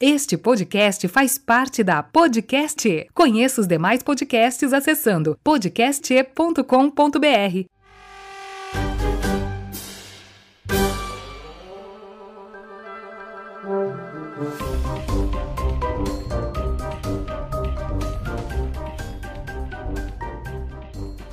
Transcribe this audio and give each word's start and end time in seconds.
Este 0.00 0.38
podcast 0.38 1.08
faz 1.08 1.38
parte 1.38 1.82
da 1.82 2.04
Podcast. 2.04 3.08
Conheça 3.12 3.60
os 3.60 3.66
demais 3.66 4.00
podcasts 4.00 4.72
acessando 4.72 5.36
podcast.com.br. 5.42 6.62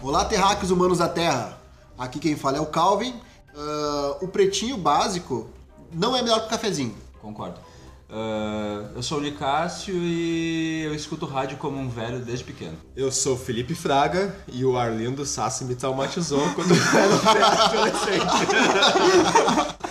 Olá, 0.02 0.26
terráqueos 0.26 0.72
humanos 0.72 0.98
da 0.98 1.08
Terra. 1.08 1.62
Aqui 1.96 2.18
quem 2.18 2.36
fala 2.36 2.58
é 2.58 2.60
o 2.60 2.66
Calvin. 2.66 3.14
Uh, 3.54 4.26
o 4.26 4.28
pretinho 4.28 4.76
básico 4.76 5.52
não 5.94 6.18
é 6.18 6.24
melhor 6.24 6.40
que 6.40 6.48
o 6.48 6.50
cafezinho. 6.50 6.96
Concordo. 7.22 7.75
Uh, 8.08 8.88
eu 8.96 9.02
sou 9.02 9.18
o 9.18 9.22
Nicásio 9.22 9.96
e 9.96 10.84
eu 10.84 10.94
escuto 10.94 11.26
rádio 11.26 11.58
como 11.58 11.80
um 11.80 11.90
velho 11.90 12.20
desde 12.20 12.44
pequeno. 12.44 12.78
Eu 12.96 13.12
sou 13.12 13.34
o 13.34 13.38
Felipe 13.38 13.74
Fraga 13.74 14.36
e 14.48 14.64
o 14.64 14.78
Arlindo 14.78 15.26
Sassi 15.26 15.66
me 15.66 15.76
traumatizou 15.76 16.48
quando 16.54 16.70
eu 16.72 16.78
era 17.00 17.66
adolescente. 17.66 18.26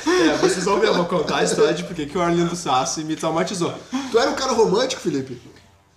é, 0.31 0.37
vocês 0.39 0.65
vão 0.65 0.79
ver, 0.79 0.89
eu 0.89 0.95
vou 0.95 1.07
contar 1.07 1.39
a 1.39 1.45
história 1.45 1.75
de 1.75 1.83
por 1.83 1.95
que 1.95 2.17
o 2.17 2.23
Arlindo 2.23 2.55
Sassi 2.55 3.03
me 3.03 3.17
traumatizou. 3.17 3.75
Tu 4.13 4.19
era 4.19 4.31
um 4.31 4.35
cara 4.35 4.53
romântico, 4.53 5.03
Felipe? 5.03 5.41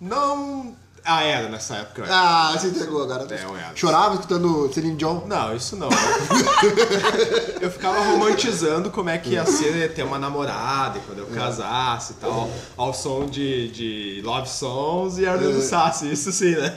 Não 0.00 0.74
ah, 1.08 1.24
era 1.24 1.48
nessa 1.48 1.76
época. 1.76 2.04
Ah, 2.06 2.52
você 2.52 2.68
entregou 2.68 3.02
agora. 3.02 3.26
É, 3.34 3.44
eu 3.44 3.56
era. 3.56 3.74
Chorava 3.74 4.14
escutando 4.14 4.70
Celine 4.72 4.94
Dion? 4.94 5.22
Não, 5.26 5.56
isso 5.56 5.74
não. 5.74 5.88
eu 7.60 7.70
ficava 7.70 7.98
romantizando 8.04 8.90
como 8.90 9.08
é 9.08 9.16
que 9.16 9.30
ia 9.30 9.46
ser 9.46 9.94
ter 9.94 10.02
uma 10.02 10.18
namorada 10.18 10.98
e 10.98 11.00
quando 11.00 11.20
eu 11.20 11.26
casasse 11.28 12.12
e 12.12 12.16
tal, 12.16 12.50
ao 12.76 12.92
som 12.92 13.24
de, 13.24 13.70
de 13.70 14.22
Love 14.22 14.48
Songs 14.48 15.18
e 15.18 15.26
Arlindo 15.26 15.58
é. 15.58 15.62
Sassi, 15.62 16.12
isso 16.12 16.30
sim, 16.30 16.54
né? 16.54 16.76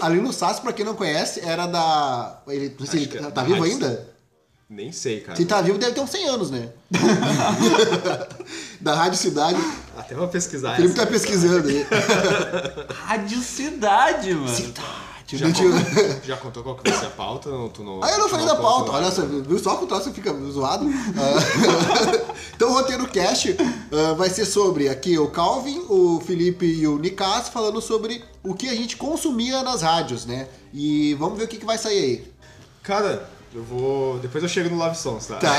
Ali 0.00 0.20
no 0.20 0.32
Sassi, 0.32 0.60
pra 0.60 0.72
quem 0.72 0.84
não 0.84 0.94
conhece, 0.94 1.40
era 1.40 1.66
da... 1.66 2.40
Ele, 2.46 2.76
não 2.78 2.86
sei, 2.86 3.02
ele 3.02 3.30
tá 3.32 3.42
vivo 3.42 3.64
ainda? 3.64 4.17
Nem 4.70 4.92
sei, 4.92 5.20
cara. 5.20 5.34
Se 5.34 5.46
tá 5.46 5.62
vivo, 5.62 5.78
deve 5.78 5.92
ter 5.92 6.00
uns 6.00 6.10
100 6.10 6.28
anos, 6.28 6.50
né? 6.50 6.68
da 8.78 8.94
Rádio 8.94 9.18
Cidade. 9.18 9.58
Até 9.96 10.14
vou 10.14 10.28
pesquisar. 10.28 10.74
O 10.74 10.76
Felipe 10.76 10.94
tá 10.94 11.06
pesquisando 11.06 11.68
aí. 11.68 11.86
Rádio 12.92 13.40
Cidade, 13.40 14.34
mano. 14.34 14.48
Cidade. 14.48 15.08
Já, 15.30 15.46
contou, 15.46 16.20
já 16.24 16.36
contou 16.36 16.62
qual 16.62 16.76
que 16.76 16.90
vai 16.90 16.98
ser 16.98 17.06
a 17.06 17.10
pauta? 17.10 17.50
Não, 17.50 17.68
tu 17.68 17.82
não, 17.82 18.02
ah, 18.02 18.10
eu 18.10 18.18
não 18.18 18.28
falei 18.30 18.46
da 18.46 18.56
pauta. 18.56 18.92
Olha 18.92 19.10
só, 19.10 19.22
viu 19.22 19.58
só 19.58 19.76
que 19.76 19.84
o 19.84 19.86
troço 19.86 20.10
fica 20.12 20.32
zoado? 20.50 20.86
Uh, 20.86 22.26
então 22.56 22.70
o 22.70 22.72
roteiro 22.72 23.06
cast 23.08 23.50
uh, 23.50 24.16
vai 24.16 24.30
ser 24.30 24.46
sobre 24.46 24.88
aqui 24.88 25.18
o 25.18 25.28
Calvin, 25.28 25.84
o 25.88 26.18
Felipe 26.20 26.64
e 26.64 26.86
o 26.86 26.98
Nicasso 26.98 27.52
falando 27.52 27.80
sobre 27.82 28.24
o 28.42 28.54
que 28.54 28.70
a 28.70 28.74
gente 28.74 28.96
consumia 28.96 29.62
nas 29.62 29.82
rádios, 29.82 30.24
né? 30.24 30.48
E 30.72 31.12
vamos 31.14 31.36
ver 31.36 31.44
o 31.44 31.48
que, 31.48 31.58
que 31.58 31.66
vai 31.66 31.76
sair 31.76 31.98
aí. 31.98 32.32
Cara, 32.82 33.28
eu 33.54 33.62
vou. 33.62 34.18
Depois 34.18 34.42
eu 34.42 34.48
chego 34.48 34.70
no 34.70 34.76
Love 34.76 34.96
Songs, 34.96 35.26
tá? 35.26 35.38
Tá. 35.38 35.54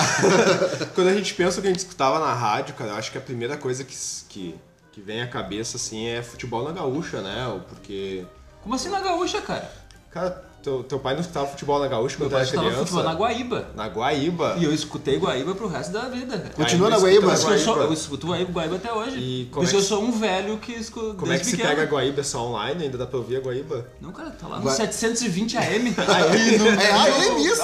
Quando 0.94 1.08
a 1.08 1.14
gente 1.14 1.34
pensa 1.34 1.60
o 1.60 1.62
que 1.62 1.68
a 1.68 1.72
gente 1.72 1.80
escutava 1.80 2.20
na 2.20 2.34
rádio, 2.34 2.76
cara, 2.76 2.92
eu 2.92 2.96
acho 2.96 3.12
que 3.12 3.18
a 3.18 3.22
primeira 3.22 3.58
coisa 3.58 3.84
que, 3.84 3.96
que, 4.28 4.56
que 4.92 5.02
vem 5.02 5.22
à 5.22 5.28
cabeça, 5.28 5.78
assim, 5.78 6.08
é 6.08 6.22
futebol 6.22 6.64
na 6.64 6.72
gaúcha, 6.72 7.22
né? 7.22 7.62
Porque. 7.70 8.26
Como 8.62 8.76
assim 8.76 8.90
na 8.90 9.00
gaúcha, 9.00 9.42
cara? 9.42 9.72
Cara, 10.12 10.49
teu, 10.62 10.84
teu 10.84 11.00
pai 11.00 11.14
não 11.14 11.22
escutava 11.22 11.48
futebol 11.48 11.80
na 11.80 11.88
Gaúcha 11.88 12.18
quando 12.18 12.36
era 12.36 12.46
criança? 12.46 12.78
futebol 12.80 13.04
na 13.04 13.14
Guaíba. 13.14 13.70
Na 13.76 13.88
Guaíba. 13.88 14.56
E 14.58 14.64
eu 14.66 14.74
escutei 14.74 15.18
Guaíba 15.18 15.56
pro 15.56 15.68
resto 15.68 15.92
da 15.92 16.02
vida. 16.10 16.52
Continua 16.56 16.90
na 16.90 16.98
Guaíba? 16.98 17.32
Eu, 17.32 17.60
sou, 17.60 17.78
eu 17.78 17.94
escuto 17.94 18.28
Guaíba 18.28 18.76
até 18.76 18.92
hoje. 18.92 19.18
E 19.18 19.50
como 19.52 19.66
Por 19.66 19.70
é 19.70 19.72
que... 19.72 19.78
eu 19.78 19.82
sou 19.82 20.04
um 20.04 20.12
velho 20.12 20.58
que 20.58 20.74
escuta 20.74 21.16
Como 21.16 21.32
é 21.32 21.38
que 21.38 21.46
pequeno. 21.46 21.64
se 21.64 21.70
pega 21.70 21.84
a 21.84 21.86
Guaíba? 21.86 22.20
É 22.20 22.24
só 22.24 22.46
online? 22.46 22.84
Ainda 22.84 22.98
dá 22.98 23.06
pra 23.06 23.18
ouvir 23.18 23.38
a 23.38 23.40
Guaíba? 23.40 23.88
Não, 24.02 24.12
cara, 24.12 24.32
tá 24.32 24.48
lá 24.48 24.58
no 24.58 24.64
Gua... 24.64 24.74
720 24.74 25.58
AM. 25.58 25.96
AM 25.98 26.58
no... 26.58 26.68
É 26.68 26.92
AM 26.92 27.46
isso? 27.46 27.64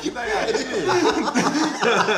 que 0.00 0.10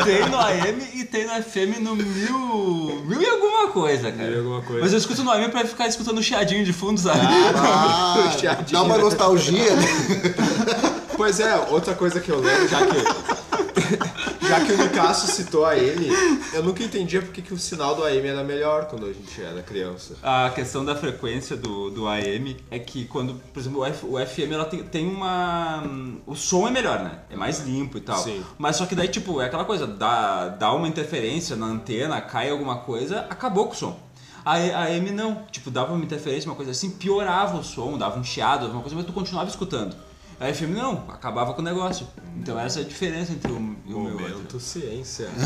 Tem 0.05 0.29
no 0.29 0.39
AM 0.39 0.89
e 0.95 1.05
tem 1.05 1.27
no 1.27 1.43
FM 1.43 1.81
no 1.81 1.97
mil... 1.97 3.03
Mil 3.05 3.21
e 3.21 3.27
alguma 3.27 3.69
coisa, 3.69 4.13
cara. 4.13 4.25
Mil 4.25 4.35
e 4.35 4.39
alguma 4.39 4.63
coisa. 4.63 4.83
Mas 4.83 4.93
eu 4.93 4.99
escuto 4.99 5.25
no 5.25 5.31
AM 5.31 5.51
pra 5.51 5.65
ficar 5.67 5.87
escutando 5.89 6.19
o 6.19 6.23
chiadinho 6.23 6.65
de 6.65 6.73
fundo, 6.73 7.01
sabe? 7.01 7.21
Ah, 7.21 8.31
dá 8.71 8.83
uma 8.83 8.99
nostalgia, 8.99 9.75
né? 9.75 9.80
Pois 11.21 11.39
é, 11.39 11.55
outra 11.55 11.95
coisa 11.95 12.19
que 12.19 12.31
eu 12.31 12.41
lembro, 12.41 12.67
já 12.67 12.79
que, 12.87 14.49
já 14.49 14.65
que 14.65 14.73
o 14.73 14.79
Nicasso 14.79 15.27
citou 15.31 15.67
a 15.67 15.73
AM, 15.73 16.09
eu 16.55 16.63
nunca 16.63 16.83
entendia 16.83 17.21
porque 17.21 17.43
que 17.43 17.53
o 17.53 17.59
sinal 17.59 17.95
do 17.95 18.03
AM 18.03 18.27
era 18.27 18.43
melhor 18.43 18.87
quando 18.87 19.05
a 19.05 19.13
gente 19.13 19.39
era 19.39 19.63
criança. 19.63 20.17
A 20.23 20.49
questão 20.49 20.83
da 20.83 20.97
frequência 20.97 21.59
do, 21.59 21.91
do 21.91 22.09
AM 22.09 22.57
é 22.71 22.79
que 22.79 23.05
quando, 23.05 23.35
por 23.53 23.61
exemplo, 23.61 23.81
o, 23.81 23.85
F, 23.85 24.07
o 24.07 24.27
FM 24.27 24.51
ela 24.51 24.65
tem, 24.65 24.83
tem 24.83 25.07
uma. 25.07 25.85
O 26.27 26.35
som 26.35 26.67
é 26.67 26.71
melhor, 26.71 27.01
né? 27.01 27.19
É 27.29 27.37
mais 27.37 27.61
limpo 27.61 27.99
e 27.99 28.01
tal. 28.01 28.17
Sim. 28.17 28.43
Mas 28.57 28.77
só 28.77 28.87
que 28.87 28.95
daí, 28.95 29.09
tipo, 29.09 29.43
é 29.43 29.45
aquela 29.45 29.67
coisa, 29.67 29.87
dá, 29.87 30.49
dá 30.49 30.73
uma 30.73 30.89
interferência 30.89 31.55
na 31.55 31.67
antena, 31.67 32.19
cai 32.23 32.49
alguma 32.49 32.79
coisa, 32.79 33.27
acabou 33.29 33.67
com 33.67 33.75
o 33.75 33.77
som. 33.77 34.10
A, 34.45 34.55
a 34.55 34.85
AM 34.85 35.11
não, 35.11 35.45
tipo, 35.51 35.71
dava 35.71 35.93
uma 35.93 36.05
interferência, 36.05 36.49
uma 36.49 36.57
coisa 36.57 36.71
assim, 36.71 36.91
piorava 36.91 37.59
o 37.59 37.65
som, 37.65 37.97
dava 37.99 38.19
um 38.19 38.25
chiado, 38.25 38.65
alguma 38.65 38.83
coisa, 38.83 38.97
mas 38.97 39.05
tu 39.05 39.13
continuava 39.13 39.49
escutando. 39.49 39.95
A 40.41 40.55
FM 40.55 40.75
não, 40.75 41.05
acabava 41.11 41.53
com 41.53 41.61
o 41.61 41.65
negócio. 41.65 42.07
Então 42.39 42.59
essa 42.59 42.79
é 42.79 42.83
a 42.83 42.87
diferença 42.87 43.31
entre 43.31 43.53
o, 43.53 43.57
o 43.57 43.61
meu 43.61 44.19
Momento 44.19 44.59
ciência. 44.59 45.29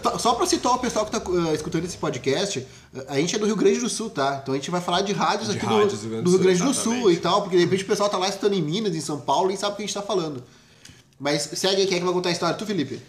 Tá, 0.00 0.16
só 0.16 0.34
para 0.34 0.46
citar 0.46 0.72
o 0.72 0.78
pessoal 0.78 1.04
que 1.04 1.16
está 1.16 1.28
uh, 1.28 1.48
eh, 1.48 1.54
escutando 1.54 1.84
esse 1.84 1.96
podcast, 1.96 2.64
a 3.08 3.16
gente 3.16 3.34
é 3.34 3.38
do 3.38 3.46
Rio 3.46 3.56
Grande 3.56 3.80
do 3.80 3.88
Sul, 3.88 4.10
tá? 4.10 4.38
Então 4.40 4.54
a 4.54 4.56
gente 4.56 4.70
vai 4.70 4.80
falar 4.80 5.00
de 5.02 5.12
rádios 5.12 5.50
de 5.50 5.56
aqui 5.56 5.66
rádios 5.66 6.00
do, 6.00 6.22
do, 6.22 6.30
Rio 6.30 6.38
Grande 6.38 6.62
do 6.62 6.72
Sul, 6.72 7.10
e 7.10 7.16
tal, 7.16 7.42
porque 7.42 7.56
de 7.56 7.64
repente 7.64 7.82
o 7.82 7.86
pessoal 7.86 8.08
tá 8.08 8.16
lá 8.16 8.28
escutando 8.28 8.54
em 8.54 8.62
Minas, 8.62 8.94
em 8.94 9.00
São 9.00 9.20
Paulo, 9.20 9.50
e 9.50 9.56
sabe 9.56 9.72
o 9.72 9.76
que 9.76 9.82
a 9.82 9.86
gente 9.86 9.94
tá 9.94 10.02
falando. 10.02 10.42
Mas 11.18 11.42
segue 11.42 11.82
aí, 11.82 11.86
quem 11.86 11.96
é 11.96 11.98
que 11.98 12.04
vai 12.04 12.14
contar 12.14 12.28
a 12.28 12.32
história? 12.32 12.56
Tu, 12.56 12.64
Felipe? 12.64 13.00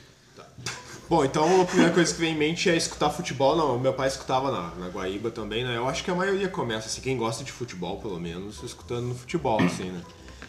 Bom, 1.13 1.23
então 1.23 1.61
a 1.61 1.65
primeira 1.65 1.93
coisa 1.93 2.11
que 2.11 2.19
vem 2.19 2.33
em 2.33 2.35
mente 2.35 2.71
é 2.71 2.75
escutar 2.75 3.11
futebol. 3.11 3.55
Não, 3.55 3.77
meu 3.77 3.93
pai 3.93 4.07
escutava 4.07 4.49
na, 4.49 4.71
na 4.83 4.87
Guaíba 4.87 5.29
também, 5.29 5.63
né? 5.63 5.77
Eu 5.77 5.87
acho 5.87 6.03
que 6.03 6.09
a 6.09 6.15
maioria 6.15 6.49
começa, 6.49 6.87
assim, 6.87 7.01
quem 7.01 7.15
gosta 7.15 7.43
de 7.43 7.51
futebol, 7.51 7.99
pelo 7.99 8.19
menos, 8.19 8.63
escutando 8.63 9.05
no 9.09 9.13
futebol, 9.13 9.61
assim, 9.61 9.91
né? 9.91 10.01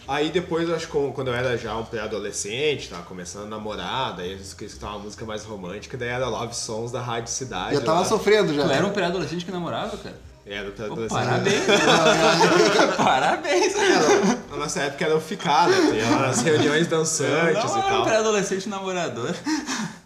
Aí 0.08 0.30
depois, 0.30 0.70
acho 0.70 0.86
que 0.86 1.12
quando 1.12 1.28
eu 1.28 1.34
era 1.34 1.58
já 1.58 1.76
um 1.76 1.84
pré-adolescente, 1.84 2.88
tava 2.88 3.02
começando 3.02 3.44
a 3.44 3.48
namorar, 3.48 4.16
daí 4.16 4.32
eu 4.32 4.38
escutava 4.38 4.96
uma 4.96 5.04
música 5.04 5.26
mais 5.26 5.44
romântica, 5.44 5.98
daí 5.98 6.08
era 6.08 6.26
Love 6.30 6.56
Songs 6.56 6.90
da 6.90 7.02
Rádio 7.02 7.30
Cidade. 7.30 7.74
Já 7.74 7.82
tava 7.82 8.00
lá. 8.00 8.06
sofrendo 8.06 8.54
já. 8.54 8.64
Tu 8.64 8.72
era 8.72 8.86
um 8.86 8.90
pré-adolescente 8.90 9.44
que 9.44 9.50
namorava, 9.50 9.98
cara? 9.98 10.16
Era 10.46 10.70
pra 10.72 10.88
Pô, 10.88 10.96
parabéns! 11.08 11.64
parabéns! 12.98 13.74
Na 14.50 14.56
nossa 14.58 14.82
época 14.82 15.04
era 15.06 15.16
né? 15.68 15.76
Tinha 15.90 16.26
as 16.26 16.42
reuniões 16.42 16.86
dançantes 16.86 17.64
não, 17.64 17.78
e 17.78 17.82
tal. 17.82 18.00
um 18.02 18.04
pré-adolescente 18.04 18.68
namorador. 18.68 19.34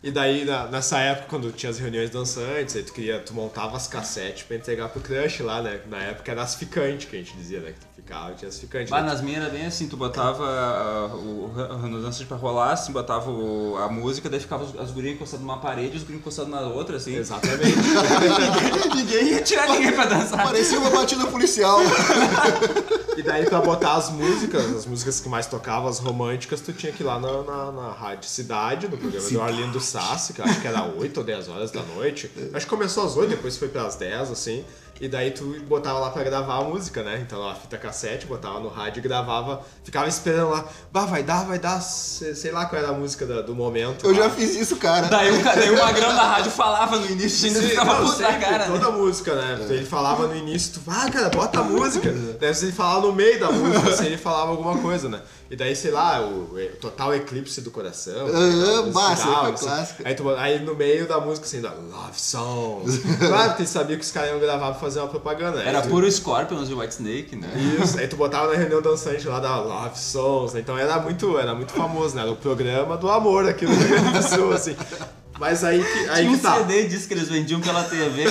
E 0.00 0.12
daí, 0.12 0.44
na, 0.44 0.68
nessa 0.68 1.00
época, 1.00 1.26
quando 1.28 1.50
tinha 1.50 1.70
as 1.70 1.78
reuniões 1.80 2.10
dançantes, 2.10 2.76
aí 2.76 2.84
tu, 2.84 2.92
queria, 2.92 3.18
tu 3.18 3.34
montava 3.34 3.76
as 3.76 3.88
cassetes 3.88 4.44
pra 4.44 4.56
entregar 4.56 4.88
pro 4.90 5.00
crush 5.00 5.42
lá, 5.42 5.60
né? 5.60 5.80
Na 5.88 5.98
época 5.98 6.30
era 6.30 6.42
as 6.42 6.54
ficantes 6.54 7.08
que 7.08 7.16
a 7.16 7.18
gente 7.18 7.36
dizia, 7.36 7.58
né? 7.58 7.74
Ficava, 8.08 8.32
tinha 8.32 8.48
as 8.48 8.58
ficantes. 8.58 8.90
Mas 8.90 9.04
né? 9.04 9.10
nas 9.10 9.20
minhas 9.20 9.42
era 9.42 9.52
bem 9.52 9.66
assim, 9.66 9.86
tu 9.86 9.94
botava 9.94 10.42
uh, 11.12 11.94
o, 11.94 12.00
dançante 12.00 12.24
pra 12.24 12.38
rolar, 12.38 12.72
assim, 12.72 12.90
botava 12.90 13.30
o, 13.30 13.76
a 13.76 13.86
música, 13.90 14.30
daí 14.30 14.40
ficava 14.40 14.64
as 14.80 14.90
gurias 14.90 15.14
encostadas 15.14 15.44
numa 15.44 15.58
parede 15.58 15.92
e 15.92 15.96
os 15.98 16.04
gurias 16.04 16.20
encostados 16.22 16.50
na 16.50 16.62
outra, 16.62 16.96
assim. 16.96 17.14
Exatamente. 17.14 17.76
ninguém, 17.76 18.96
ninguém 18.96 19.28
ia 19.34 19.42
tirar 19.42 19.68
ninguém 19.68 19.92
pra 19.92 20.06
dançar. 20.06 20.42
Parecia 20.42 20.78
uma 20.78 20.88
batida 20.88 21.26
policial. 21.26 21.80
e 23.14 23.22
daí 23.22 23.44
pra 23.44 23.60
botar 23.60 23.96
as 23.96 24.08
músicas, 24.08 24.64
as 24.74 24.86
músicas 24.86 25.20
que 25.20 25.28
mais 25.28 25.44
tocavam, 25.46 25.86
as 25.86 25.98
românticas, 25.98 26.62
tu 26.62 26.72
tinha 26.72 26.90
que 26.90 27.02
ir 27.02 27.06
lá 27.06 27.20
na, 27.20 27.42
na, 27.42 27.72
na 27.72 27.92
Rádio 27.92 28.26
Cidade, 28.26 28.88
no 28.88 28.96
programa 28.96 29.20
Cidade. 29.20 29.34
do 29.34 29.42
Arlindo 29.42 29.80
Sassi, 29.80 30.32
que 30.32 30.40
acho 30.40 30.58
que 30.62 30.66
era 30.66 30.82
8 30.82 31.18
ou 31.18 31.24
10 31.24 31.48
horas 31.50 31.70
da 31.70 31.82
noite. 31.82 32.30
Acho 32.54 32.64
que 32.64 32.70
começou 32.70 33.04
às 33.04 33.18
8, 33.18 33.28
depois 33.28 33.58
foi 33.58 33.68
pras 33.68 33.96
10, 33.96 34.30
assim. 34.30 34.64
E 35.00 35.08
daí 35.08 35.30
tu 35.30 35.44
botava 35.68 35.98
lá 36.00 36.10
pra 36.10 36.24
gravar 36.24 36.56
a 36.58 36.64
música, 36.64 37.02
né? 37.02 37.22
Então 37.24 37.46
a 37.48 37.54
fita 37.54 37.78
cassete, 37.78 38.26
botava 38.26 38.58
no 38.58 38.68
rádio 38.68 38.98
e 38.98 39.02
gravava, 39.02 39.62
ficava 39.84 40.08
esperando 40.08 40.50
lá, 40.50 40.64
bah, 40.90 41.06
vai 41.06 41.22
dar, 41.22 41.44
vai 41.44 41.58
dar, 41.58 41.80
sei 41.80 42.50
lá 42.50 42.66
qual 42.66 42.82
era 42.82 42.90
a 42.90 42.94
música 42.94 43.24
do, 43.24 43.42
do 43.44 43.54
momento. 43.54 44.04
Eu 44.04 44.12
lá. 44.12 44.24
já 44.24 44.30
fiz 44.30 44.56
isso, 44.56 44.76
cara. 44.76 45.06
Daí 45.06 45.30
o, 45.30 45.42
daí 45.42 45.70
o 45.70 45.78
Magrão 45.78 46.14
da 46.14 46.24
rádio 46.24 46.50
falava 46.50 46.98
no 46.98 47.06
início, 47.06 47.46
ainda 47.46 47.60
Sim, 47.60 47.68
ficava 47.68 48.00
não, 48.00 48.12
sempre, 48.12 48.38
cara. 48.38 48.66
Né? 48.66 48.78
Toda 48.78 48.90
né? 48.90 48.96
música, 48.98 49.34
né? 49.34 49.66
É. 49.68 49.72
Ele 49.72 49.86
falava 49.86 50.26
no 50.26 50.34
início, 50.34 50.74
tu, 50.74 50.82
ah, 50.88 51.08
cara, 51.10 51.28
bota 51.28 51.60
a 51.60 51.62
música. 51.64 52.12
Daí 52.40 52.50
ele 52.50 52.72
falava 52.72 53.06
no 53.06 53.12
meio 53.12 53.38
da 53.38 53.52
música, 53.52 53.90
assim, 53.90 54.06
ele 54.06 54.18
falava 54.18 54.50
alguma 54.50 54.78
coisa, 54.78 55.08
né? 55.08 55.20
E 55.50 55.56
daí, 55.56 55.74
sei 55.74 55.90
lá, 55.90 56.20
o, 56.20 56.54
o 56.54 56.76
Total 56.78 57.14
Eclipse 57.14 57.62
do 57.62 57.70
Coração. 57.70 58.26
Ah, 58.28 58.90
massa, 58.92 59.22
final, 59.22 59.44
foi 59.44 59.52
assim. 59.54 59.64
clássico. 59.64 60.02
Aí, 60.04 60.14
tu, 60.14 60.28
aí 60.30 60.58
no 60.60 60.74
meio 60.74 61.08
da 61.08 61.18
música, 61.18 61.46
assim, 61.46 61.62
da 61.62 61.70
Love 61.70 62.20
Songs. 62.20 63.00
claro 63.18 63.54
que 63.54 63.62
ele 63.62 63.68
sabia 63.68 63.96
que 63.96 64.04
os 64.04 64.10
caras 64.10 64.30
iam 64.30 64.38
gravar 64.38 64.72
pra 64.72 64.80
fazer 64.80 65.00
uma 65.00 65.08
propaganda. 65.08 65.58
Né? 65.58 65.68
Era 65.68 65.80
tu... 65.80 65.88
puro 65.88 66.10
Scorpions 66.10 66.68
e 66.68 66.74
White 66.74 66.94
Snake, 66.94 67.36
né? 67.36 67.48
Isso, 67.82 67.98
aí 67.98 68.06
tu 68.06 68.16
botava 68.18 68.52
na 68.52 68.58
reunião 68.58 68.82
dançante 68.82 69.26
lá 69.26 69.40
da 69.40 69.58
Love 69.58 69.98
Songs, 69.98 70.52
né? 70.52 70.60
Então 70.60 70.76
era 70.76 70.98
muito, 71.00 71.38
era 71.38 71.54
muito 71.54 71.72
famoso, 71.72 72.14
né? 72.14 72.22
Era 72.22 72.30
o 72.30 72.36
programa 72.36 72.98
do 72.98 73.10
amor 73.10 73.48
aqui 73.48 73.64
no 73.64 73.74
Rio 73.74 73.88
Grande 73.88 74.18
do 74.18 74.22
Sul, 74.22 74.52
assim. 74.52 74.76
Mas 75.38 75.62
aí 75.62 75.82
que, 75.82 76.08
aí 76.10 76.22
Tinha 76.22 76.30
um 76.30 76.36
que 76.36 76.42
tá. 76.42 76.56
CD 76.56 76.88
disso 76.88 77.06
que 77.06 77.14
eles 77.14 77.28
vendiam 77.28 77.60
pela 77.60 77.84
TV, 77.84 78.24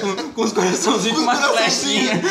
com, 0.00 0.32
com 0.32 0.42
os 0.42 0.52
coraçãozinhos 0.52 1.18
com 1.18 1.22
uma 1.22 1.36
flechinha. 1.36 2.22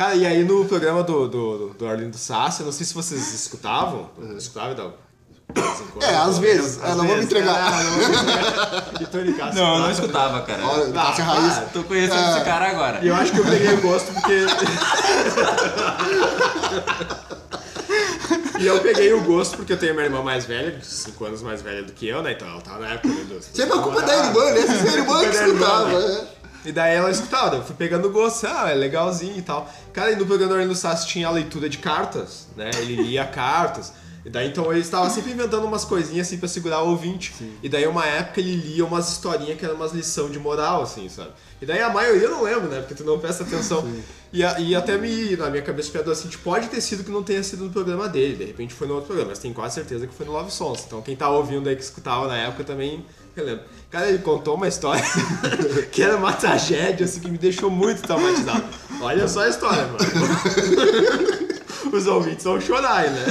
Cara, 0.00 0.14
e 0.14 0.26
aí 0.26 0.42
no 0.44 0.64
programa 0.64 1.02
do, 1.02 1.28
do, 1.28 1.68
do 1.74 1.86
Arlindo 1.86 2.16
Sassi, 2.16 2.60
eu 2.60 2.64
não 2.64 2.72
sei 2.72 2.86
se 2.86 2.94
vocês 2.94 3.34
escutavam. 3.34 4.08
Escutavam, 4.34 4.72
em 4.72 4.76
quando. 4.76 6.02
É, 6.02 6.16
às 6.16 6.38
vezes. 6.38 6.82
Às 6.82 6.96
não 6.96 7.06
vou 7.06 7.18
me 7.18 7.24
entregar. 7.24 7.54
Ah, 7.54 7.82
não 7.82 9.52
Não, 9.54 9.74
eu 9.74 9.80
não 9.82 9.90
escutava. 9.90 10.40
cara. 10.40 10.66
Olha, 10.66 10.88
Ah, 10.88 11.04
Cássia 11.04 11.24
Raiz. 11.24 11.58
Ah, 11.58 11.66
tô 11.70 11.84
conhecendo 11.84 12.30
esse 12.30 12.44
cara 12.46 12.70
agora. 12.70 13.04
E 13.04 13.08
eu 13.08 13.14
acho 13.14 13.30
que 13.30 13.40
eu 13.40 13.44
peguei 13.44 13.74
o 13.74 13.80
gosto 13.82 14.10
porque. 14.14 14.46
e 18.58 18.66
eu 18.66 18.80
peguei 18.80 19.12
o 19.12 19.22
gosto 19.24 19.58
porque 19.58 19.74
eu 19.74 19.78
tenho 19.78 19.92
minha 19.92 20.06
irmã 20.06 20.22
mais 20.22 20.46
velha, 20.46 20.78
5 20.82 21.22
anos 21.26 21.42
mais 21.42 21.60
velha 21.60 21.82
do 21.82 21.92
que 21.92 22.08
eu, 22.08 22.22
né? 22.22 22.32
Então 22.32 22.48
ela 22.48 22.62
tava 22.62 22.78
na 22.78 22.94
época 22.94 23.08
né, 23.08 23.24
dos. 23.24 23.44
Sempre 23.52 23.78
a 23.78 23.82
culpa 23.82 24.00
é 24.00 24.06
da 24.06 24.16
irmã, 24.16 24.44
né? 24.46 24.60
Essa 24.60 24.72
é 24.72 24.90
a 24.92 24.94
irmã 24.94 25.20
que 25.20 25.26
irmã, 25.36 25.46
escutava. 25.46 26.00
né? 26.08 26.26
E 26.64 26.72
daí 26.72 26.94
ela 26.94 27.10
escutava, 27.10 27.56
eu 27.56 27.64
fui 27.64 27.74
pegando 27.74 28.10
gosto, 28.10 28.46
ah, 28.46 28.70
é 28.70 28.74
legalzinho 28.74 29.38
e 29.38 29.42
tal. 29.42 29.70
Cara, 29.92 30.12
e 30.12 30.16
no 30.16 30.26
programa 30.26 30.52
do 30.52 30.58
Arlindo 30.58 30.74
Sassi 30.74 31.06
tinha 31.06 31.26
a 31.26 31.30
leitura 31.30 31.68
de 31.68 31.78
cartas, 31.78 32.48
né? 32.56 32.70
Ele 32.78 32.96
lia 32.96 33.24
cartas. 33.28 33.92
E 34.24 34.28
daí 34.28 34.48
então 34.48 34.70
ele 34.70 34.80
estava 34.80 35.08
sempre 35.08 35.32
inventando 35.32 35.64
umas 35.64 35.84
coisinhas 35.84 36.26
assim 36.26 36.36
pra 36.36 36.48
segurar 36.48 36.82
o 36.82 36.90
ouvinte. 36.90 37.32
E 37.62 37.68
daí 37.68 37.86
uma 37.86 38.04
época 38.04 38.40
ele 38.40 38.54
lia 38.54 38.84
umas 38.84 39.10
historinhas 39.10 39.58
que 39.58 39.64
eram 39.64 39.76
umas 39.76 39.92
lição 39.92 40.28
de 40.28 40.38
moral, 40.38 40.82
assim, 40.82 41.08
sabe? 41.08 41.30
E 41.60 41.66
daí 41.66 41.80
a 41.82 41.90
maioria 41.90 42.22
eu 42.24 42.30
não 42.30 42.42
lembro, 42.42 42.68
né? 42.68 42.80
Porque 42.80 42.94
tu 42.94 43.04
não 43.04 43.18
presta 43.18 43.42
atenção. 43.44 43.86
E, 44.32 44.42
a- 44.44 44.58
e 44.60 44.74
até 44.74 44.96
me, 44.96 45.36
na 45.36 45.50
minha 45.50 45.62
cabeça 45.62 45.90
piadou 45.90 46.12
assim, 46.12 46.28
tipo, 46.28 46.42
pode 46.44 46.68
ter 46.68 46.80
sido 46.80 47.02
que 47.04 47.10
não 47.10 47.22
tenha 47.22 47.42
sido 47.42 47.64
no 47.64 47.70
programa 47.70 48.08
dele, 48.08 48.36
de 48.36 48.44
repente 48.44 48.72
foi 48.74 48.86
no 48.86 48.94
outro 48.94 49.08
programa, 49.08 49.30
mas 49.30 49.38
tenho 49.40 49.52
quase 49.52 49.74
certeza 49.74 50.06
que 50.06 50.14
foi 50.14 50.24
no 50.24 50.32
Love 50.32 50.50
Songs. 50.50 50.84
Então 50.86 51.02
quem 51.02 51.14
tá 51.16 51.28
ouvindo 51.28 51.68
aí 51.68 51.76
que 51.76 51.82
escutava 51.82 52.28
na 52.28 52.36
época 52.36 52.64
também 52.64 53.04
relembra. 53.36 53.64
Cara, 53.90 54.08
ele 54.08 54.18
contou 54.18 54.54
uma 54.54 54.68
história 54.68 55.02
que 55.90 56.02
era 56.02 56.16
uma 56.16 56.32
tragédia, 56.32 57.04
assim, 57.04 57.20
que 57.20 57.30
me 57.30 57.38
deixou 57.38 57.68
muito 57.70 58.02
traumatizado. 58.02 58.64
Olha 59.02 59.26
só 59.28 59.40
a 59.40 59.48
história, 59.48 59.84
mano. 59.86 59.98
Os 61.92 62.06
ouvintes 62.06 62.44
vão 62.44 62.60
chorar, 62.60 63.10
né? 63.10 63.26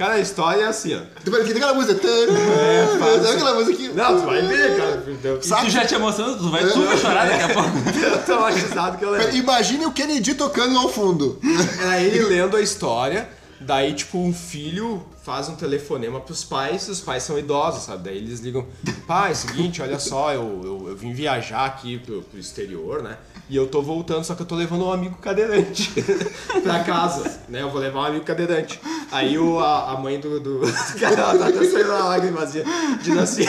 Cara, 0.00 0.14
a 0.14 0.18
história 0.18 0.62
é 0.62 0.66
assim, 0.66 0.94
ó. 0.94 1.00
Tu 1.22 1.30
vai 1.30 1.42
aquela 1.42 1.74
música. 1.74 1.92
É, 2.06 2.86
Sabe 3.22 3.34
aquela 3.34 3.54
música 3.56 3.72
aqui? 3.74 3.88
Não, 3.88 4.18
tu 4.18 4.24
vai 4.24 4.40
ver, 4.40 4.76
cara. 4.78 5.04
Eu 5.22 5.36
E 5.36 5.40
tu 5.40 5.70
já 5.70 5.84
te 5.84 5.94
emocionando, 5.94 6.38
tu 6.38 6.48
vai, 6.48 6.64
vai 6.64 6.96
chorar 6.96 7.28
daqui 7.28 7.42
a 7.42 7.48
pouco. 7.52 7.68
tô 8.16 8.18
traumatizado 8.24 8.96
que 8.96 9.04
eu 9.04 9.10
lembro. 9.10 9.36
Imagine 9.36 9.84
o 9.84 9.92
Kennedy 9.92 10.32
tocando 10.32 10.78
ao 10.78 10.88
fundo. 10.88 11.38
Era 11.82 12.00
ele 12.00 12.18
lendo 12.20 12.56
a 12.56 12.62
história, 12.62 13.28
daí, 13.60 13.92
tipo, 13.92 14.16
um 14.16 14.32
filho 14.32 15.04
faz 15.22 15.50
um 15.50 15.54
telefonema 15.54 16.18
pros 16.18 16.44
pais, 16.44 16.88
e 16.88 16.90
os 16.92 17.02
pais 17.02 17.22
são 17.22 17.38
idosos, 17.38 17.82
sabe? 17.82 18.04
Daí 18.04 18.16
eles 18.16 18.40
ligam, 18.40 18.66
pai, 19.06 19.28
é 19.28 19.32
o 19.32 19.36
seguinte, 19.36 19.82
olha 19.82 19.98
só, 19.98 20.32
eu, 20.32 20.62
eu, 20.64 20.88
eu 20.88 20.96
vim 20.96 21.12
viajar 21.12 21.66
aqui 21.66 21.98
pro, 21.98 22.22
pro 22.22 22.40
exterior, 22.40 23.02
né? 23.02 23.18
E 23.50 23.56
eu 23.56 23.66
tô 23.66 23.82
voltando, 23.82 24.22
só 24.22 24.36
que 24.36 24.42
eu 24.42 24.46
tô 24.46 24.54
levando 24.54 24.84
um 24.84 24.92
amigo 24.92 25.16
cadeirante 25.16 25.92
pra 26.62 26.84
casa, 26.84 27.40
né? 27.48 27.62
Eu 27.62 27.68
vou 27.68 27.80
levar 27.80 28.02
um 28.02 28.04
amigo 28.04 28.24
cadeirante. 28.24 28.80
Aí 29.10 29.36
o, 29.36 29.58
a, 29.58 29.90
a 29.90 29.96
mãe 29.96 30.20
do, 30.20 30.38
do... 30.38 30.60
Cara, 31.00 31.20
ela 31.20 31.36
tá 31.36 31.48
até 31.48 31.64
saindo 31.64 31.90
uma 31.90 32.04
lágrimazinha, 32.04 32.64
diz 33.02 33.18
assim... 33.18 33.44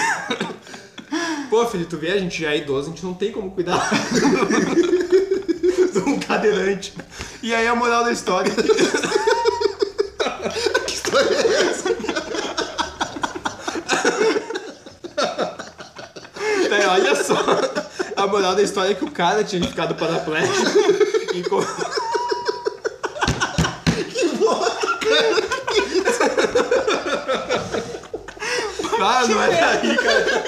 Pô, 1.51 1.67
filho, 1.67 1.85
tu 1.85 1.97
vê, 1.97 2.13
a 2.13 2.17
gente 2.17 2.41
já 2.41 2.51
é 2.51 2.57
idoso, 2.57 2.87
a 2.87 2.89
gente 2.89 3.05
não 3.05 3.13
tem 3.13 3.31
como 3.31 3.51
cuidar 3.51 3.77
de 5.93 5.99
um 5.99 6.19
cadeirante. 6.19 6.95
E 7.43 7.53
aí 7.53 7.67
a 7.67 7.75
moral 7.75 8.03
da 8.03 8.11
história... 8.11 8.51
Que 10.87 10.93
história 10.93 11.29
é 11.29 11.69
essa? 11.69 11.91
Daí, 16.71 16.85
olha 16.87 17.23
só, 17.23 17.35
a 17.35 17.70
moral 18.41 18.55
da 18.55 18.63
história 18.63 18.91
é 18.91 18.95
que 18.95 19.05
o 19.05 19.11
cara 19.11 19.43
tinha 19.43 19.63
ficado 19.63 19.93
paraplégico 19.93 20.55
e 21.35 21.43
com... 21.43 21.61
Ah, 29.03 29.27
não 29.27 29.43
é 29.43 29.49
daí, 29.49 29.97
cara. 29.97 30.43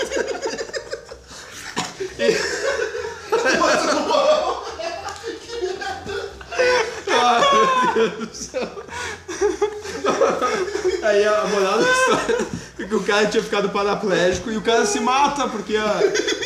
Ah, 7.11 7.41
meu 7.95 8.09
Deus 8.09 8.27
do 8.27 8.35
céu. 8.35 8.69
Aí 11.03 11.25
a 11.25 11.45
moral 11.45 11.79
da 11.79 11.89
história 11.89 12.62
que 12.87 12.95
o 12.95 13.03
cara 13.03 13.25
tinha 13.27 13.43
ficado 13.43 13.69
paraplégico 13.69 14.51
e 14.51 14.57
o 14.57 14.61
cara 14.61 14.85
se 14.85 14.99
mata 14.99 15.47
porque, 15.47 15.75
a, 15.77 15.99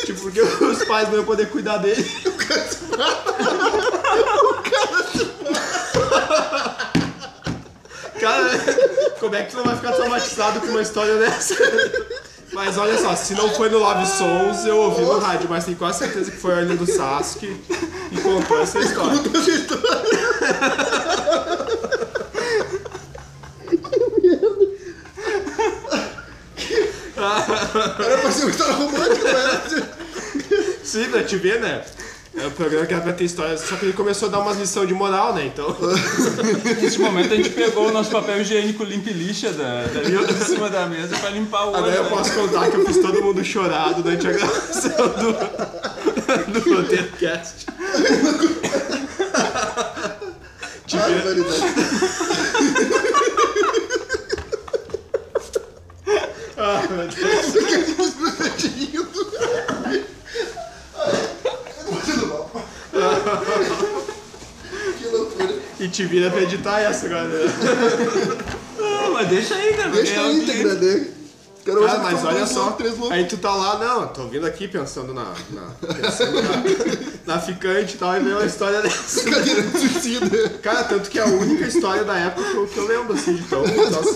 tipo, 0.05 0.21
porque 0.21 0.41
os 0.41 0.83
pais 0.85 1.07
não 1.09 1.15
iam 1.15 1.25
poder 1.25 1.47
cuidar 1.49 1.77
dele. 1.77 2.05
Cara, 8.19 8.49
como 9.19 9.35
é 9.35 9.43
que 9.43 9.51
tu 9.51 9.57
não 9.57 9.65
vai 9.65 9.75
ficar 9.75 9.91
traumatizado 9.91 10.59
com 10.59 10.67
uma 10.67 10.81
história 10.81 11.17
dessa? 11.17 11.55
Mas 12.53 12.77
olha 12.77 12.97
só, 12.97 13.15
se 13.15 13.33
não 13.35 13.49
foi 13.49 13.69
no 13.69 13.77
Love 13.77 14.05
Sons, 14.07 14.65
eu 14.65 14.77
ouvi 14.77 15.01
no 15.01 15.19
rádio, 15.19 15.47
mas 15.49 15.65
tenho 15.65 15.77
quase 15.77 15.99
certeza 15.99 16.31
que 16.31 16.37
foi 16.37 16.53
a 16.53 16.57
Arlindo 16.57 16.85
Sasuke 16.85 17.61
e 18.11 18.21
contou 18.21 18.59
essa 18.61 18.79
história. 18.79 19.19
Era 19.19 19.29
pra 19.29 19.41
ser 19.41 19.55
uma 28.47 28.51
história 28.51 28.73
romântica, 28.73 29.33
né? 29.33 29.61
Sim, 30.83 31.05
pra 31.09 31.23
te 31.23 31.35
ver, 31.35 31.59
né? 31.59 31.83
É 32.35 32.45
um 32.45 32.51
programa 32.51 32.85
que 32.85 32.93
era 32.93 33.01
pra 33.01 33.13
ter 33.13 33.23
histórias, 33.23 33.61
só 33.61 33.75
que 33.75 33.85
ele 33.85 33.93
começou 33.93 34.29
a 34.29 34.31
dar 34.31 34.39
umas 34.39 34.57
lições 34.57 34.87
de 34.87 34.93
moral, 34.93 35.33
né? 35.33 35.45
Então. 35.45 35.75
Nesse 36.79 36.99
momento 36.99 37.33
a 37.33 37.35
gente 37.35 37.49
pegou 37.49 37.87
o 37.87 37.91
nosso 37.91 38.11
papel 38.11 38.41
higiênico 38.41 38.83
limpa 38.83 39.09
e 39.09 39.13
lixa 39.13 39.51
da, 39.51 39.83
da, 39.85 40.03
em 40.03 40.45
cima 40.45 40.69
da 40.69 40.85
mesa 40.85 41.17
pra 41.17 41.31
limpar 41.31 41.65
o 41.65 41.69
olho. 41.69 41.77
Agora 41.77 41.95
eu 41.95 42.03
né? 42.03 42.09
posso 42.09 42.31
contar 42.33 42.69
que 42.69 42.77
eu 42.77 42.85
fiz 42.85 42.97
todo 42.97 43.23
mundo 43.23 43.43
chorar 43.43 43.93
durante 43.95 44.27
a 44.27 44.31
gravação 44.31 44.91
do, 44.91 45.33
do 46.53 46.75
Roteirecast. 46.75 47.65
Barbaridade. 50.93 51.61
Ah, 56.59 56.81
meu 56.89 57.07
Deus. 57.07 57.17
Que 64.97 65.07
loucura. 65.09 65.53
E 65.87 65.89
te 65.89 66.05
vira 66.05 66.29
pra 66.29 66.41
editar 66.41 66.79
essa 66.81 67.05
agora. 67.05 67.23
né? 67.27 67.45
Não, 68.77 69.13
mas 69.13 69.27
deixa 69.29 69.55
aí, 69.55 69.73
cara. 69.73 69.89
Deixa 69.89 70.13
é 70.13 70.17
a 70.17 70.23
o 70.23 70.29
que- 70.31 70.35
íntegra 70.37 70.75
dele. 70.75 71.17
Quero 71.63 71.81
Cara, 71.85 71.93
hoje 71.99 72.03
mas 72.13 72.23
olha 72.25 72.47
só, 72.47 72.59
loucos, 72.61 72.77
três 72.77 72.97
loucos. 72.97 73.11
aí 73.17 73.25
tu 73.25 73.35
tá 73.37 73.53
lá, 73.53 73.77
não, 73.77 74.07
tô 74.07 74.25
vindo 74.29 74.45
aqui 74.47 74.69
pensando 74.69 75.13
na, 75.13 75.33
na, 75.49 75.93
pensando 75.95 76.41
na, 76.41 77.33
na 77.33 77.39
ficante 77.41 77.95
e 77.95 77.97
tal, 77.97 78.15
e 78.15 78.21
veio 78.21 78.37
uma 78.37 78.45
história 78.45 78.81
dessa. 78.81 79.29
Cadeira 79.29 79.61
de 79.63 79.77
suicida. 79.77 80.49
Cara, 80.63 80.85
tanto 80.85 81.09
que 81.09 81.19
é 81.19 81.23
a 81.23 81.25
única 81.25 81.65
história 81.67 82.05
da 82.05 82.17
época 82.17 82.49
que 82.51 82.55
eu, 82.55 82.67
que 82.67 82.77
eu 82.77 82.87
lembro, 82.87 83.13
assim, 83.15 83.35
de 83.35 83.43
tão, 83.43 83.63
nossa, 83.67 84.13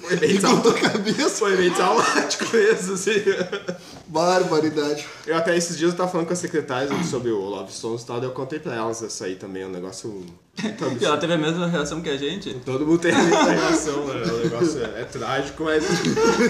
foi 0.00 0.16
bem, 0.16 0.40
Contou 0.40 0.70
a 0.70 0.74
trau- 0.74 0.90
cabeça. 0.92 1.28
foi 1.30 1.56
bem 1.56 1.70
traumático 1.72 2.44
mesmo, 2.56 2.94
assim. 2.94 3.10
Barbaridade. 4.12 5.06
Eu 5.26 5.34
até 5.36 5.56
esses 5.56 5.78
dias 5.78 5.92
eu 5.92 5.96
tava 5.96 6.10
falando 6.10 6.26
com 6.26 6.34
a 6.34 6.36
secretária 6.36 6.86
sobre 7.04 7.30
o 7.30 7.40
Love 7.40 7.72
Songs 7.72 8.02
e 8.02 8.06
tal, 8.06 8.20
daí 8.20 8.28
eu 8.28 8.34
contei 8.34 8.58
pra 8.58 8.74
elas 8.74 9.02
essa 9.02 9.24
aí 9.24 9.36
também, 9.36 9.62
é 9.62 9.66
um 9.66 9.70
negócio 9.70 10.10
muito 10.10 11.00
E 11.00 11.04
ela 11.04 11.16
teve 11.16 11.32
a 11.32 11.38
mesma 11.38 11.66
reação 11.66 12.02
que 12.02 12.10
a 12.10 12.16
gente. 12.18 12.52
Todo 12.64 12.86
mundo 12.86 12.98
tem 12.98 13.10
a 13.10 13.22
mesma 13.22 13.50
reação, 13.50 14.06
né? 14.06 14.22
O 14.22 14.36
negócio 14.44 14.84
é, 14.84 15.00
é 15.00 15.04
trágico, 15.04 15.64
mas 15.64 15.82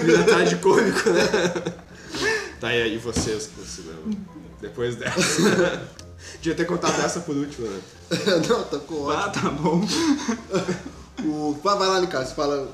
vira 0.03 0.23
tragicômico, 0.23 1.09
né? 1.09 1.63
Tá, 2.59 2.75
e 2.75 2.81
aí 2.81 2.97
vocês 2.97 3.47
que 3.47 3.61
você 3.61 3.81
lembra? 3.81 4.19
Depois 4.59 4.97
dessa. 4.97 5.87
Devia 6.41 6.55
ter 6.55 6.65
contado 6.65 6.99
essa 7.01 7.21
por 7.21 7.35
último, 7.35 7.67
né? 7.67 7.79
Não, 8.47 8.63
tá 8.63 8.77
com 8.79 9.03
ótimo. 9.03 9.11
Ah, 9.11 9.29
tá 9.29 9.49
bom. 9.49 9.81
O... 11.23 11.53
Vai 11.63 11.77
vai 11.77 11.87
lá, 11.87 12.01
Nicasso, 12.01 12.33
fala. 12.33 12.67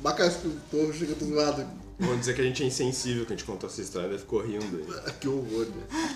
Bacana 0.00 0.30
que 0.30 0.46
o 0.46 0.52
povo 0.70 0.94
chega 0.94 1.14
do 1.16 1.34
lado. 1.34 1.66
Vamos 1.98 2.20
dizer 2.20 2.34
que 2.34 2.40
a 2.40 2.44
gente 2.44 2.62
é 2.62 2.66
insensível 2.66 3.24
que 3.24 3.32
a 3.32 3.36
gente 3.36 3.46
contou 3.46 3.68
essa 3.68 3.80
história, 3.80 4.08
daí 4.08 4.18
ficou 4.18 4.42
rindo. 4.42 4.64
aí. 4.64 5.12
Que 5.20 5.28
horror, 5.28 5.66
né? 5.66 6.08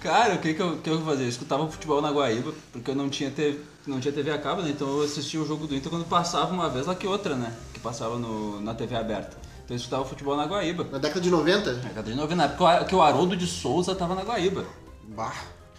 Cara, 0.00 0.34
o 0.34 0.38
que 0.38 0.54
que 0.54 0.62
eu, 0.62 0.78
que 0.78 0.88
eu 0.88 1.04
fazia? 1.04 1.24
Eu 1.24 1.28
escutava 1.28 1.68
futebol 1.68 2.00
na 2.00 2.10
Guaíba, 2.10 2.52
porque 2.72 2.90
eu 2.90 2.94
não 2.94 3.10
tinha, 3.10 3.30
TV, 3.30 3.58
não 3.86 3.98
tinha 3.98 4.12
TV 4.12 4.30
a 4.30 4.38
cabo, 4.38 4.62
né? 4.62 4.70
Então 4.70 4.88
eu 4.88 5.02
assistia 5.02 5.40
o 5.40 5.46
jogo 5.46 5.66
do 5.66 5.74
Inter 5.74 5.90
quando 5.90 6.04
passava 6.06 6.52
uma 6.52 6.68
vez 6.70 6.86
lá 6.86 6.94
que 6.94 7.06
outra, 7.06 7.34
né? 7.34 7.52
Que 7.74 7.80
passava 7.80 8.18
no, 8.18 8.60
na 8.60 8.72
TV 8.74 8.94
aberta. 8.94 9.36
Então 9.64 9.74
eu 9.74 9.76
escutava 9.76 10.04
futebol 10.04 10.36
na 10.36 10.46
Guaíba. 10.46 10.86
Na 10.92 10.98
década 10.98 11.20
de 11.20 11.28
90? 11.28 11.72
Na 11.72 11.80
década 11.80 12.10
de 12.10 12.16
90, 12.16 12.36
na 12.36 12.44
época 12.44 12.84
que 12.84 12.94
o 12.94 13.02
Haroldo 13.02 13.36
de 13.36 13.46
Souza 13.46 13.94
tava 13.94 14.14
na 14.14 14.22
Guaíba. 14.22 14.64
Bah. 15.08 15.34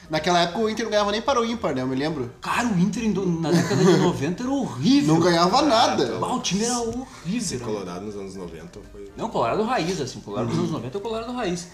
Naquela 0.09 0.41
época 0.41 0.59
o 0.59 0.69
Inter 0.69 0.85
não 0.85 0.91
ganhava 0.91 1.11
nem 1.11 1.21
para 1.21 1.41
o 1.41 1.45
ímpar, 1.45 1.75
né? 1.75 1.81
Eu 1.81 1.87
me 1.87 1.95
lembro. 1.95 2.31
Cara, 2.41 2.67
o 2.67 2.79
Inter 2.79 3.03
na 3.25 3.51
década 3.51 3.83
de 3.83 3.97
90 3.97 4.43
era 4.43 4.51
horrível. 4.51 5.13
Não 5.13 5.21
ganhava 5.21 5.61
nada. 5.61 6.17
Ah, 6.21 6.35
o 6.35 6.39
time 6.39 6.63
era 6.63 6.79
horrível. 6.79 7.07
Esse 7.37 7.57
Colorado 7.57 8.05
nos 8.05 8.15
anos 8.15 8.35
90 8.35 8.79
foi. 8.91 9.11
Não, 9.17 9.29
Colorado 9.29 9.63
raiz, 9.63 9.99
assim. 9.99 10.21
Colorado 10.21 10.47
nos 10.47 10.57
anos 10.57 10.71
90 10.71 10.97
é 10.97 10.99
o 10.99 11.01
Colorado 11.01 11.33
raiz. 11.33 11.67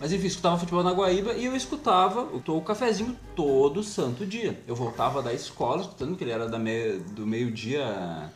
Mas 0.00 0.12
enfim, 0.12 0.26
escutava 0.26 0.58
futebol 0.58 0.84
na 0.84 0.92
Guaíba 0.92 1.32
e 1.32 1.44
eu 1.44 1.56
escutava 1.56 2.22
o, 2.22 2.42
o 2.52 2.62
cafezinho 2.62 3.16
todo 3.34 3.82
santo 3.82 4.24
dia. 4.24 4.62
Eu 4.66 4.76
voltava 4.76 5.20
da 5.20 5.32
escola 5.32 5.80
escutando 5.80 6.16
que 6.16 6.22
ele 6.22 6.30
era 6.30 6.48
da 6.48 6.58
me, 6.58 6.98
do 6.98 7.26
meio-dia. 7.26 8.30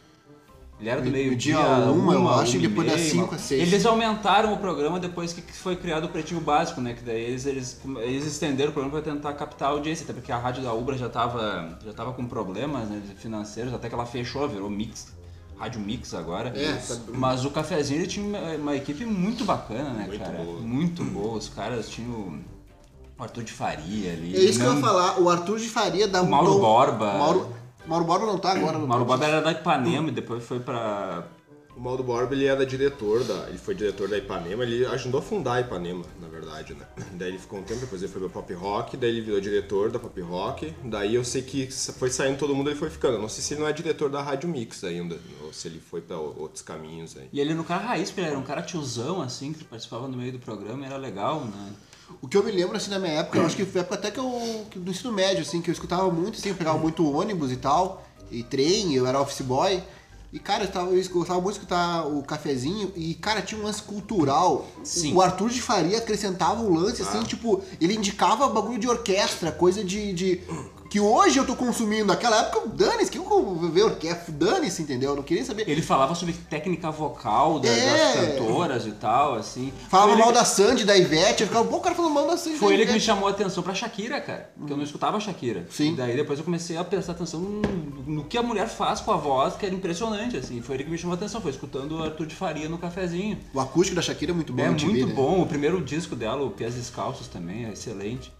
Ele 0.83 0.91
era 0.91 1.01
do 1.01 1.11
meio-dia. 1.13 1.61
uma, 1.61 2.13
eu 2.13 2.29
acho, 2.29 2.57
e 2.57 2.59
depois 2.59 2.91
das 2.91 3.01
5 3.03 3.33
a 3.37 3.39
6. 3.39 3.63
Eles 3.63 3.87
aumentaram 3.87 4.53
o 4.53 4.57
programa 4.57 4.99
depois 4.99 5.33
que 5.33 5.41
foi 5.53 5.77
criado 5.77 6.07
o 6.07 6.09
Pretinho 6.09 6.41
Básico, 6.41 6.81
né? 6.81 6.93
Que 6.93 7.05
daí 7.05 7.23
eles, 7.23 7.47
eles, 7.47 7.81
eles 7.99 8.27
estenderam 8.27 8.71
o 8.71 8.73
programa 8.73 9.01
para 9.01 9.13
tentar 9.13 9.33
captar 9.35 9.69
a 9.69 9.71
audiência, 9.71 10.03
até 10.03 10.13
porque 10.13 10.33
a 10.33 10.39
rádio 10.39 10.61
da 10.61 10.75
Ubra 10.75 10.99
já 10.99 11.07
estava 11.07 11.79
já 11.85 11.93
tava 11.93 12.13
com 12.13 12.27
problemas 12.27 12.89
né, 12.89 13.01
financeiros, 13.17 13.73
até 13.73 13.89
que 13.89 13.95
ela 13.95 14.05
fechou, 14.05 14.49
virou 14.49 14.69
mix 14.69 15.13
Rádio 15.57 15.81
Mix 15.81 16.13
agora. 16.15 16.49
É, 16.49 16.83
mas 17.15 17.45
o 17.45 17.51
cafezinho 17.51 18.01
ele 18.01 18.09
tinha 18.09 18.27
uma, 18.27 18.39
uma, 18.57 18.77
equipe 18.77 19.05
muito 19.05 19.45
bacana, 19.45 19.91
né, 19.91 20.07
muito 20.09 20.19
cara? 20.19 20.39
Boa. 20.39 20.61
Muito 20.61 21.05
boa. 21.05 21.39
Os 21.39 21.49
caras 21.49 21.89
tinham 21.89 22.41
o 23.17 23.23
Arthur 23.23 23.45
de 23.45 23.53
Faria 23.53 24.13
ali. 24.13 24.35
É 24.35 24.41
isso 24.41 24.59
que 24.59 24.67
eu 24.67 24.75
ia 24.75 24.81
falar. 24.81 25.21
O 25.21 25.31
Arthur 25.31 25.61
de 25.61 25.69
Faria 25.69 26.09
dá 26.09 26.21
um. 26.23 26.29
Mauro 26.29 26.59
Borba. 26.59 27.17
Mauro, 27.17 27.62
Mauro 27.87 28.05
Borba 28.05 28.27
não 28.27 28.39
tá 28.39 28.53
agora. 28.53 28.79
O 28.79 28.87
Mauro 28.87 29.05
Borba 29.05 29.27
era 29.27 29.41
da 29.41 29.53
Ipanema 29.53 30.09
e 30.09 30.13
depois 30.13 30.45
foi 30.45 30.61
pra 30.61 31.25
o 31.77 31.81
Mauro 31.81 32.03
Borba 32.03 32.35
ele 32.35 32.45
era 32.45 32.67
diretor 32.67 33.25
da, 33.25 33.49
ele 33.49 33.57
foi 33.57 33.75
diretor 33.75 34.09
da 34.09 34.19
Ipanema, 34.19 34.63
ele 34.63 34.85
ajudou 34.87 35.21
a 35.21 35.23
fundar 35.23 35.55
a 35.55 35.61
Ipanema, 35.61 36.05
na 36.21 36.29
verdade, 36.29 36.75
né? 36.75 36.87
Daí 37.15 37.29
ele 37.29 37.39
ficou 37.39 37.59
um 37.59 37.63
tempo, 37.63 37.81
depois 37.81 38.03
ele 38.03 38.13
foi 38.13 38.21
pra 38.21 38.31
Pop 38.31 38.53
Rock, 38.53 38.97
daí 38.97 39.11
ele 39.11 39.21
virou 39.23 39.41
diretor 39.41 39.91
da 39.91 39.99
Pop 39.99 40.21
Rock, 40.21 40.73
daí 40.85 41.15
eu 41.15 41.25
sei 41.25 41.43
que 41.43 41.71
foi 41.71 42.11
saindo 42.11 42.39
todo 42.39 42.55
mundo, 42.55 42.69
ele 42.69 42.79
foi 42.79 42.91
ficando. 42.91 43.19
não 43.19 43.29
sei 43.29 43.43
se 43.43 43.55
ele 43.55 43.63
não 43.63 43.69
é 43.69 43.73
diretor 43.73 44.11
da 44.11 44.23
Rádio 44.23 44.49
Mix 44.49 44.85
ainda, 44.85 45.19
ou 45.43 45.53
se 45.53 45.69
ele 45.69 45.81
foi 45.81 46.01
para 46.01 46.19
outros 46.19 46.63
caminhos 46.63 47.17
aí. 47.17 47.29
E 47.33 47.41
ele 47.41 47.53
era 47.53 47.61
um 47.61 47.65
cara 47.65 47.83
raiz, 47.83 48.11
porque 48.11 48.21
ele 48.21 48.31
era 48.31 48.39
um 48.39 48.45
cara 48.45 48.63
tiozão, 48.63 49.23
assim, 49.23 49.53
que 49.53 49.65
participava 49.65 50.07
no 50.07 50.17
meio 50.17 50.33
do 50.33 50.39
programa, 50.39 50.85
era 50.85 50.97
legal, 50.97 51.41
né? 51.45 51.73
O 52.21 52.29
que 52.29 52.37
eu 52.37 52.45
me 52.45 52.53
lembro, 52.53 52.77
assim, 52.77 52.91
na 52.91 52.99
minha 52.99 53.13
época, 53.13 53.39
eu 53.39 53.47
acho 53.47 53.57
que 53.57 53.65
foi 53.65 53.81
até 53.81 54.11
que 54.11 54.19
eu, 54.19 54.67
do 54.77 54.91
ensino 54.91 55.13
médio, 55.13 55.43
assim, 55.43 55.61
que 55.61 55.71
eu 55.71 55.73
escutava 55.73 56.11
muito, 56.11 56.39
assim, 56.39 56.51
eu 56.51 56.55
pegava 56.55 56.79
muito 56.79 57.11
ônibus 57.11 57.51
e 57.51 57.57
tal, 57.57 58.07
e 58.31 58.43
trem, 58.43 58.95
eu 58.95 59.07
era 59.07 59.21
office 59.21 59.41
boy, 59.43 59.83
e, 60.33 60.39
cara, 60.39 60.65
eu, 60.65 60.69
tava, 60.71 60.91
eu 60.91 61.09
gostava 61.11 61.39
muito 61.41 61.55
de 61.55 61.59
escutar 61.59 62.07
o 62.07 62.23
cafezinho 62.23 62.91
e, 62.97 63.13
cara, 63.15 63.43
tinha 63.43 63.61
um 63.61 63.65
lance 63.65 63.83
cultural. 63.83 64.67
Sim. 64.83 65.13
O 65.15 65.21
Arthur 65.21 65.51
de 65.51 65.61
Faria 65.61 65.99
acrescentava 65.99 66.63
um 66.63 66.73
lance, 66.73 67.03
assim, 67.03 67.19
ah. 67.21 67.25
tipo, 67.25 67.63
ele 67.79 67.95
indicava 67.95 68.49
bagulho 68.49 68.79
de 68.79 68.89
orquestra, 68.89 69.53
coisa 69.53 69.85
de, 69.85 70.15
de 70.15 70.41
que 70.93 71.01
hoje 71.01 71.39
eu 71.39 71.47
tô 71.47 71.57
consumindo. 71.57 72.05
Naquela 72.05 72.39
época, 72.41 72.69
dane-se, 72.69 73.11
que 73.11 73.17
eu 73.17 73.71
ver 73.73 73.85
orquestra, 73.85 74.31
dane-se, 74.31 74.83
entendeu? 74.83 75.13
Eu 75.13 75.17
não 75.17 75.23
queria 75.23 75.43
saber. 75.43 75.67
Ele 75.67 75.81
falava 75.81 76.15
sobre 76.15 76.35
técnica 76.35 76.91
vocal 76.91 77.59
das, 77.59 77.71
é. 77.71 77.87
das 77.87 78.15
cantoras 78.15 78.87
e 78.87 78.91
tal, 78.91 79.37
assim. 79.37 79.73
Falava 79.89 80.15
mal 80.19 80.31
da 80.31 80.45
Sandy, 80.45 80.85
da 80.85 80.95
Ivete, 80.95 81.45
eu 81.45 81.47
ficava, 81.47 81.67
pô, 81.67 81.79
o 81.79 81.81
cara 81.81 81.95
falando 81.95 82.13
mal 82.13 82.27
da 82.27 82.37
Sandy. 82.37 82.59
Foi 82.59 82.75
ele 82.75 82.85
que 82.85 82.93
me 82.93 83.01
chamou 83.01 83.27
a 83.27 83.31
atenção 83.31 83.63
pra 83.63 83.73
Shakira, 83.73 84.21
cara. 84.21 84.51
Porque 84.55 84.71
eu 84.71 84.77
não 84.77 84.85
escutava 84.85 85.19
Shakira. 85.19 85.67
Sim. 85.71 85.95
E 85.95 85.97
daí 85.97 86.15
depois 86.15 86.39
eu 86.39 86.45
comecei 86.45 86.77
a 86.77 86.85
prestar 86.85 87.13
atenção 87.13 87.41
no, 87.41 88.25
que 88.25 88.37
a 88.37 88.43
mulher 88.43 88.69
faz 88.69 89.01
com 89.01 89.13
a 89.13 89.17
voz, 89.17 89.57
que 89.57 89.65
era 89.65 89.75
impressionante, 89.75 90.37
assim. 90.37 90.61
Foi 90.61 90.75
ele 90.75 90.85
que 90.85 90.91
me 90.91 90.99
chamou 90.99 91.15
a 91.15 91.17
atenção, 91.17 91.41
foi 91.41 91.53
escutando 91.53 91.93
o 91.93 92.03
Arthur 92.03 92.27
de 92.27 92.35
Faria 92.35 92.69
no 92.69 92.77
cafezinho. 92.77 93.39
O 93.55 93.61
acústico 93.61 93.97
da 93.97 94.03
Shakira 94.03 94.33
é 94.33 94.35
muito 94.35 94.53
bom. 94.53 94.63
É 94.63 94.69
muito 94.69 95.07
né? 95.07 95.15
bom. 95.15 95.41
O 95.41 95.47
primeiro 95.47 95.81
disco 95.81 96.15
dela, 96.15 96.45
o 96.45 96.51
Pés 96.51 96.75
Descalços 96.75 97.29
também, 97.29 97.65
é 97.65 97.73
excelente. 97.73 98.31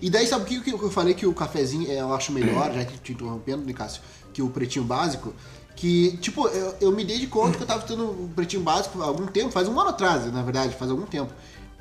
E 0.00 0.10
daí, 0.10 0.26
sabe 0.26 0.44
o 0.44 0.46
que, 0.46 0.60
que 0.60 0.72
eu 0.72 0.90
falei 0.90 1.14
que 1.14 1.26
o 1.26 1.32
cafezinho 1.32 1.90
é, 1.90 2.00
eu 2.00 2.12
acho 2.14 2.32
melhor, 2.32 2.72
já 2.72 2.84
que 2.84 2.98
te 2.98 3.12
interrompendo, 3.12 3.64
Nicásio, 3.64 4.02
que 4.32 4.42
o 4.42 4.48
pretinho 4.48 4.84
básico? 4.84 5.32
Que, 5.74 6.16
tipo, 6.18 6.46
eu, 6.48 6.74
eu 6.80 6.92
me 6.92 7.04
dei 7.04 7.18
de 7.18 7.26
conta 7.26 7.56
que 7.56 7.62
eu 7.62 7.66
tava 7.66 7.82
tendo 7.82 8.04
o 8.04 8.30
pretinho 8.34 8.62
básico 8.62 9.00
há 9.02 9.06
algum 9.06 9.26
tempo, 9.26 9.50
faz 9.50 9.66
um 9.66 9.80
ano 9.80 9.90
atrás, 9.90 10.30
na 10.32 10.42
verdade, 10.42 10.74
faz 10.74 10.90
algum 10.90 11.06
tempo. 11.06 11.32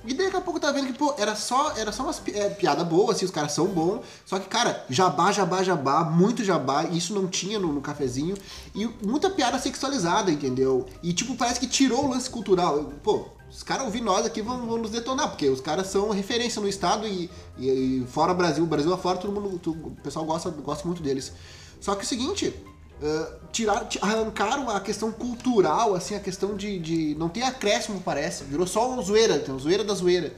E 0.06 0.13
daqui 0.13 0.36
a 0.36 0.41
pouco 0.41 0.60
tava 0.60 0.74
vendo 0.74 0.88
que, 0.88 0.94
pô, 0.94 1.13
era 1.18 1.36
só, 1.36 1.74
era 1.75 1.91
só 1.91 2.03
umas 2.03 2.22
é, 2.27 2.50
piada 2.50 2.84
boa, 2.84 3.12
assim, 3.12 3.25
os 3.25 3.32
caras 3.32 3.51
são 3.51 3.68
bons. 3.68 4.01
Só 4.25 4.39
que, 4.39 4.48
cara, 4.48 4.86
jabá, 4.89 5.32
jabá, 5.32 5.62
jabá, 5.62 6.03
muito 6.03 6.44
jabá, 6.44 6.86
isso 6.86 7.13
não 7.13 7.27
tinha 7.27 7.60
no, 7.60 7.74
no 7.74 7.82
cafezinho. 7.82 8.36
E 8.74 8.86
muita 9.06 9.29
piada 9.29 9.60
sexualizada, 9.60 10.32
entendeu? 10.32 10.86
E, 11.03 11.13
tipo, 11.13 11.36
parece 11.36 11.60
que 11.60 11.68
tirou 11.68 12.06
o 12.06 12.10
lance 12.10 12.29
cultural. 12.29 12.91
Pô, 13.03 13.25
os 13.51 13.63
caras 13.63 13.86
ouvir 13.86 14.01
nós 14.01 14.25
aqui 14.25 14.41
vão, 14.41 14.65
vão, 14.65 14.77
nos 14.77 14.91
detonar, 14.91 15.29
porque 15.29 15.50
os 15.50 15.60
caras 15.60 15.88
são 15.88 16.12
referência 16.12 16.62
no 16.62 16.68
estado 16.68 17.08
e, 17.08 17.29
e, 17.58 17.68
e 17.68 18.08
fora 18.08 18.34
Brasil, 18.34 18.65
Brasil 18.65 18.94
afora, 18.94 19.18
todo 19.18 19.34
mundo, 19.34 19.60
todo, 19.60 19.88
o 19.88 19.91
pessoal 20.03 20.24
gosta, 20.24 20.50
gosta 20.50 20.88
muito 20.88 21.01
deles. 21.01 21.34
Só 21.82 21.96
que 21.96 22.01
é 22.01 22.03
o 22.03 22.08
seguinte, 22.08 22.53
uh, 23.01 23.34
tirar, 23.51 23.88
arrancaram 24.01 24.70
a 24.70 24.79
questão 24.79 25.12
cultural, 25.12 25.96
assim, 25.96 26.15
a 26.15 26.20
questão 26.20 26.56
de, 26.56 26.79
de 26.79 27.15
não 27.15 27.29
ter 27.29 27.44
acréscimo, 27.44 28.01
parece, 28.01 28.44
virou 28.44 28.68
só 28.68 28.89
uma 28.89 29.01
zoeira, 29.01 29.36
então, 29.36 29.58
zoeira 29.58 29.84
da 29.84 29.94
zoeira. 29.94 30.34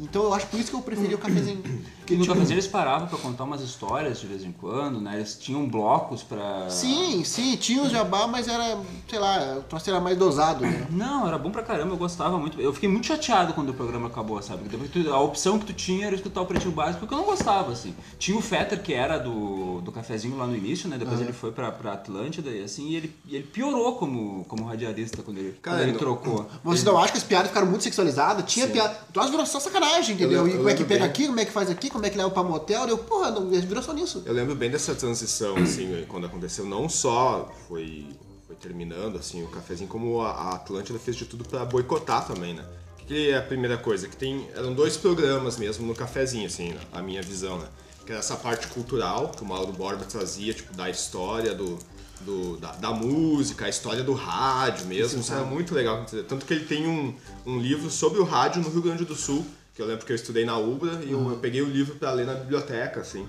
Então 0.00 0.24
eu 0.24 0.34
acho 0.34 0.46
por 0.46 0.58
isso 0.58 0.70
que 0.70 0.76
eu 0.76 0.82
preferi 0.82 1.14
o 1.14 1.18
cafezinho. 1.18 1.62
Que, 2.10 2.16
no 2.16 2.22
tipo... 2.22 2.34
cafezinho 2.34 2.56
eles 2.56 2.66
paravam 2.66 3.06
para 3.06 3.18
contar 3.18 3.44
umas 3.44 3.60
histórias 3.60 4.18
de 4.18 4.26
vez 4.26 4.42
em 4.42 4.50
quando, 4.50 5.00
né? 5.00 5.14
Eles 5.14 5.38
tinham 5.38 5.68
blocos 5.68 6.24
para 6.24 6.68
Sim, 6.68 7.22
sim, 7.22 7.54
tinha 7.54 7.84
o 7.84 7.88
jabá, 7.88 8.26
mas 8.26 8.48
era, 8.48 8.80
sei 9.08 9.18
lá, 9.20 9.58
o 9.58 9.62
troço 9.62 9.88
era 9.88 10.00
mais 10.00 10.18
dosado, 10.18 10.62
né? 10.62 10.86
Não, 10.90 11.28
era 11.28 11.38
bom 11.38 11.52
pra 11.52 11.62
caramba, 11.62 11.94
eu 11.94 11.96
gostava 11.96 12.36
muito. 12.36 12.60
Eu 12.60 12.72
fiquei 12.72 12.88
muito 12.88 13.06
chateado 13.06 13.52
quando 13.52 13.68
o 13.68 13.74
programa 13.74 14.08
acabou, 14.08 14.42
sabe? 14.42 14.68
Porque 14.68 15.08
a 15.08 15.20
opção 15.20 15.56
que 15.56 15.66
tu 15.66 15.72
tinha 15.72 16.06
era 16.06 16.16
escutar 16.16 16.40
o 16.40 16.46
Pretinho 16.46 16.72
Básico, 16.72 16.98
porque 16.98 17.14
eu 17.14 17.18
não 17.18 17.24
gostava, 17.24 17.70
assim. 17.70 17.94
Tinha 18.18 18.36
o 18.36 18.42
Fetter, 18.42 18.82
que 18.82 18.92
era 18.92 19.16
do, 19.16 19.80
do 19.80 19.92
cafezinho 19.92 20.36
lá 20.36 20.48
no 20.48 20.56
início, 20.56 20.88
né? 20.88 20.98
Depois 20.98 21.18
uhum. 21.18 21.26
ele 21.26 21.32
foi 21.32 21.52
pra, 21.52 21.70
pra 21.70 21.92
Atlântida 21.92 22.50
e 22.50 22.64
assim, 22.64 22.88
e 22.88 22.96
ele, 22.96 23.16
ele 23.28 23.44
piorou 23.44 23.94
como, 23.94 24.44
como 24.46 24.64
radialista 24.64 25.22
quando 25.22 25.38
ele, 25.38 25.52
Cara, 25.62 25.78
quando 25.78 25.88
ele 25.88 25.98
trocou. 25.98 26.50
Você 26.64 26.84
não 26.84 26.98
acha 26.98 27.12
que 27.12 27.18
as 27.18 27.24
piadas 27.24 27.48
ficaram 27.48 27.68
muito 27.68 27.84
sexualizadas? 27.84 28.50
Tinha 28.52 28.66
piada. 28.66 28.98
Tu 29.12 29.20
acha 29.20 29.30
virou 29.30 29.46
só 29.46 29.60
sacanagem, 29.60 29.89
entendeu? 29.98 30.46
Eu, 30.46 30.48
eu 30.48 30.48
e 30.48 30.56
como 30.56 30.68
é 30.68 30.74
que 30.74 30.84
pega 30.84 31.00
bem. 31.00 31.08
aqui, 31.08 31.26
como 31.26 31.40
é 31.40 31.44
que 31.44 31.52
faz 31.52 31.70
aqui, 31.70 31.90
como 31.90 32.06
é 32.06 32.10
que 32.10 32.16
leva 32.16 32.30
pra 32.30 32.42
motel? 32.42 32.86
Eu, 32.88 32.98
porra, 32.98 33.30
não, 33.30 33.48
virou 33.48 33.82
só 33.82 33.92
nisso. 33.92 34.22
Eu 34.24 34.32
lembro 34.32 34.54
bem 34.54 34.70
dessa 34.70 34.94
transição, 34.94 35.56
assim, 35.56 36.04
quando 36.08 36.26
aconteceu. 36.26 36.64
Não 36.64 36.88
só 36.88 37.52
foi, 37.68 38.06
foi 38.46 38.56
terminando, 38.56 39.18
assim, 39.18 39.42
o 39.42 39.48
cafezinho, 39.48 39.88
como 39.88 40.20
a 40.20 40.54
Atlântida 40.54 40.98
fez 40.98 41.16
de 41.16 41.24
tudo 41.24 41.44
para 41.44 41.64
boicotar 41.64 42.26
também, 42.26 42.54
né? 42.54 42.64
O 43.02 43.06
que 43.06 43.30
é 43.30 43.38
a 43.38 43.42
primeira 43.42 43.76
coisa? 43.76 44.06
Que 44.06 44.16
tem, 44.16 44.48
eram 44.54 44.72
dois 44.72 44.96
programas 44.96 45.56
mesmo 45.56 45.86
no 45.86 45.94
cafezinho, 45.94 46.46
assim, 46.46 46.74
a 46.92 47.02
minha 47.02 47.22
visão, 47.22 47.58
né? 47.58 47.66
Que 48.04 48.12
era 48.12 48.20
essa 48.20 48.36
parte 48.36 48.68
cultural, 48.68 49.28
que 49.28 49.42
o 49.42 49.46
Mauro 49.46 49.72
Borba 49.72 50.04
trazia, 50.04 50.54
tipo, 50.54 50.74
da 50.74 50.88
história 50.88 51.54
do, 51.54 51.78
do, 52.20 52.56
da, 52.56 52.72
da, 52.72 52.90
música, 52.92 53.66
a 53.66 53.68
história 53.68 54.02
do 54.02 54.12
rádio 54.12 54.86
mesmo. 54.86 55.20
Isso 55.20 55.32
era 55.32 55.44
muito 55.44 55.74
legal. 55.74 56.04
Tanto 56.28 56.44
que 56.46 56.54
ele 56.54 56.64
tem 56.64 56.86
um, 56.86 57.14
um 57.46 57.58
livro 57.58 57.90
sobre 57.90 58.20
o 58.20 58.24
rádio 58.24 58.62
no 58.62 58.70
Rio 58.70 58.82
Grande 58.82 59.04
do 59.04 59.14
Sul, 59.14 59.44
que 59.74 59.80
eu 59.80 59.86
lembro 59.86 60.04
que 60.04 60.12
eu 60.12 60.16
estudei 60.16 60.44
na 60.44 60.58
UBRA 60.58 61.00
e 61.04 61.12
eu, 61.12 61.30
eu 61.30 61.36
peguei 61.36 61.62
o 61.62 61.68
livro 61.68 61.94
para 61.94 62.12
ler 62.12 62.26
na 62.26 62.34
biblioteca, 62.34 63.00
assim. 63.00 63.26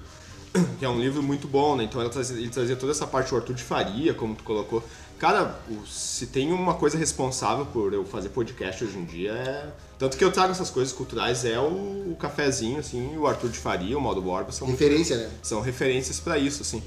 Que 0.80 0.86
é 0.86 0.90
um 0.90 1.00
livro 1.00 1.22
muito 1.22 1.48
bom, 1.48 1.76
né? 1.76 1.84
Então 1.84 2.02
ele 2.02 2.10
trazia, 2.10 2.38
ele 2.38 2.50
trazia 2.50 2.76
toda 2.76 2.92
essa 2.92 3.08
parte 3.08 3.30
do 3.30 3.38
Arthur 3.38 3.54
de 3.54 3.64
Faria, 3.64 4.14
como 4.14 4.36
tu 4.36 4.44
colocou. 4.44 4.84
Cara, 5.22 5.56
se 5.88 6.26
tem 6.26 6.52
uma 6.52 6.74
coisa 6.74 6.98
responsável 6.98 7.66
por 7.68 7.94
eu 7.94 8.04
fazer 8.04 8.30
podcast 8.30 8.84
hoje 8.84 8.98
em 8.98 9.06
dia 9.06 9.32
é. 9.34 9.72
Tanto 10.00 10.18
que 10.18 10.26
eu 10.26 10.32
trago 10.32 10.52
essas 10.52 10.72
coisas 10.72 10.92
culturais 10.92 11.46
é 11.46 11.60
o, 11.60 12.12
o 12.12 12.18
cafezinho, 12.20 12.80
assim, 12.80 13.16
o 13.16 13.28
Arthur 13.28 13.52
de 13.52 13.60
Faria, 13.60 13.96
o 13.96 14.02
Modo 14.02 14.20
Borba. 14.20 14.52
São 14.52 14.68
Referência, 14.68 15.16
né? 15.18 15.30
São 15.44 15.62
referências 15.62 16.20
para 16.20 16.40
isso, 16.40 16.64
assim. 16.64 16.82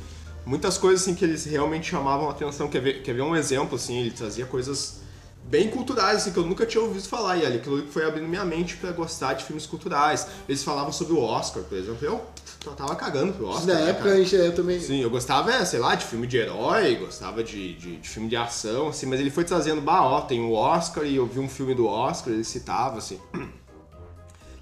Muitas 0.45 0.77
coisas, 0.77 1.03
assim, 1.03 1.15
que 1.15 1.25
eles 1.25 1.45
realmente 1.45 1.89
chamavam 1.89 2.29
a 2.29 2.33
atenção. 2.33 2.69
Quer 2.69 2.81
ver, 2.83 3.03
quer 3.03 3.15
ver 3.15 3.23
um 3.23 3.37
exemplo, 3.37 3.77
assim? 3.77 4.01
Ele 4.01 4.11
trazia 4.11 4.45
coisas 4.45 5.04
bem 5.49 5.69
culturais, 5.69 6.19
assim, 6.19 6.33
que 6.33 6.39
eu 6.39 6.47
nunca 6.47 6.67
tinha 6.67 6.83
ouvido 6.83 7.07
falar. 7.07 7.37
E 7.37 7.47
ali 7.47 7.57
aquilo 7.57 7.87
foi 7.89 8.05
abrindo 8.05 8.29
minha 8.29 8.45
mente 8.45 8.77
para 8.77 8.93
gostar 8.93 9.35
de 9.35 9.45
filmes 9.45 9.67
culturais. 9.67 10.27
Eles 10.49 10.63
falavam 10.63 10.93
sobre 10.93 11.15
o 11.15 11.21
Oscar, 11.21 11.63
por 11.63 11.77
exemplo. 11.77 12.07
Eu 12.07 12.73
tava 12.77 12.97
cagando 12.97 13.33
pro 13.33 13.47
Oscar. 13.47 13.67
Na 13.67 13.75
né, 13.75 13.91
época 13.91 14.11
cara? 14.11 14.19
eu 14.19 14.55
também. 14.55 14.81
Sim, 14.81 15.01
eu 15.01 15.11
gostava, 15.11 15.53
é, 15.53 15.65
sei 15.65 15.79
lá, 15.79 15.95
de 15.95 16.05
filme 16.05 16.27
de 16.27 16.37
herói, 16.39 16.97
gostava 16.97 17.45
de, 17.45 17.75
de, 17.75 17.97
de, 17.97 18.09
filme 18.09 18.29
de 18.29 18.37
ação, 18.37 18.89
assim, 18.89 19.07
mas 19.07 19.21
ele 19.21 19.31
foi 19.31 19.45
trazendo, 19.45 19.81
bah, 19.81 20.03
ó, 20.03 20.23
tem 20.23 20.41
o 20.41 20.53
Oscar 20.53 21.05
e 21.05 21.17
eu 21.17 21.27
vi 21.27 21.41
um 21.41 21.49
filme 21.49 21.75
do 21.75 21.87
Oscar, 21.87 22.33
ele 22.33 22.45
citava, 22.45 22.99
assim. 22.99 23.21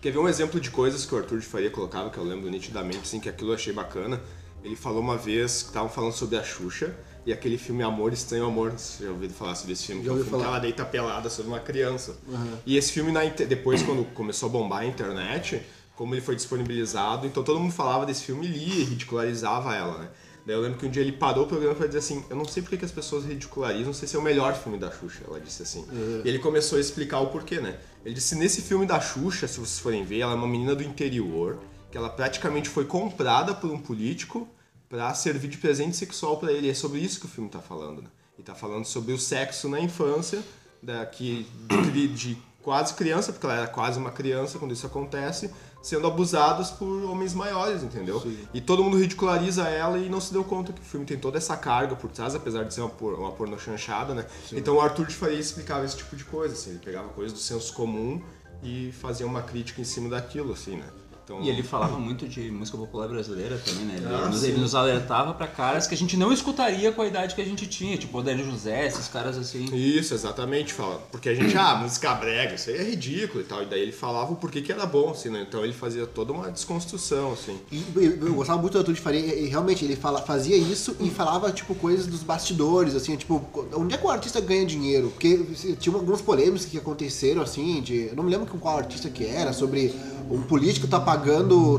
Quer 0.00 0.10
ver 0.10 0.18
um 0.18 0.28
exemplo 0.28 0.60
de 0.60 0.68
coisas 0.68 1.06
que 1.06 1.14
o 1.14 1.18
Arthur 1.18 1.38
de 1.38 1.46
Faria 1.46 1.70
colocava, 1.70 2.10
que 2.10 2.18
eu 2.18 2.24
lembro 2.24 2.50
nitidamente, 2.50 2.98
assim, 3.02 3.20
que 3.20 3.28
aquilo 3.28 3.50
eu 3.50 3.54
achei 3.54 3.72
bacana. 3.72 4.20
Ele 4.64 4.74
falou 4.74 5.00
uma 5.00 5.16
vez 5.16 5.62
que 5.62 5.68
estavam 5.68 5.88
falando 5.88 6.12
sobre 6.12 6.36
a 6.36 6.42
Xuxa 6.42 6.92
e 7.24 7.32
aquele 7.32 7.56
filme 7.56 7.82
Amor 7.82 8.12
Estranho 8.12 8.46
Amor. 8.46 8.72
Você 8.72 9.04
já 9.04 9.10
ouviu 9.10 9.30
falar 9.30 9.54
sobre 9.54 9.72
esse 9.72 9.86
filme? 9.86 10.02
Já 10.02 10.10
que 10.10 10.10
é 10.10 10.12
um 10.12 10.24
filme 10.24 10.30
falar. 10.30 10.42
que 10.42 10.48
ela 10.48 10.58
deita 10.58 10.84
pelada 10.84 11.30
sobre 11.30 11.50
uma 11.50 11.60
criança. 11.60 12.16
Uhum. 12.26 12.56
E 12.66 12.76
esse 12.76 12.92
filme, 12.92 13.12
depois, 13.48 13.82
quando 13.82 14.04
começou 14.12 14.48
a 14.48 14.52
bombar 14.52 14.80
a 14.80 14.86
internet, 14.86 15.62
como 15.94 16.14
ele 16.14 16.20
foi 16.20 16.34
disponibilizado, 16.34 17.26
então 17.26 17.42
todo 17.42 17.60
mundo 17.60 17.72
falava 17.72 18.04
desse 18.04 18.24
filme 18.24 18.46
e 18.46 18.50
lia, 18.50 18.84
ridicularizava 18.86 19.74
ela, 19.74 19.98
né? 19.98 20.08
Daí 20.44 20.56
eu 20.56 20.60
lembro 20.60 20.78
que 20.78 20.86
um 20.86 20.90
dia 20.90 21.02
ele 21.02 21.12
parou 21.12 21.44
o 21.44 21.46
programa 21.46 21.74
para 21.74 21.86
dizer 21.86 22.00
assim: 22.00 22.24
Eu 22.28 22.34
não 22.34 22.44
sei 22.44 22.62
porque 22.62 22.76
que 22.76 22.84
as 22.84 22.90
pessoas 22.90 23.24
ridicularizam, 23.24 23.86
não 23.86 23.92
sei 23.92 24.08
se 24.08 24.16
é 24.16 24.18
o 24.18 24.22
melhor 24.22 24.54
filme 24.54 24.76
da 24.76 24.90
Xuxa. 24.90 25.22
Ela 25.26 25.40
disse 25.40 25.62
assim. 25.62 25.86
Uhum. 25.88 26.22
E 26.24 26.28
ele 26.28 26.40
começou 26.40 26.78
a 26.78 26.80
explicar 26.80 27.20
o 27.20 27.28
porquê, 27.28 27.60
né? 27.60 27.78
Ele 28.04 28.14
disse: 28.14 28.34
Nesse 28.34 28.60
filme 28.62 28.84
da 28.84 29.00
Xuxa, 29.00 29.46
se 29.46 29.60
vocês 29.60 29.78
forem 29.78 30.04
ver, 30.04 30.18
ela 30.18 30.32
é 30.32 30.34
uma 30.34 30.48
menina 30.48 30.74
do 30.74 30.82
interior 30.82 31.60
que 31.92 31.98
ela 31.98 32.08
praticamente 32.08 32.68
foi 32.68 32.86
comprada 32.86 33.54
por 33.54 33.70
um 33.70 33.78
político 33.78 34.48
para 34.92 35.14
servir 35.14 35.48
de 35.48 35.56
presente 35.56 35.96
sexual 35.96 36.36
para 36.36 36.52
ele. 36.52 36.68
É 36.68 36.74
sobre 36.74 37.00
isso 37.00 37.18
que 37.18 37.24
o 37.24 37.28
filme 37.28 37.48
está 37.48 37.60
falando, 37.60 38.02
né? 38.02 38.08
E 38.38 38.42
tá 38.42 38.54
falando 38.54 38.84
sobre 38.84 39.14
o 39.14 39.18
sexo 39.18 39.66
na 39.66 39.80
infância, 39.80 40.42
da, 40.82 41.06
que, 41.06 41.46
de, 41.94 42.08
de 42.08 42.38
quase 42.60 42.92
criança, 42.92 43.32
porque 43.32 43.46
ela 43.46 43.56
era 43.56 43.66
quase 43.66 43.98
uma 43.98 44.10
criança 44.10 44.58
quando 44.58 44.72
isso 44.72 44.86
acontece, 44.86 45.50
sendo 45.82 46.06
abusadas 46.06 46.70
por 46.70 47.04
homens 47.04 47.32
maiores, 47.32 47.82
entendeu? 47.82 48.20
Sim. 48.20 48.36
E 48.52 48.60
todo 48.60 48.84
mundo 48.84 48.98
ridiculariza 48.98 49.66
ela 49.66 49.96
e 49.96 50.10
não 50.10 50.20
se 50.20 50.30
deu 50.30 50.44
conta 50.44 50.74
que 50.74 50.82
o 50.82 50.84
filme 50.84 51.06
tem 51.06 51.18
toda 51.18 51.38
essa 51.38 51.56
carga 51.56 51.96
por 51.96 52.10
trás, 52.10 52.34
apesar 52.34 52.64
de 52.64 52.74
ser 52.74 52.82
uma, 52.82 52.90
por, 52.90 53.14
uma 53.14 53.32
porno 53.32 53.58
chanchada, 53.58 54.14
né? 54.14 54.26
Sim. 54.46 54.58
Então 54.58 54.76
o 54.76 54.80
Arthur 54.82 55.06
de 55.06 55.14
Faria 55.14 55.38
explicava 55.38 55.86
esse 55.86 55.96
tipo 55.96 56.14
de 56.14 56.24
coisa, 56.24 56.52
assim, 56.52 56.68
ele 56.68 56.80
pegava 56.80 57.08
coisas 57.08 57.32
do 57.32 57.38
senso 57.38 57.72
comum 57.72 58.22
e 58.62 58.92
fazia 58.92 59.26
uma 59.26 59.40
crítica 59.40 59.80
em 59.80 59.84
cima 59.84 60.10
daquilo, 60.10 60.52
assim, 60.52 60.76
né? 60.76 60.86
Então... 61.24 61.40
E 61.40 61.48
ele 61.48 61.62
falava 61.62 61.98
muito 61.98 62.28
de 62.28 62.50
música 62.50 62.76
popular 62.76 63.08
brasileira 63.08 63.56
também, 63.58 63.84
né? 63.84 63.94
Ele, 63.96 64.06
ah, 64.06 64.28
nos, 64.28 64.42
ele 64.42 64.58
nos, 64.58 64.74
alertava 64.74 65.32
para 65.34 65.46
caras 65.46 65.86
que 65.86 65.94
a 65.94 65.98
gente 65.98 66.16
não 66.16 66.32
escutaria 66.32 66.90
com 66.90 67.02
a 67.02 67.06
idade 67.06 67.34
que 67.34 67.40
a 67.40 67.44
gente 67.44 67.66
tinha, 67.66 67.96
tipo 67.96 68.18
Odélio 68.18 68.44
José, 68.44 68.86
esses 68.86 69.08
caras 69.08 69.38
assim. 69.38 69.64
Isso, 69.74 70.14
exatamente. 70.14 70.72
Fala. 70.72 71.00
Porque 71.10 71.28
a 71.28 71.34
gente, 71.34 71.56
ah, 71.56 71.76
música 71.76 72.12
brega, 72.14 72.54
isso 72.54 72.70
aí 72.70 72.76
é 72.76 72.82
ridículo 72.82 73.40
e 73.40 73.44
tal. 73.44 73.62
E 73.62 73.66
daí 73.66 73.80
ele 73.80 73.92
falava 73.92 74.32
o 74.32 74.36
porquê 74.36 74.60
que 74.60 74.72
era 74.72 74.84
bom, 74.84 75.10
assim, 75.10 75.30
né? 75.30 75.44
Então 75.48 75.64
ele 75.64 75.72
fazia 75.72 76.06
toda 76.06 76.32
uma 76.32 76.50
desconstrução, 76.50 77.32
assim. 77.32 77.58
E 77.70 77.84
eu, 77.94 78.26
eu 78.26 78.34
gostava 78.34 78.60
muito 78.60 78.72
do 78.72 78.78
Arthur 78.78 78.94
de 78.94 79.00
Faria, 79.00 79.34
e 79.34 79.46
realmente 79.46 79.84
ele 79.84 79.96
fala, 79.96 80.20
fazia 80.22 80.56
isso 80.56 80.96
e 81.00 81.10
falava, 81.10 81.52
tipo, 81.52 81.74
coisas 81.74 82.06
dos 82.06 82.22
bastidores, 82.22 82.94
assim, 82.94 83.16
tipo, 83.16 83.44
onde 83.74 83.94
é 83.94 83.98
que 83.98 84.04
o 84.04 84.10
artista 84.10 84.40
ganha 84.40 84.66
dinheiro? 84.66 85.10
Porque 85.10 85.38
tinha 85.78 85.94
alguns 85.94 86.20
polêmicas 86.20 86.64
que 86.64 86.76
aconteceram, 86.78 87.42
assim, 87.42 87.80
de. 87.80 88.08
Eu 88.08 88.16
não 88.16 88.24
me 88.24 88.30
lembro 88.30 88.46
com 88.46 88.58
qual 88.58 88.78
artista 88.78 89.08
que 89.08 89.24
era, 89.24 89.52
sobre 89.52 89.94
um 90.30 90.42
político 90.42 90.86
tá 90.86 90.98
pagando 90.98 91.21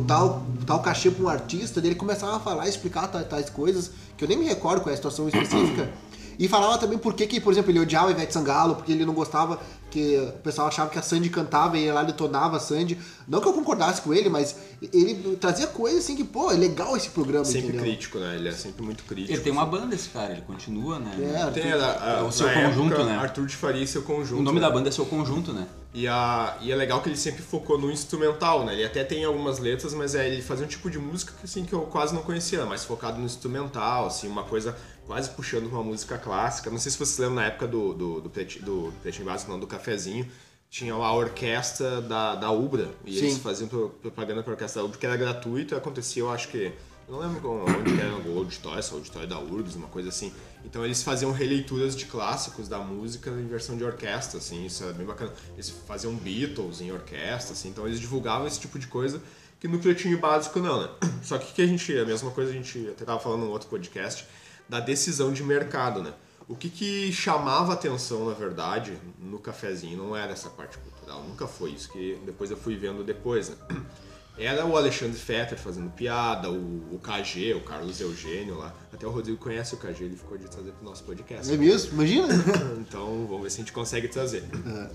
tal, 0.07 0.43
tal 0.65 0.81
cachê 0.81 1.11
pra 1.11 1.25
um 1.25 1.29
artista, 1.29 1.81
dele 1.81 1.95
começava 1.95 2.37
a 2.37 2.39
falar, 2.39 2.67
explicar 2.67 3.07
tais, 3.07 3.27
tais 3.27 3.49
coisas, 3.49 3.91
que 4.17 4.23
eu 4.23 4.27
nem 4.27 4.37
me 4.37 4.45
recordo 4.45 4.81
qual 4.81 4.91
é 4.91 4.93
a 4.93 4.97
situação 4.97 5.27
específica. 5.27 5.91
E 6.39 6.47
falava 6.47 6.77
também 6.77 6.97
por 6.97 7.13
que, 7.13 7.27
que, 7.27 7.39
por 7.39 7.53
exemplo, 7.53 7.71
ele 7.71 7.79
odiava 7.79 8.11
Ivete 8.11 8.33
Sangalo, 8.33 8.75
porque 8.75 8.91
ele 8.91 9.05
não 9.05 9.13
gostava 9.13 9.59
que 9.91 10.17
o 10.17 10.31
pessoal 10.39 10.67
achava 10.67 10.89
que 10.89 10.97
a 10.97 11.01
Sandy 11.01 11.29
cantava 11.29 11.77
e 11.77 11.83
ele 11.83 11.91
lá 11.91 12.03
detonava 12.03 12.57
a 12.57 12.59
Sandy. 12.59 12.97
Não 13.27 13.39
que 13.39 13.47
eu 13.47 13.53
concordasse 13.53 14.01
com 14.01 14.13
ele, 14.13 14.29
mas 14.29 14.55
ele 14.91 15.35
trazia 15.35 15.67
coisas 15.67 16.03
assim 16.03 16.15
que, 16.15 16.23
pô, 16.23 16.51
é 16.51 16.55
legal 16.55 16.97
esse 16.97 17.09
programa. 17.09 17.45
Sempre 17.45 17.67
entendeu? 17.67 17.83
crítico, 17.83 18.17
né? 18.17 18.35
Ele 18.35 18.49
é 18.49 18.51
sempre 18.51 18.83
muito 18.83 19.03
crítico. 19.03 19.31
Ele 19.31 19.41
tem 19.41 19.53
uma 19.53 19.65
banda, 19.65 19.93
esse 19.93 20.09
cara, 20.09 20.31
ele 20.31 20.41
continua, 20.41 20.97
né? 20.97 21.11
É, 21.19 21.51
tem 21.51 21.71
a, 21.71 21.77
a, 21.77 22.19
é 22.19 22.21
o 22.23 22.31
seu 22.31 22.51
conjunto, 22.51 22.93
época, 22.93 23.05
né? 23.05 23.17
Arthur 23.17 23.45
de 23.45 23.55
Faria 23.55 23.83
e 23.83 23.87
seu 23.87 24.01
conjunto. 24.01 24.39
O 24.39 24.43
nome 24.43 24.59
né? 24.59 24.67
da 24.67 24.73
banda 24.73 24.89
é 24.89 24.91
seu 24.91 25.05
conjunto, 25.05 25.53
né? 25.53 25.67
E, 25.93 26.07
a, 26.07 26.57
e 26.59 26.71
é 26.71 26.75
legal 26.75 27.01
que 27.01 27.09
ele 27.09 27.17
sempre 27.17 27.43
focou 27.43 27.77
no 27.77 27.91
instrumental, 27.91 28.65
né? 28.65 28.73
Ele 28.73 28.83
até 28.83 29.03
tem 29.03 29.23
algumas 29.23 29.59
letras, 29.59 29.93
mas 29.93 30.15
é, 30.15 30.27
ele 30.27 30.41
fazia 30.41 30.65
um 30.65 30.67
tipo 30.67 30.89
de 30.89 30.97
música 30.97 31.33
que, 31.37 31.45
assim, 31.45 31.63
que 31.65 31.73
eu 31.73 31.81
quase 31.81 32.15
não 32.15 32.23
conhecia, 32.23 32.65
mais 32.65 32.83
focado 32.83 33.19
no 33.19 33.25
instrumental, 33.25 34.07
assim, 34.07 34.27
uma 34.27 34.43
coisa 34.43 34.75
quase 35.05 35.29
puxando 35.29 35.67
uma 35.67 35.83
música 35.83 36.17
clássica. 36.17 36.71
Não 36.71 36.79
sei 36.79 36.91
se 36.91 36.97
vocês 36.97 37.19
lembram 37.19 37.35
na 37.35 37.45
época 37.45 37.67
do, 37.67 37.93
do, 37.93 38.21
do, 38.21 38.29
do 38.29 38.93
Pretinho 39.03 39.25
Básico, 39.25 39.51
não, 39.51 39.59
do 39.59 39.67
Cafezinho, 39.67 40.27
tinha 40.67 40.95
a 40.95 41.13
orquestra 41.13 42.01
da, 42.01 42.33
da 42.33 42.51
Ubra, 42.51 42.89
e 43.05 43.13
Sim. 43.13 43.25
eles 43.25 43.37
faziam 43.37 43.69
propaganda 43.69 44.41
para 44.41 44.53
a 44.53 44.55
orquestra 44.55 44.81
da 44.81 44.87
Ubra, 44.87 44.97
que 44.97 45.05
era 45.05 45.15
gratuito, 45.15 45.75
e 45.75 45.77
acontecia, 45.77 46.23
eu 46.23 46.31
acho 46.31 46.47
que, 46.47 46.71
não 47.07 47.19
lembro 47.19 47.65
onde 47.65 47.99
era, 47.99 48.15
o 48.15 48.37
auditório, 48.37 48.83
o 48.91 48.95
auditório 48.95 49.27
da 49.27 49.39
URGS, 49.39 49.75
uma 49.75 49.87
coisa 49.87 50.09
assim. 50.09 50.33
Então 50.65 50.83
eles 50.83 51.03
faziam 51.03 51.31
releituras 51.31 51.95
de 51.95 52.05
clássicos 52.05 52.67
da 52.67 52.79
música 52.79 53.29
em 53.29 53.47
versão 53.47 53.75
de 53.77 53.83
orquestra, 53.83 54.39
assim, 54.39 54.65
isso 54.65 54.83
era 54.83 54.93
bem 54.93 55.05
bacana. 55.05 55.31
Eles 55.53 55.69
faziam 55.69 56.15
Beatles 56.15 56.81
em 56.81 56.91
orquestra, 56.91 57.53
assim, 57.53 57.69
então 57.69 57.85
eles 57.85 57.99
divulgavam 57.99 58.47
esse 58.47 58.59
tipo 58.59 58.79
de 58.79 58.87
coisa 58.87 59.21
que 59.59 59.67
no 59.67 59.79
pretinho 59.79 60.19
básico 60.19 60.59
não, 60.59 60.81
né? 60.81 60.89
Só 61.23 61.37
que 61.37 61.53
que 61.53 61.61
a 61.61 61.65
gente, 61.65 61.97
a 61.97 62.05
mesma 62.05 62.31
coisa 62.31 62.51
a 62.51 62.53
gente 62.53 62.87
até 62.89 63.05
tava 63.05 63.19
falando 63.19 63.45
no 63.45 63.51
outro 63.51 63.69
podcast, 63.69 64.27
da 64.67 64.79
decisão 64.79 65.31
de 65.31 65.43
mercado, 65.43 66.01
né? 66.01 66.13
O 66.47 66.55
que, 66.55 66.69
que 66.69 67.11
chamava 67.13 67.71
atenção, 67.71 68.27
na 68.27 68.33
verdade, 68.33 68.97
no 69.17 69.39
cafezinho 69.39 69.97
não 69.97 70.15
era 70.15 70.33
essa 70.33 70.49
parte 70.49 70.77
cultural, 70.77 71.23
nunca 71.23 71.47
foi 71.47 71.71
isso, 71.71 71.89
que 71.91 72.19
depois 72.25 72.51
eu 72.51 72.57
fui 72.57 72.75
vendo 72.75 73.03
depois, 73.03 73.49
né? 73.49 73.55
Era 74.37 74.65
o 74.65 74.75
Alexandre 74.75 75.17
Fetter 75.17 75.57
fazendo 75.57 75.91
piada, 75.91 76.49
o, 76.49 76.95
o 76.95 76.99
KG, 76.99 77.53
o 77.53 77.61
Carlos 77.61 78.01
Eugênio 78.01 78.57
lá. 78.57 78.73
Até 78.91 79.05
o 79.05 79.11
Rodrigo 79.11 79.37
conhece 79.37 79.75
o 79.75 79.77
KG, 79.77 80.05
ele 80.05 80.15
ficou 80.15 80.37
de 80.37 80.49
trazer 80.49 80.71
pro 80.71 80.83
nosso 80.83 81.03
podcast. 81.03 81.51
É 81.51 81.57
mesmo? 81.57 81.93
Imagina! 81.93 82.33
então 82.81 83.27
vamos 83.27 83.43
ver 83.43 83.51
se 83.51 83.57
a 83.57 83.59
gente 83.59 83.71
consegue 83.71 84.07
trazer. 84.07 84.43
É. 84.65 84.89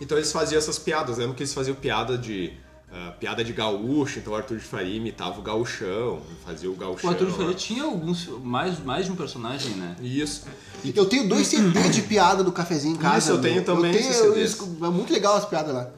Então 0.00 0.16
eles 0.16 0.32
faziam 0.32 0.58
essas 0.58 0.78
piadas, 0.78 1.18
lembro 1.18 1.34
que 1.34 1.42
eles 1.42 1.52
faziam 1.52 1.74
piada 1.74 2.16
de 2.16 2.52
Uh, 2.88 3.12
piada 3.18 3.44
de 3.44 3.52
gaúcho, 3.52 4.18
então 4.18 4.32
o 4.32 4.36
Arthur 4.36 4.56
de 4.56 4.64
Faria 4.64 4.96
imitava 4.96 5.38
o 5.38 5.42
gauchão, 5.42 6.22
fazia 6.42 6.70
o 6.70 6.74
gauchão. 6.74 7.10
O 7.10 7.12
Arthur 7.12 7.26
de 7.26 7.36
Faria 7.36 7.54
tinha 7.54 7.84
alguns, 7.84 8.26
mais, 8.42 8.82
mais 8.82 9.04
de 9.04 9.12
um 9.12 9.14
personagem, 9.14 9.72
né? 9.74 9.94
Isso. 10.00 10.46
E 10.82 10.94
eu 10.96 11.04
tenho 11.04 11.28
dois 11.28 11.48
CDs 11.48 11.94
de 11.94 12.00
piada 12.00 12.42
do 12.42 12.50
cafezinho 12.50 12.94
em 12.94 12.98
casa. 12.98 13.18
Isso, 13.18 13.30
eu 13.32 13.40
tenho 13.42 13.62
também 13.62 13.94
eu 13.94 13.98
tenho, 13.98 14.34
eu, 14.34 14.86
É 14.86 14.90
muito 14.90 15.12
legal 15.12 15.36
as 15.36 15.44
piadas 15.44 15.74
lá. 15.74 15.90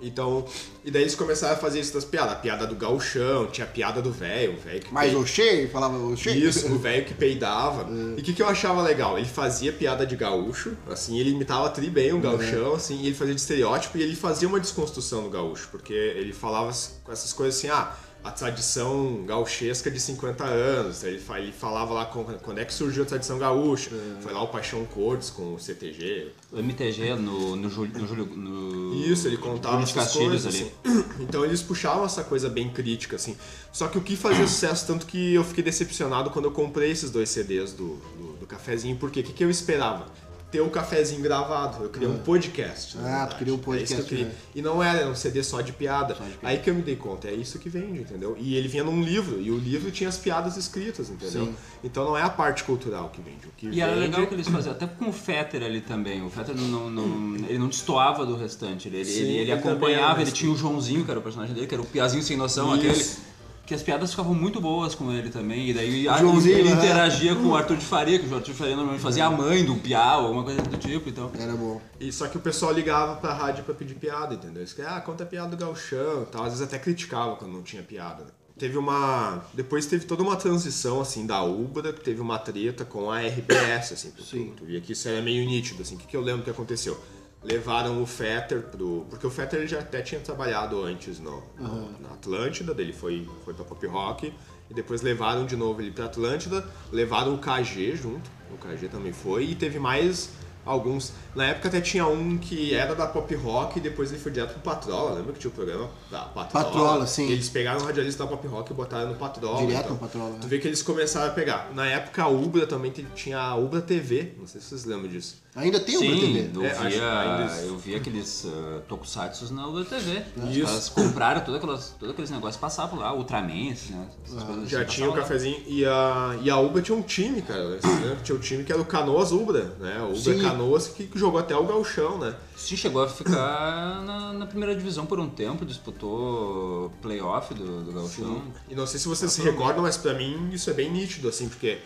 Então, 0.00 0.46
e 0.84 0.90
daí 0.90 1.02
eles 1.02 1.14
começaram 1.14 1.54
a 1.54 1.56
fazer 1.56 1.80
isso 1.80 1.92
das 1.92 2.04
piadas. 2.04 2.32
A 2.32 2.36
piada 2.36 2.66
do 2.66 2.74
gauchão, 2.74 3.46
tinha 3.46 3.66
a 3.66 3.70
piada 3.70 4.00
do 4.00 4.12
velho, 4.12 4.54
o 4.54 4.56
velho 4.56 4.80
que. 4.80 4.92
Mas 4.92 5.14
o 5.14 5.26
cheio, 5.26 5.68
falava 5.70 5.96
o 5.96 6.16
cheio. 6.16 6.48
Isso, 6.48 6.72
o 6.72 6.78
velho 6.78 7.04
que 7.04 7.14
peidava. 7.14 7.82
É. 7.82 8.18
E 8.18 8.20
o 8.20 8.24
que, 8.24 8.32
que 8.32 8.42
eu 8.42 8.48
achava 8.48 8.82
legal? 8.82 9.18
Ele 9.18 9.28
fazia 9.28 9.72
piada 9.72 10.06
de 10.06 10.16
gaúcho, 10.16 10.76
assim, 10.88 11.18
ele 11.18 11.30
imitava 11.30 11.68
tri 11.70 11.90
bem 11.90 12.12
o 12.12 12.20
gauchão, 12.20 12.72
é. 12.72 12.76
assim, 12.76 13.02
e 13.02 13.06
ele 13.06 13.14
fazia 13.14 13.34
de 13.34 13.40
estereótipo 13.40 13.98
e 13.98 14.02
ele 14.02 14.14
fazia 14.14 14.48
uma 14.48 14.60
desconstrução 14.60 15.22
do 15.22 15.30
gaúcho, 15.30 15.68
porque 15.70 15.92
ele 15.92 16.32
falava 16.32 16.70
com 17.04 17.12
essas 17.12 17.32
coisas 17.32 17.58
assim, 17.58 17.68
ah 17.68 17.92
a 18.22 18.30
tradição 18.30 19.24
gauchesca 19.24 19.90
de 19.90 20.00
50 20.00 20.44
anos. 20.44 21.02
Ele, 21.04 21.20
falava 21.52 21.94
lá 21.94 22.06
quando 22.06 22.58
é 22.58 22.64
que 22.64 22.74
surgiu 22.74 23.04
a 23.04 23.06
tradição 23.06 23.38
gaúcha. 23.38 23.90
É. 23.94 24.22
Foi 24.22 24.32
lá 24.32 24.42
o 24.42 24.48
Paixão 24.48 24.84
Cortes 24.86 25.30
com 25.30 25.54
o 25.54 25.58
CTG. 25.58 26.32
O 26.52 26.58
MTG 26.58 27.14
no, 27.14 27.56
no, 27.56 27.68
no, 27.68 28.26
no 28.26 28.94
Isso, 29.06 29.26
ele 29.28 29.36
contava 29.36 29.82
essas 29.82 30.12
coisas. 30.12 30.46
Ali. 30.46 30.72
Assim. 30.84 31.04
Então 31.20 31.44
eles 31.44 31.62
puxavam 31.62 32.04
essa 32.04 32.24
coisa 32.24 32.48
bem 32.48 32.68
crítica, 32.68 33.16
assim. 33.16 33.36
Só 33.72 33.88
que 33.88 33.98
o 33.98 34.00
que 34.00 34.16
fazia 34.16 34.46
sucesso, 34.48 34.86
tanto 34.86 35.06
que 35.06 35.34
eu 35.34 35.44
fiquei 35.44 35.62
decepcionado 35.62 36.30
quando 36.30 36.46
eu 36.46 36.52
comprei 36.52 36.90
esses 36.90 37.10
dois 37.10 37.28
CDs 37.28 37.72
do, 37.72 37.96
do, 38.18 38.36
do 38.40 38.46
cafezinho, 38.46 38.96
porque 38.96 39.20
o 39.20 39.22
que, 39.22 39.32
que 39.32 39.44
eu 39.44 39.50
esperava? 39.50 40.06
Ter 40.50 40.60
o 40.60 40.70
cafezinho 40.70 41.20
gravado. 41.20 41.82
Eu 41.84 41.90
queria 41.90 42.08
um 42.08 42.14
ah. 42.14 42.20
podcast. 42.24 42.96
Ah, 43.02 43.26
tu 43.26 43.36
queria 43.36 43.54
um 43.54 43.58
podcast. 43.58 44.14
É 44.14 44.18
né? 44.24 44.32
E 44.54 44.62
não 44.62 44.82
era, 44.82 45.00
era 45.00 45.10
um 45.10 45.14
CD 45.14 45.42
só 45.42 45.60
de, 45.60 45.72
piada. 45.72 46.14
só 46.14 46.24
de 46.24 46.30
piada. 46.30 46.48
Aí 46.48 46.58
que 46.58 46.70
eu 46.70 46.74
me 46.74 46.82
dei 46.82 46.96
conta, 46.96 47.28
é 47.28 47.34
isso 47.34 47.58
que 47.58 47.68
vende, 47.68 48.00
entendeu? 48.00 48.36
E 48.38 48.56
ele 48.56 48.68
vinha 48.68 48.82
num 48.82 49.02
livro, 49.02 49.40
e 49.40 49.50
o 49.50 49.58
livro 49.58 49.90
tinha 49.90 50.08
as 50.08 50.16
piadas 50.16 50.56
escritas, 50.56 51.10
entendeu? 51.10 51.46
Sim. 51.46 51.54
Então 51.84 52.04
não 52.04 52.16
é 52.16 52.22
a 52.22 52.30
parte 52.30 52.64
cultural 52.64 53.10
que 53.10 53.20
vende. 53.20 53.46
O 53.46 53.50
que 53.56 53.66
e 53.66 53.70
vende... 53.70 53.80
era 53.80 53.94
legal 53.94 54.26
que 54.26 54.34
eles 54.34 54.48
faziam, 54.48 54.72
até 54.72 54.86
com 54.86 55.10
o 55.10 55.12
Fetter 55.12 55.62
ali 55.62 55.80
também. 55.80 56.24
O 56.24 56.30
Fetter 56.30 56.56
não, 56.56 56.90
não, 56.90 57.36
ele 57.36 57.58
não 57.58 57.68
destoava 57.68 58.24
do 58.24 58.36
restante. 58.36 58.88
Ele, 58.88 59.04
Sim, 59.04 59.20
ele, 59.20 59.38
ele 59.38 59.52
acompanhava, 59.52 60.22
ele 60.22 60.32
tinha 60.32 60.50
o 60.50 60.56
Joãozinho, 60.56 61.04
que 61.04 61.10
era 61.10 61.20
o 61.20 61.22
personagem 61.22 61.54
dele, 61.54 61.66
que 61.66 61.74
era 61.74 61.82
o 61.82 61.86
Piazinho 61.86 62.22
sem 62.22 62.36
noção, 62.36 62.74
isso. 62.74 62.86
aquele 62.86 63.28
que 63.68 63.74
as 63.74 63.82
piadas 63.82 64.10
ficavam 64.12 64.32
muito 64.32 64.62
boas 64.62 64.94
com 64.94 65.12
ele 65.12 65.28
também. 65.28 65.68
E 65.68 65.74
daí 65.74 66.04
Joãozinho, 66.04 66.56
ele 66.56 66.70
né? 66.70 66.76
interagia 66.76 67.36
com 67.36 67.48
o 67.48 67.54
Arthur 67.54 67.76
de 67.76 67.84
Faria, 67.84 68.18
que 68.18 68.26
o 68.26 68.34
Arthur 68.34 68.52
de 68.52 68.58
Faria 68.58 68.74
normalmente 68.74 69.02
fazia 69.02 69.26
a 69.26 69.30
mãe 69.30 69.62
do 69.62 69.74
Piau, 69.74 70.24
alguma 70.24 70.42
coisa 70.42 70.62
do 70.62 70.78
tipo. 70.78 71.10
Então. 71.10 71.30
Era 71.38 71.52
bom. 71.52 71.78
E 72.00 72.10
só 72.10 72.26
que 72.28 72.38
o 72.38 72.40
pessoal 72.40 72.72
ligava 72.72 73.16
pra 73.16 73.34
rádio 73.34 73.64
pra 73.64 73.74
pedir 73.74 73.94
piada, 73.96 74.36
entendeu? 74.36 74.62
Eles 74.62 74.74
ah, 74.80 75.02
conta 75.02 75.24
a 75.24 75.26
piada 75.26 75.54
do 75.54 75.56
galchão 75.58 76.22
e 76.22 76.26
tal. 76.32 76.44
Às 76.44 76.54
vezes 76.54 76.66
até 76.66 76.78
criticava 76.78 77.36
quando 77.36 77.52
não 77.52 77.62
tinha 77.62 77.82
piada. 77.82 78.24
Né? 78.24 78.30
Teve 78.58 78.78
uma. 78.78 79.44
Depois 79.52 79.84
teve 79.84 80.06
toda 80.06 80.22
uma 80.22 80.36
transição, 80.36 81.02
assim, 81.02 81.26
da 81.26 81.44
Ubra, 81.44 81.92
que 81.92 82.00
teve 82.00 82.22
uma 82.22 82.38
treta 82.38 82.86
com 82.86 83.10
a 83.10 83.20
RBS, 83.20 83.92
assim. 83.92 84.12
Sim. 84.18 84.46
Tu, 84.56 84.62
tu 84.62 84.64
via 84.64 84.80
que 84.80 84.92
isso 84.92 85.06
era 85.06 85.20
meio 85.20 85.46
nítido, 85.46 85.82
assim. 85.82 85.96
O 85.96 85.98
que, 85.98 86.06
que 86.06 86.16
eu 86.16 86.22
lembro 86.22 86.42
que 86.42 86.50
aconteceu? 86.50 86.98
Levaram 87.42 88.02
o 88.02 88.06
Fetter 88.06 88.62
pro. 88.62 89.06
Porque 89.08 89.26
o 89.26 89.30
Fetter 89.30 89.66
já 89.66 89.78
até 89.80 90.02
tinha 90.02 90.20
trabalhado 90.20 90.82
antes 90.82 91.18
no, 91.20 91.42
uhum. 91.58 91.94
na 92.00 92.10
Atlântida, 92.10 92.74
dele 92.74 92.92
foi, 92.92 93.28
foi 93.44 93.54
pra 93.54 93.64
pop 93.64 93.86
rock. 93.86 94.32
E 94.70 94.74
depois 94.74 95.00
levaram 95.00 95.46
de 95.46 95.56
novo 95.56 95.80
ele 95.80 95.90
pra 95.90 96.04
Atlântida, 96.04 96.62
levaram 96.92 97.34
o 97.34 97.38
KG 97.38 97.96
junto, 97.96 98.30
o 98.52 98.58
KG 98.58 98.88
também 98.88 99.14
foi, 99.14 99.44
e 99.44 99.54
teve 99.54 99.78
mais 99.78 100.30
alguns. 100.68 101.12
Na 101.34 101.46
época 101.46 101.68
até 101.68 101.80
tinha 101.80 102.06
um 102.06 102.36
que 102.36 102.74
era 102.74 102.94
da 102.94 103.06
pop 103.06 103.34
rock 103.34 103.78
e 103.78 103.80
depois 103.80 104.10
ele 104.10 104.20
foi 104.20 104.30
direto 104.30 104.52
pro 104.52 104.60
Patrola. 104.60 105.14
Lembra 105.14 105.32
que 105.32 105.38
tinha 105.38 105.50
o 105.50 105.54
programa 105.54 105.88
da 106.10 106.20
Patrola? 106.20 106.64
Patrola, 106.64 107.06
sim. 107.06 107.30
Eles 107.30 107.48
pegaram 107.48 107.80
o 107.80 107.84
radialista 107.84 108.24
da 108.24 108.30
pop 108.30 108.46
rock 108.46 108.70
e 108.70 108.74
botaram 108.74 109.08
no 109.08 109.16
Patrola. 109.16 109.58
Direto 109.58 109.80
então. 109.80 109.92
no 109.92 109.98
Patrola. 109.98 110.36
Tu 110.38 110.46
vê 110.46 110.58
que 110.58 110.68
eles 110.68 110.82
começaram 110.82 111.30
a 111.30 111.34
pegar. 111.34 111.70
Na 111.74 111.86
época 111.86 112.22
a 112.22 112.28
Ubra 112.28 112.66
também 112.66 112.92
tinha 113.14 113.38
a 113.38 113.56
Ubra 113.56 113.80
TV, 113.80 114.34
não 114.38 114.46
sei 114.46 114.60
se 114.60 114.68
vocês 114.68 114.84
lembram 114.84 115.08
disso. 115.08 115.42
Ainda 115.58 115.80
tem 115.80 115.98
Sim, 115.98 116.06
Ubra 116.12 116.20
TV. 116.20 116.50
eu, 116.54 116.64
É, 116.64 116.74
via, 116.88 117.60
eu 117.66 117.78
via 117.78 117.96
aqueles 117.96 118.44
uh, 118.44 118.80
tokusatsu 118.88 119.52
na 119.52 119.66
Ubra 119.66 119.84
TV. 119.84 120.22
Os 120.36 120.56
Isso. 120.56 120.66
caras 120.66 120.88
compraram 120.88 121.40
todos 121.40 121.62
aqueles, 121.62 121.94
todos 121.98 122.12
aqueles 122.12 122.30
negócios 122.30 122.56
e 122.56 122.58
passavam 122.60 122.98
lá, 123.00 123.12
Ultraman, 123.12 123.48
né? 123.90 124.08
Essas 124.24 124.42
coisas 124.44 124.68
Já 124.70 124.84
tinha 124.84 125.08
o 125.08 125.10
lá. 125.10 125.16
cafezinho. 125.18 125.60
E 125.66 125.84
a, 125.84 126.38
e 126.42 126.48
a 126.48 126.58
Ubra 126.58 126.80
tinha 126.80 126.96
um 126.96 127.02
time, 127.02 127.42
cara. 127.42 127.62
Lembra 127.64 128.16
que 128.16 128.22
Tinha 128.22 128.36
um 128.36 128.40
time 128.40 128.62
que 128.64 128.72
era 128.72 128.80
o 128.80 128.84
Canoas 128.84 129.32
Ubra, 129.32 129.64
né? 129.80 130.00
O 130.02 130.10
Ubra 130.16 130.34
Sim. 130.34 130.40
Canoas 130.42 130.88
que 130.88 131.10
jogou 131.14 131.40
até 131.40 131.56
o 131.56 131.64
Galchão, 131.66 132.18
né? 132.18 132.34
Sim, 132.56 132.76
chegou 132.76 133.02
a 133.02 133.08
ficar 133.08 134.02
na, 134.04 134.32
na 134.32 134.46
primeira 134.46 134.74
divisão 134.76 135.06
por 135.06 135.18
um 135.20 135.28
tempo, 135.28 135.64
disputou 135.64 136.90
playoff 137.02 137.54
do, 137.54 137.82
do 137.82 137.92
Gauchão. 137.92 138.42
E 138.68 138.74
não 138.74 138.86
sei 138.86 138.98
se 139.00 139.08
vocês 139.08 139.30
se 139.32 139.42
recordam, 139.42 139.82
mas 139.82 139.96
pra 139.96 140.14
mim 140.14 140.50
isso 140.52 140.68
é 140.70 140.72
bem 140.72 140.90
nítido, 140.90 141.28
assim, 141.28 141.48
porque 141.48 141.78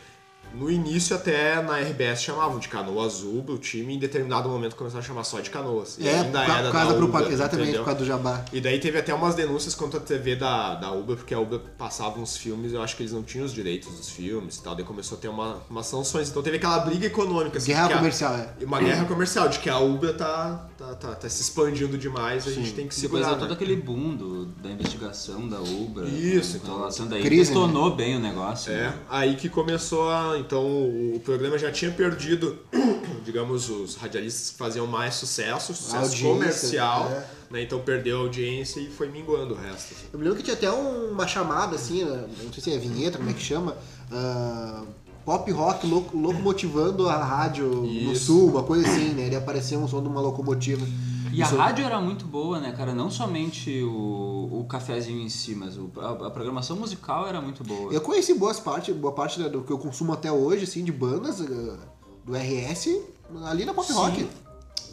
no 0.54 0.70
início 0.70 1.16
até 1.16 1.60
na 1.62 1.78
RBS 1.78 2.22
chamavam 2.22 2.58
de 2.58 2.68
Canoas 2.68 3.22
Ubra, 3.22 3.54
o 3.54 3.58
time 3.58 3.94
em 3.94 3.98
determinado 3.98 4.48
momento 4.48 4.76
começou 4.76 5.00
a 5.00 5.02
chamar 5.02 5.24
só 5.24 5.40
de 5.40 5.50
Canoas. 5.50 5.96
E 5.98 6.06
É, 6.08 6.20
ainda 6.20 6.44
por 6.44 6.50
era 6.50 6.62
por 6.64 6.72
causa 6.72 6.86
da 6.88 6.94
Ubra, 6.94 6.98
propaganda. 7.06 7.32
Exatamente, 7.32 7.62
entendeu? 7.68 7.80
por 7.82 7.86
causa 7.86 7.98
do 8.00 8.06
jabá. 8.06 8.44
E 8.52 8.60
daí 8.60 8.78
teve 8.78 8.98
até 8.98 9.14
umas 9.14 9.34
denúncias 9.34 9.74
contra 9.74 9.98
a 9.98 10.02
TV 10.02 10.36
da, 10.36 10.74
da 10.74 10.92
Ubra, 10.92 11.16
porque 11.16 11.32
a 11.34 11.40
Ubra 11.40 11.58
passava 11.78 12.18
uns 12.20 12.36
filmes, 12.36 12.72
eu 12.72 12.82
acho 12.82 12.96
que 12.96 13.02
eles 13.02 13.12
não 13.12 13.22
tinham 13.22 13.44
os 13.46 13.52
direitos 13.52 13.90
dos 13.96 14.08
filmes 14.10 14.56
e 14.56 14.62
tal, 14.62 14.74
daí 14.74 14.84
começou 14.84 15.16
a 15.16 15.20
ter 15.20 15.28
uma, 15.28 15.58
umas 15.70 15.86
sanções. 15.86 16.28
Então 16.28 16.42
teve 16.42 16.56
aquela 16.58 16.78
briga 16.80 17.06
econômica. 17.06 17.58
Assim, 17.58 17.68
Guerra 17.72 17.86
que 17.88 17.94
a- 17.94 17.96
comercial, 17.98 18.34
é. 18.34 18.64
Uma 18.64 18.80
guerra 18.80 19.04
comercial, 19.06 19.48
de 19.48 19.58
que 19.58 19.70
a 19.70 19.78
Ubra 19.78 20.12
tá, 20.12 20.68
tá, 20.76 20.94
tá, 20.94 21.14
tá 21.14 21.28
se 21.28 21.40
expandindo 21.42 21.96
demais, 21.96 22.46
a 22.46 22.50
gente 22.52 22.72
tem 22.72 22.86
que 22.86 22.94
Depois 23.00 23.22
segurar. 23.24 23.28
é 23.28 23.34
né? 23.34 23.38
todo 23.40 23.52
aquele 23.52 23.76
boom 23.76 24.14
do- 24.16 24.46
da 24.46 24.70
investigação 24.70 25.48
da 25.48 25.60
Ubra. 25.60 26.06
Isso, 26.08 26.58
então, 26.58 26.76
relação 26.76 27.06
daí 27.06 27.22
crise, 27.22 27.50
detonou 27.52 27.94
bem 27.96 28.16
o 28.16 28.20
negócio. 28.20 28.72
É, 28.72 28.88
né? 28.88 28.94
aí 29.08 29.34
que 29.36 29.48
começou 29.48 30.10
a. 30.10 30.41
Então 30.46 30.64
o, 30.64 31.20
programa 31.24 31.56
já 31.58 31.70
tinha 31.72 31.90
perdido, 31.90 32.58
digamos, 33.24 33.68
os 33.70 33.96
radialistas 33.96 34.50
que 34.50 34.56
faziam 34.58 34.86
mais 34.86 35.14
sucesso, 35.14 35.74
sucesso 35.74 36.22
comercial, 36.22 37.08
é. 37.10 37.26
né? 37.50 37.62
Então 37.62 37.80
perdeu 37.80 38.18
a 38.18 38.20
audiência 38.22 38.80
e 38.80 38.88
foi 38.90 39.08
minguando 39.08 39.54
o 39.54 39.56
resto. 39.56 39.94
assim. 39.94 40.06
Eu 40.12 40.18
me 40.18 40.24
lembro 40.24 40.38
que 40.38 40.44
tinha 40.44 40.56
até 40.56 40.70
um- 40.70 41.10
uma 41.12 41.26
chamada 41.26 41.76
assim, 41.76 42.04
né, 42.04 42.26
não 42.42 42.52
sei 42.52 42.62
se 42.62 42.72
é 42.72 42.78
vinheta, 42.78 43.18
como 43.18 43.30
é 43.30 43.32
que 43.32 43.42
chama, 43.42 43.76
ah, 44.10 44.82
pop 45.24 45.50
rock 45.52 45.86
loco- 45.86 46.16
locomotivando 46.16 47.08
a 47.08 47.16
rádio 47.24 47.66
no 47.66 48.12
Isso. 48.12 48.26
sul, 48.26 48.48
uma 48.50 48.62
coisa 48.64 48.86
assim, 48.88 49.10
né? 49.10 49.26
Ele 49.26 49.36
aparecia 49.36 49.78
um 49.78 49.86
som 49.86 50.02
de 50.02 50.08
uma 50.08 50.20
locomotiva. 50.20 50.84
E 51.32 51.42
a 51.42 51.46
Isso- 51.46 51.56
rádio 51.56 51.84
era 51.84 52.00
muito 52.00 52.24
boa, 52.26 52.60
né, 52.60 52.72
cara? 52.72 52.94
Não 52.94 53.10
somente 53.10 53.82
o, 53.82 54.60
o 54.60 54.64
cafezinho 54.68 55.20
em 55.20 55.28
si, 55.28 55.54
mas 55.54 55.76
o- 55.78 55.90
a, 55.96 56.26
a 56.26 56.30
programação 56.30 56.76
musical 56.76 57.26
era 57.26 57.40
muito 57.40 57.64
boa. 57.64 57.92
Eu 57.92 58.00
conheci 58.00 58.34
boas 58.34 58.60
parte, 58.60 58.92
boa 58.92 59.12
parte 59.14 59.38
da- 59.40 59.48
do 59.48 59.62
que 59.62 59.72
eu 59.72 59.78
consumo 59.78 60.12
até 60.12 60.30
hoje, 60.30 60.64
assim, 60.64 60.84
de 60.84 60.92
bandas 60.92 61.40
ah, 61.40 61.76
do 62.24 62.34
RS 62.36 63.00
ali 63.46 63.64
na 63.64 63.72
pop 63.72 63.86
Sim. 63.86 63.94
rock. 63.94 64.28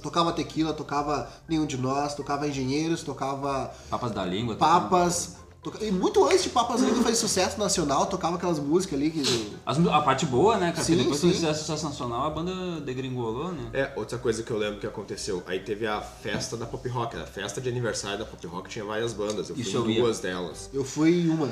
Tocava 0.01 0.31
Tequila, 0.31 0.71
tocava 0.73 1.29
Nenhum 1.47 1.65
de 1.65 1.75
Nós, 1.77 2.15
tocava 2.15 2.47
Engenheiros, 2.47 3.03
tocava 3.03 3.69
Papas 3.89 4.11
da 4.11 4.23
língua. 4.25 4.55
Papas. 4.55 5.35
Toca- 5.63 5.83
E 5.83 5.91
muito 5.91 6.23
antes 6.25 6.43
de 6.43 6.49
Papas 6.49 6.81
ainda 6.83 6.95
fazer 7.01 7.15
sucesso 7.15 7.59
nacional, 7.59 8.05
tocava 8.07 8.35
aquelas 8.37 8.59
músicas 8.59 8.99
ali 8.99 9.09
que. 9.11 9.21
As 9.65 9.77
a 9.87 10.01
parte 10.01 10.25
boa, 10.25 10.57
né, 10.57 10.71
cara? 10.71 10.83
Sim, 10.83 10.93
Porque 10.93 11.03
depois 11.03 11.19
sim. 11.21 11.27
que 11.29 11.33
fizesse 11.35 11.59
sucesso 11.61 11.85
nacional, 11.85 12.25
a 12.25 12.29
banda 12.29 12.81
degringolou, 12.81 13.51
né? 13.51 13.69
É, 13.73 13.93
outra 13.95 14.17
coisa 14.17 14.43
que 14.43 14.51
eu 14.51 14.57
lembro 14.57 14.79
que 14.79 14.87
aconteceu, 14.87 15.43
aí 15.45 15.59
teve 15.59 15.85
a 15.87 16.01
festa 16.01 16.55
da 16.57 16.65
pop 16.65 16.87
rock, 16.89 17.15
a 17.17 17.25
festa 17.25 17.59
de 17.61 17.69
aniversário 17.69 18.19
da 18.19 18.25
pop 18.25 18.45
rock 18.47 18.69
tinha 18.69 18.85
várias 18.85 19.13
bandas, 19.13 19.49
eu 19.49 19.55
fui 19.55 19.63
Isso 19.63 19.77
em 19.77 19.81
eu 19.81 19.89
ia. 19.89 20.01
duas 20.01 20.19
delas. 20.19 20.69
Eu 20.73 20.83
fui 20.83 21.21
em 21.21 21.29
uma. 21.29 21.49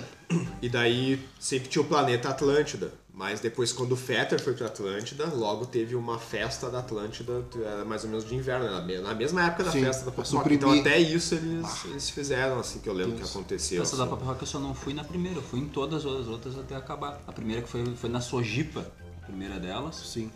E 0.62 0.68
daí 0.70 1.20
sempre 1.40 1.70
tinha 1.70 1.82
o 1.82 1.86
Planeta 1.86 2.30
Atlântida. 2.30 2.92
Mas 3.20 3.40
depois, 3.40 3.74
quando 3.74 3.94
o 3.94 3.96
Fetter 3.96 4.40
foi 4.40 4.54
pra 4.54 4.68
Atlântida, 4.68 5.26
logo 5.34 5.66
teve 5.66 5.96
uma 5.96 6.20
festa 6.20 6.70
da 6.70 6.78
Atlântida, 6.80 7.44
era 7.66 7.84
mais 7.84 8.04
ou 8.04 8.12
menos 8.12 8.24
de 8.30 8.36
inverno, 8.36 8.70
na 8.70 8.80
me- 8.80 9.00
na 9.00 9.16
mesma 9.16 9.44
época 9.44 9.64
da 9.64 9.72
Sim, 9.72 9.82
festa 9.84 10.06
da 10.06 10.12
Pop 10.12 10.30
Rock. 10.36 10.54
Então 10.54 10.72
até 10.72 11.00
isso 11.00 11.34
eles, 11.34 11.86
eles 11.86 12.10
fizeram, 12.12 12.60
assim, 12.60 12.78
que 12.78 12.88
eu 12.88 12.94
lembro 12.94 13.16
que 13.18 13.24
aconteceu. 13.24 13.82
Essa 13.82 13.98
da 13.98 14.04
assim. 14.04 14.12
Pop 14.12 14.24
Rock 14.24 14.42
eu 14.42 14.48
só 14.48 14.60
não 14.60 14.76
fui 14.76 14.94
na 14.94 15.04
primeira, 15.04 15.40
eu 15.40 15.42
fui 15.42 15.60
em 15.60 15.66
todas 15.68 16.06
as 16.06 16.28
outras 16.28 16.60
até 16.60 16.76
acabar. 16.76 17.20
A 17.26 17.32
primeira 17.32 17.64
que 17.64 17.68
foi, 17.68 17.84
foi 17.96 18.08
na 18.08 18.22
Sojipa, 18.22 18.86
a 19.24 19.26
primeira 19.26 19.60
delas. 19.60 19.96
Sim. 19.96 20.30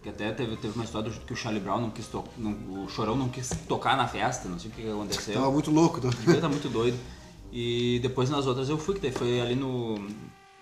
Que 0.00 0.08
até 0.10 0.30
teve, 0.30 0.56
teve 0.56 0.74
uma 0.76 0.84
história 0.84 1.10
que 1.10 1.32
o 1.32 1.36
Charlie 1.36 1.60
Brown 1.60 1.80
não 1.80 1.90
quis 1.90 2.06
to- 2.06 2.24
não, 2.38 2.84
o 2.84 2.88
Chorão 2.88 3.16
não 3.16 3.28
quis 3.28 3.50
tocar 3.68 3.96
na 3.96 4.06
festa, 4.06 4.48
não 4.48 4.56
sei 4.58 4.70
o 4.70 4.74
que, 4.74 4.88
aconteceu. 4.88 5.34
Tava 5.34 5.50
muito 5.50 5.72
louco. 5.72 5.98
então. 5.98 6.10
Devia 6.10 6.36
estar 6.36 6.48
muito 6.48 6.68
doido. 6.68 6.96
E 7.52 7.98
depois 8.00 8.30
nas 8.30 8.46
outras 8.46 8.68
eu 8.68 8.78
fui, 8.78 8.94
que 8.94 9.00
daí 9.00 9.10
foi 9.10 9.40
ali 9.40 9.56
no. 9.56 9.96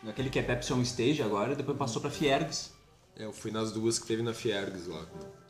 Naquele 0.02 0.30
que 0.30 0.38
é 0.38 0.42
Pepsi 0.42 0.72
On 0.72 0.82
Stage 0.82 1.22
agora, 1.22 1.52
e 1.52 1.56
depois 1.56 1.76
passou 1.76 2.00
pra 2.00 2.10
Fiergs. 2.10 2.70
É, 3.16 3.24
eu 3.24 3.32
fui 3.32 3.50
nas 3.50 3.72
duas 3.72 3.98
que 3.98 4.06
teve 4.06 4.22
na 4.22 4.32
Fiergs 4.32 4.86
lá. 4.86 5.04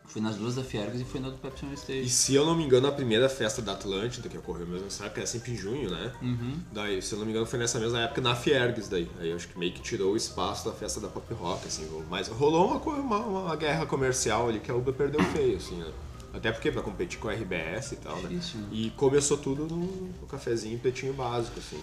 Fui 0.06 0.22
nas 0.22 0.36
duas 0.36 0.54
da 0.54 0.64
Fiergs 0.64 1.02
e 1.02 1.04
fui 1.04 1.20
na 1.20 1.28
do 1.28 1.36
Pepsi 1.36 1.66
On 1.66 1.70
E 1.70 1.74
Stage. 1.74 2.08
se 2.08 2.34
eu 2.34 2.46
não 2.46 2.56
me 2.56 2.64
engano, 2.64 2.86
a 2.88 2.92
primeira 2.92 3.28
festa 3.28 3.60
da 3.60 3.72
Atlântida, 3.72 4.26
que 4.26 4.38
ocorreu 4.38 4.66
mesmo 4.66 4.84
nessa 4.84 5.04
época, 5.04 5.20
era 5.20 5.26
sempre 5.26 5.52
em 5.52 5.56
junho, 5.56 5.90
né? 5.90 6.12
Uhum. 6.22 6.58
Daí, 6.72 7.02
se 7.02 7.12
eu 7.12 7.18
não 7.18 7.26
me 7.26 7.32
engano, 7.32 7.44
foi 7.44 7.58
nessa 7.58 7.78
mesma 7.78 8.00
época 8.00 8.22
na 8.22 8.34
Fiergs 8.34 8.88
daí. 8.88 9.10
Aí 9.20 9.28
eu 9.28 9.36
acho 9.36 9.48
que 9.48 9.58
meio 9.58 9.72
que 9.72 9.82
tirou 9.82 10.14
o 10.14 10.16
espaço 10.16 10.64
da 10.64 10.74
festa 10.74 10.98
da 10.98 11.08
pop 11.08 11.32
rock, 11.34 11.66
assim. 11.66 11.86
Mas 12.08 12.28
rolou 12.28 12.68
uma, 12.68 12.78
uma, 12.78 13.18
uma 13.18 13.56
guerra 13.56 13.84
comercial 13.84 14.48
ali 14.48 14.60
que 14.60 14.70
a 14.70 14.74
Uber 14.74 14.94
perdeu 14.94 15.22
feio, 15.24 15.58
assim, 15.58 15.76
né? 15.76 15.92
Até 16.32 16.52
porque 16.52 16.70
pra 16.70 16.82
competir 16.82 17.18
com 17.18 17.28
a 17.28 17.32
RBS 17.34 17.92
e 17.92 17.96
tal, 17.96 18.16
né? 18.22 18.28
Difícil, 18.28 18.60
né? 18.60 18.68
E 18.72 18.90
começou 18.90 19.36
tudo 19.36 19.66
no, 19.66 19.76
no 20.20 20.26
cafezinho 20.26 20.78
pretinho 20.78 21.12
básico, 21.12 21.58
assim. 21.58 21.82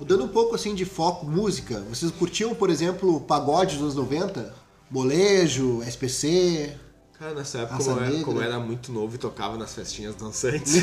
Mudando 0.00 0.24
um 0.24 0.28
pouco 0.28 0.54
assim 0.54 0.74
de 0.74 0.86
foco, 0.86 1.26
música. 1.26 1.78
Vocês 1.80 2.10
curtiam, 2.10 2.54
por 2.54 2.70
exemplo, 2.70 3.20
pagode 3.20 3.74
dos 3.74 3.82
anos 3.82 3.96
90? 3.96 4.54
Molejo, 4.90 5.82
SPC. 5.82 6.74
Cara, 7.20 7.34
nessa 7.34 7.58
época, 7.58 7.74
Raça 7.74 7.90
como, 7.92 8.00
eu 8.06 8.24
como 8.24 8.38
eu 8.40 8.44
era 8.44 8.58
muito 8.58 8.90
novo 8.90 9.14
e 9.14 9.18
tocava 9.18 9.58
nas 9.58 9.74
festinhas 9.74 10.14
dançantes. 10.14 10.76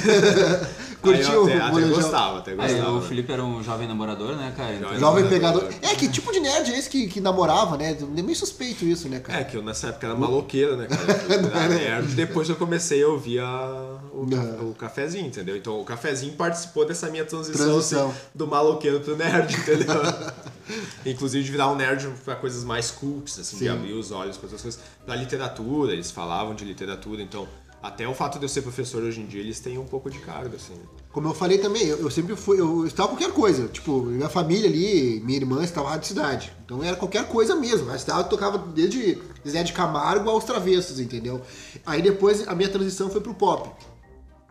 Curtiu 1.01 1.25
aí 1.25 1.33
eu 1.33 1.43
até, 1.45 1.57
até 1.59 1.87
gostava, 1.87 2.37
até 2.37 2.51
Aí, 2.51 2.57
gostava. 2.57 2.91
o 2.91 3.01
Felipe 3.01 3.31
era 3.31 3.43
um 3.43 3.63
jovem 3.63 3.87
namorador, 3.87 4.35
né, 4.35 4.53
cara? 4.55 4.75
Então, 4.75 4.99
Jovem 4.99 5.27
pegador. 5.27 5.67
É, 5.81 5.95
que 5.95 6.07
tipo 6.07 6.31
de 6.31 6.39
nerd 6.39 6.71
é 6.71 6.77
esse 6.77 6.91
que, 6.91 7.07
que 7.07 7.19
namorava, 7.19 7.75
né? 7.75 7.97
É 7.99 8.21
meio 8.21 8.35
suspeito 8.35 8.85
isso, 8.85 9.09
né, 9.09 9.19
cara? 9.19 9.39
É, 9.39 9.43
que 9.45 9.57
eu 9.57 9.63
nessa 9.63 9.87
época 9.87 10.05
era 10.05 10.15
maloqueira, 10.15 10.75
né, 10.77 10.85
cara? 10.85 11.03
Eu 11.33 11.59
era 11.59 11.69
nerd. 11.69 12.13
Depois 12.13 12.47
eu 12.47 12.55
comecei 12.55 13.01
a 13.01 13.07
ouvir 13.07 13.39
a- 13.39 13.97
o, 14.13 14.69
o 14.69 14.75
cafezinho, 14.75 15.25
entendeu? 15.25 15.57
Então 15.57 15.81
o 15.81 15.83
cafezinho 15.83 16.33
participou 16.33 16.85
dessa 16.85 17.09
minha 17.09 17.25
transição, 17.25 17.65
Transição. 17.65 18.09
assim, 18.09 18.17
do 18.35 18.45
maloqueiro 18.45 18.99
pro 18.99 19.15
nerd, 19.17 19.55
entendeu? 19.55 19.95
Inclusive 21.05 21.43
de 21.43 21.51
virar 21.51 21.71
um 21.71 21.75
nerd 21.75 22.07
pra 22.23 22.35
coisas 22.35 22.63
mais 22.63 22.91
cultas, 22.91 23.39
assim, 23.39 23.57
de 23.57 23.63
Sim. 23.63 23.69
abrir 23.69 23.93
os 23.93 24.11
olhos 24.11 24.37
pra 24.37 24.45
outras 24.45 24.61
coisas. 24.61 24.79
Pra 25.05 25.15
literatura, 25.15 25.93
eles 25.93 26.11
falavam 26.11 26.53
de 26.55 26.65
literatura, 26.65 27.21
então 27.21 27.47
até 27.81 28.07
o 28.07 28.13
fato 28.13 28.39
de 28.39 28.45
eu 28.45 28.49
ser 28.49 28.63
professor 28.63 29.03
hoje 29.03 29.21
em 29.21 29.25
dia, 29.25 29.39
eles 29.39 29.59
têm 29.59 29.77
um 29.77 29.85
pouco 29.85 30.09
de 30.09 30.19
carga, 30.19 30.55
assim. 30.55 30.73
Como 31.11 31.27
eu 31.27 31.33
falei 31.33 31.59
também, 31.59 31.83
eu, 31.83 31.99
eu 31.99 32.09
sempre 32.09 32.35
fui, 32.35 32.59
eu 32.59 32.85
estava 32.85 33.09
qualquer 33.09 33.31
coisa. 33.31 33.67
Tipo, 33.67 34.01
minha 34.01 34.29
família 34.29 34.67
ali, 34.67 35.21
minha 35.23 35.37
irmã 35.37 35.63
estava 35.63 35.89
rádio 35.89 36.07
cidade. 36.07 36.51
Então 36.65 36.83
era 36.83 36.95
qualquer 36.95 37.27
coisa 37.27 37.55
mesmo. 37.55 37.89
A 37.91 37.97
cidade 37.97 38.29
tocava 38.29 38.57
desde 38.57 39.21
Zé 39.47 39.63
de 39.63 39.73
Camargo 39.73 40.29
aos 40.29 40.43
travessos, 40.43 40.99
entendeu? 40.99 41.41
Aí 41.85 42.01
depois 42.01 42.47
a 42.47 42.55
minha 42.55 42.69
transição 42.69 43.09
foi 43.09 43.21
pro 43.21 43.33
pop. 43.33 43.69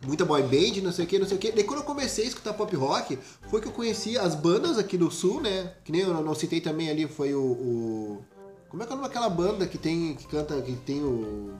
Muita 0.04 0.24
boy 0.24 0.42
band, 0.42 0.80
não 0.82 0.92
sei 0.92 1.04
o 1.04 1.08
que, 1.08 1.18
não 1.18 1.26
sei 1.26 1.36
o 1.36 1.40
que. 1.40 1.52
Daí 1.52 1.64
quando 1.64 1.80
eu 1.80 1.84
comecei 1.86 2.24
a 2.24 2.28
escutar 2.28 2.52
pop 2.52 2.74
rock, 2.76 3.18
foi 3.48 3.60
que 3.60 3.66
eu 3.68 3.72
conheci 3.72 4.18
as 4.18 4.34
bandas 4.34 4.76
aqui 4.78 4.96
do 4.98 5.10
sul, 5.10 5.40
né? 5.40 5.72
Que 5.84 5.90
nem 5.90 6.02
eu 6.02 6.12
não 6.22 6.34
citei 6.34 6.60
também 6.60 6.90
ali, 6.90 7.06
foi 7.08 7.34
o. 7.34 7.40
o- 7.42 8.24
Como 8.68 8.82
é 8.82 8.86
que 8.86 8.92
é 8.92 8.94
o 8.94 8.98
nome 8.98 9.08
daquela 9.08 9.30
banda 9.30 9.66
que 9.66 9.78
tem. 9.78 10.14
que 10.14 10.26
canta. 10.26 10.60
que 10.60 10.72
tem 10.76 11.02
o. 11.02 11.54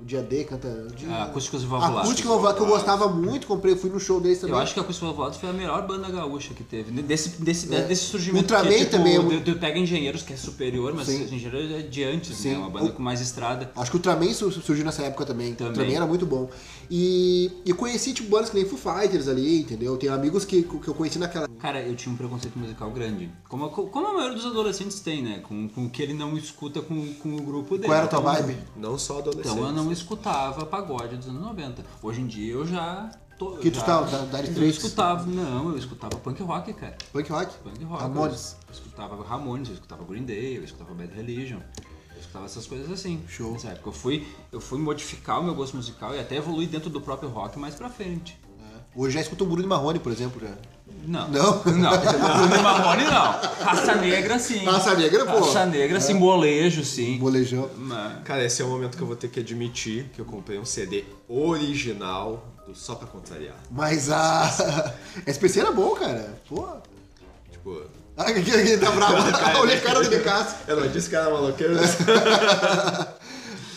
O 0.00 0.04
dia 0.04 0.22
D, 0.22 0.44
canta. 0.44 0.86
Dia... 0.96 1.08
Ah, 1.10 1.24
Acústicos 1.24 1.62
e 1.62 1.66
Valvulados. 1.66 2.00
Acústica 2.00 2.26
e 2.26 2.30
Valvulados, 2.30 2.58
que 2.58 2.64
eu 2.66 2.70
gostava 2.74 3.08
muito, 3.08 3.46
comprei, 3.46 3.76
fui 3.76 3.90
no 3.90 4.00
show 4.00 4.20
deles 4.20 4.38
também. 4.40 4.54
Eu 4.56 4.60
acho 4.62 4.72
que 4.72 4.80
a 4.80 4.82
Acústicos 4.82 5.06
e 5.06 5.10
Valvulados 5.10 5.38
foi 5.38 5.50
a 5.50 5.52
melhor 5.52 5.86
banda 5.86 6.08
gaúcha 6.10 6.54
que 6.54 6.64
teve. 6.64 6.90
Desse, 7.02 7.42
desse, 7.42 7.74
É. 7.74 7.82
desse 7.82 8.04
surgimento. 8.04 8.44
Ultraman 8.44 8.64
porque, 8.68 8.78
tipo, 8.86 8.90
também 8.92 9.16
é 9.16 9.40
Tu 9.40 9.56
pega 9.56 9.78
Engenheiros, 9.78 10.22
que 10.22 10.32
é 10.32 10.36
superior, 10.36 10.94
mas 10.94 11.06
Sim. 11.06 11.24
Engenheiros 11.24 11.70
é 11.72 11.82
de 11.82 12.02
antes, 12.04 12.36
Sim. 12.36 12.52
né? 12.52 12.58
Uma 12.58 12.70
banda 12.70 12.86
O- 12.86 12.92
com 12.92 13.02
mais 13.02 13.20
estrada. 13.20 13.70
Acho 13.76 13.90
que 13.90 13.96
o 13.96 13.98
Ultraman 13.98 14.32
su- 14.32 14.50
surgiu 14.50 14.84
nessa 14.84 15.02
época 15.02 15.26
também. 15.26 15.54
Também. 15.54 15.66
O 15.66 15.70
Ultraman 15.76 15.94
era 15.96 16.06
muito 16.06 16.24
bom. 16.24 16.48
E, 16.90 17.52
e 17.64 17.72
conheci, 17.72 18.12
tipo, 18.12 18.28
bandas 18.30 18.50
que 18.50 18.56
nem 18.56 18.64
Foo 18.64 18.78
Fighters 18.78 19.28
ali, 19.28 19.60
entendeu? 19.60 19.96
Tem 19.96 20.08
amigos 20.08 20.44
que, 20.44 20.62
que 20.62 20.88
eu 20.88 20.94
conheci 20.94 21.18
naquela... 21.18 21.46
Cara, 21.58 21.80
eu 21.82 21.94
tinha 21.94 22.12
um 22.12 22.16
preconceito 22.16 22.58
musical 22.58 22.90
grande. 22.90 23.30
Como, 23.48 23.66
a- 23.66 23.70
como 23.70 24.06
a 24.06 24.12
maioria 24.14 24.36
dos 24.36 24.46
adolescentes 24.46 24.98
tem, 25.00 25.22
né? 25.22 25.40
Com, 25.46 25.68
com 25.68 25.84
o 25.84 25.90
que 25.90 26.02
ele 26.02 26.14
não 26.14 26.36
escuta 26.38 26.80
com, 26.80 27.12
com 27.14 27.36
o 27.36 27.42
grupo 27.42 27.76
dele. 27.76 27.86
Qual 27.88 27.96
era 27.96 28.06
a 28.06 28.08
tua 28.08 28.20
Então, 28.20 28.32
vibe? 28.32 28.56
Não 28.76 28.98
só 28.98 29.18
adolescentes. 29.18 29.52
Então 29.52 29.66
eu 29.66 29.72
não 29.72 29.89
escutava 29.92 30.64
pagode 30.66 31.16
dos 31.16 31.28
anos 31.28 31.42
90. 31.42 31.84
Hoje 32.02 32.20
em 32.20 32.26
dia 32.26 32.52
eu 32.52 32.66
já. 32.66 33.10
Tô, 33.38 33.52
Que 33.52 33.70
tu 33.70 33.78
já, 33.78 33.84
tá, 33.86 34.00
da- 34.02 34.18
Dire 34.42 34.48
Eu 34.48 34.50
Straits? 34.52 34.76
escutava, 34.84 35.24
não, 35.26 35.70
eu 35.70 35.78
escutava 35.78 36.14
punk 36.18 36.42
rock, 36.42 36.74
cara. 36.74 36.96
Punk 37.10 37.30
rock? 37.32 37.54
Punk 37.64 37.84
rock. 37.84 38.02
Ramones. 38.02 38.56
Eu 38.68 38.74
escutava 38.74 39.24
Ramones, 39.24 39.68
eu 39.68 39.74
escutava 39.74 40.04
Green 40.04 40.24
Day, 40.24 40.58
eu 40.58 40.64
escutava 40.64 40.92
Bad 40.92 41.14
Religion. 41.14 41.58
Eu 42.14 42.20
escutava 42.20 42.44
essas 42.44 42.66
coisas 42.66 42.90
assim. 42.92 43.22
Show. 43.28 43.52
Nessa 43.52 43.68
época 43.68 43.88
eu 43.88 43.92
fui, 43.94 44.28
eu 44.52 44.60
fui 44.60 44.78
modificar 44.78 45.40
o 45.40 45.42
meu 45.42 45.54
gosto 45.54 45.74
musical 45.74 46.14
e 46.14 46.20
até 46.20 46.36
evoluir 46.36 46.68
dentro 46.68 46.90
do 46.90 47.00
próprio 47.00 47.30
rock 47.30 47.58
mais 47.58 47.74
pra 47.74 47.88
frente. 47.88 48.38
É. 48.60 48.80
Hoje 48.94 49.14
já 49.14 49.22
escuto 49.22 49.44
o 49.44 49.46
Bruno 49.46 49.66
Marrone, 49.66 49.98
por 49.98 50.12
exemplo, 50.12 50.38
já. 50.38 50.54
Não. 51.06 51.28
Não? 51.28 51.62
Não. 51.64 51.90
Bruno 51.98 52.62
Marrone 52.62 53.04
não. 53.04 53.40
Raça 53.64 53.94
Negra 53.96 54.38
sim. 54.38 54.64
Raça 54.64 54.94
Negra, 54.94 55.24
pô. 55.24 55.40
Raça 55.40 55.66
Negra 55.66 56.00
sim, 56.00 56.14
molejo 56.14 56.84
sim. 56.84 57.18
Molejão. 57.18 57.68
Mas- 57.76 58.22
Cara, 58.24 58.44
esse 58.44 58.60
é 58.62 58.64
o 58.64 58.68
momento 58.68 58.96
que 58.96 59.02
eu 59.02 59.06
vou 59.06 59.16
ter 59.16 59.28
que 59.28 59.40
admitir 59.40 60.10
que 60.14 60.20
eu 60.20 60.24
comprei 60.24 60.58
um 60.58 60.64
CD 60.64 61.04
original 61.28 62.44
do 62.66 62.74
Só 62.74 62.94
Pra 62.94 63.06
Contrariar. 63.08 63.56
Mas 63.70 64.10
a. 64.10 64.92
SPC 65.26 65.60
era 65.60 65.72
bom, 65.72 65.90
cara. 65.94 66.38
Pô. 66.48 66.66
Tipo, 67.50 67.82
Ah, 68.16 68.24
aqui, 68.24 68.40
aqui 68.54 68.76
tá 68.76 68.90
bravo. 68.90 69.14
Olha 69.60 69.74
a 69.76 69.80
cara 69.80 70.02
do 70.02 70.10
Nicasso. 70.10 70.56
eu 70.68 70.80
não 70.80 70.88
disse 70.88 71.08
que 71.08 71.16
era 71.16 71.30
maloqueiro. 71.30 71.74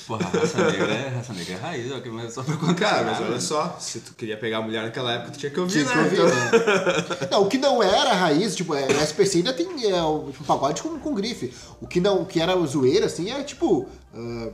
Porra, 0.08 0.26
raça 0.28 0.58
negra 0.72 0.94
é, 0.94 1.08
raça 1.10 1.34
negra 1.34 1.54
é 1.54 1.58
raiz, 1.58 1.92
ó, 1.92 2.00
que 2.02 2.10
mas 2.10 2.34
só 2.34 2.44
pra 2.44 2.58
contar. 2.58 2.74
Cara, 2.76 3.04
mas 3.06 3.22
olha 3.22 3.40
só, 3.40 3.78
se 3.80 4.00
tu 4.02 4.14
queria 4.16 4.38
pegar 4.38 4.58
a 4.58 4.62
mulher 4.62 4.84
naquela 4.84 5.14
época, 5.14 5.32
tu 5.32 5.40
tinha 5.40 5.50
que 5.52 5.60
ouvir, 5.60 5.72
Tinha 5.86 5.86
que 5.86 5.96
né? 5.96 6.04
ouvir, 6.04 6.16
Então- 6.16 6.28
né? 6.28 7.28
Não, 7.32 7.44
o 7.44 7.48
que 7.48 7.58
não 7.58 7.82
era 7.82 8.14
raiz, 8.14 8.56
tipo, 8.56 8.76
é, 8.76 8.86
o 8.86 8.92
SPC 9.02 9.38
ainda 9.38 9.54
tem 9.54 9.68
é, 9.90 10.02
o 10.04 10.30
tipo, 10.32 10.44
pagode 10.44 10.82
com, 10.82 11.00
com 11.00 11.14
grife. 11.14 11.54
O 11.82 11.88
que 11.88 12.00
não, 12.02 12.22
o 12.22 12.26
que 12.26 12.40
era 12.42 12.54
zoeira, 12.66 13.06
assim, 13.06 13.32
é 13.32 13.42
tipo, 13.44 13.88
ah, 14.14 14.50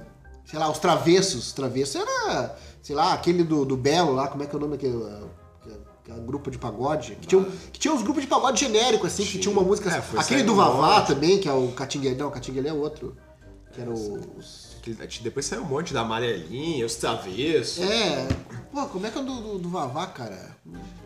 sei 0.45 0.59
lá, 0.59 0.69
os 0.69 0.77
travessos. 0.79 1.51
Travessos 1.51 1.95
era, 1.95 2.55
sei 2.81 2.95
lá, 2.95 3.13
aquele 3.13 3.43
do, 3.43 3.65
do 3.65 3.75
Belo 3.75 4.13
lá, 4.13 4.27
como 4.27 4.43
é 4.43 4.45
que 4.45 4.55
é 4.55 4.57
o 4.57 4.61
nome 4.61 4.73
daquele. 4.77 5.03
ah, 5.03 5.21
que 5.63 5.69
é- 5.71 5.77
que 6.05 6.11
é 6.11 6.13
um 6.13 6.25
grupo 6.25 6.49
de 6.51 6.57
pagode. 6.59 7.15
Que 7.21 7.27
tinha, 7.27 7.41
um- 7.41 7.51
que 7.73 7.79
tinha 7.79 7.93
uns 7.93 8.01
grupos 8.03 8.21
de 8.21 8.27
pagode 8.27 8.59
genérico, 8.59 9.07
assim, 9.07 9.25
que 9.25 9.39
tinha 9.39 9.51
uma 9.51 9.63
música. 9.63 9.89
É, 9.89 10.19
aquele 10.19 10.43
do 10.43 10.55
Vavá 10.55 11.01
também, 11.01 11.39
que 11.39 11.49
é 11.49 11.53
o 11.53 11.69
Catinguele. 11.69 12.15
Não, 12.15 12.27
o 12.27 12.31
Catinguele 12.31 12.67
é 12.67 12.73
outro. 12.73 13.15
Que 13.73 13.81
era 13.81 13.89
o. 13.91 14.37
os- 14.37 14.69
Depois 15.21 15.45
saiu 15.45 15.61
um 15.61 15.65
monte 15.65 15.93
da 15.93 16.01
amarelinha, 16.01 16.85
os 16.85 16.95
travessos. 16.95 17.83
É. 17.83 18.27
Pô, 18.71 18.85
como 18.87 19.05
é 19.05 19.11
que 19.11 19.17
é 19.17 19.21
o 19.21 19.25
do, 19.25 19.35
do, 19.41 19.59
do 19.59 19.69
Vavá, 19.69 20.07
cara? 20.07 20.55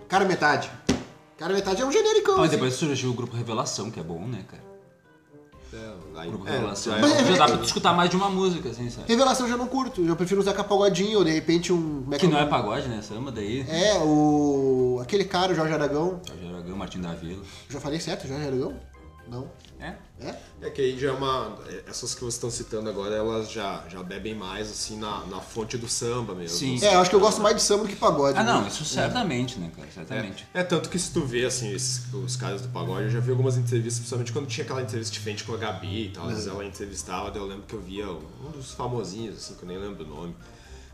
Cara 0.07 0.25
metade. 0.25 0.71
Cara 1.37 1.53
metade 1.53 1.81
é 1.81 1.85
um 1.85 1.91
genericão. 1.91 2.35
Mas 2.37 2.47
assim. 2.47 2.55
depois 2.55 2.73
surgiu 2.75 3.09
o 3.09 3.13
grupo 3.13 3.35
Revelação, 3.35 3.91
que 3.91 3.99
é 3.99 4.03
bom, 4.03 4.25
né, 4.25 4.45
cara? 4.47 4.63
É, 5.73 6.19
aí- 6.19 6.29
grupo 6.29 6.47
é, 6.47 6.51
Revelação. 6.51 6.93
já 6.93 6.99
é- 6.99 7.01
Mas- 7.01 7.27
Já 7.27 7.35
dá 7.37 7.45
pra 7.47 7.57
tu 7.57 7.65
escutar 7.65 7.93
mais 7.93 8.09
de 8.09 8.15
uma 8.15 8.29
música, 8.29 8.69
assim, 8.69 8.89
sabe? 8.89 9.07
Revelação 9.09 9.47
eu 9.47 9.51
já 9.51 9.57
não 9.57 9.67
curto. 9.67 10.01
Eu 10.05 10.15
prefiro 10.15 10.39
usar 10.39 10.53
pagodinho 10.53 11.17
ou 11.17 11.23
de 11.25 11.31
repente 11.31 11.73
um. 11.73 12.03
Como 12.03 12.13
é 12.13 12.17
Que 12.19 12.25
é 12.27 12.29
não 12.29 12.37
é 12.37 12.45
pagode, 12.45 12.87
né? 12.87 13.01
Samba 13.01 13.31
daí. 13.31 13.65
É, 13.67 13.97
o. 13.97 14.99
Aquele 15.01 15.25
cara, 15.25 15.51
o 15.51 15.55
Jorge 15.55 15.73
Aragão. 15.73 16.21
Jorge 16.27 16.47
Aragão, 16.47 16.77
Martin 16.77 17.01
da 17.01 17.13
Vila. 17.13 17.43
Já 17.67 17.79
falei 17.79 17.99
certo, 17.99 18.27
Jorge 18.27 18.45
Aragão? 18.45 18.73
Não. 19.27 19.49
É? 19.79 19.95
É? 20.21 20.35
É 20.61 20.69
que 20.69 20.81
aí 20.81 20.97
já 20.97 21.09
é 21.09 21.11
uma. 21.11 21.57
Essas 21.87 22.13
que 22.13 22.21
vocês 22.21 22.35
estão 22.35 22.49
citando 22.49 22.89
agora, 22.89 23.15
elas 23.15 23.51
já, 23.51 23.83
já 23.89 24.01
bebem 24.01 24.33
mais 24.35 24.69
assim 24.69 24.97
na, 24.97 25.25
na 25.25 25.41
fonte 25.41 25.77
do 25.77 25.89
samba 25.89 26.33
mesmo. 26.33 26.57
Sim. 26.57 26.79
É, 26.83 26.95
eu 26.95 26.99
acho 26.99 27.09
que 27.09 27.15
eu 27.15 27.19
gosto 27.19 27.41
mais 27.41 27.55
de 27.55 27.61
samba 27.61 27.83
do 27.83 27.89
que 27.89 27.95
pagode. 27.95 28.37
Ah, 28.37 28.43
não, 28.43 28.61
né? 28.61 28.67
isso 28.67 28.85
certamente, 28.85 29.59
né, 29.59 29.71
cara? 29.75 29.87
Certamente. 29.91 30.47
É, 30.53 30.63
tanto 30.63 30.89
que 30.89 30.97
se 30.97 31.11
tu 31.11 31.25
vê, 31.25 31.45
assim, 31.45 31.73
esses, 31.73 32.01
os 32.13 32.35
caras 32.35 32.61
do 32.61 32.69
pagode, 32.69 33.05
eu 33.05 33.09
já 33.09 33.19
vi 33.19 33.31
algumas 33.31 33.57
entrevistas, 33.57 33.99
principalmente 33.99 34.31
quando 34.31 34.47
tinha 34.47 34.63
aquela 34.63 34.81
entrevista 34.81 35.13
de 35.13 35.19
frente 35.19 35.43
com 35.43 35.53
a 35.53 35.57
Gabi 35.57 36.05
e 36.05 36.09
tal, 36.09 36.25
às 36.27 36.33
vezes 36.33 36.47
ela 36.47 36.63
entrevistava, 36.65 37.31
daí 37.31 37.41
eu 37.41 37.47
lembro 37.47 37.63
que 37.63 37.73
eu 37.73 37.81
via 37.81 38.07
um 38.09 38.51
dos 38.51 38.71
famosinhos, 38.71 39.37
assim, 39.37 39.55
que 39.55 39.63
eu 39.63 39.67
nem 39.67 39.77
lembro 39.77 40.05
o 40.05 40.07
nome. 40.07 40.35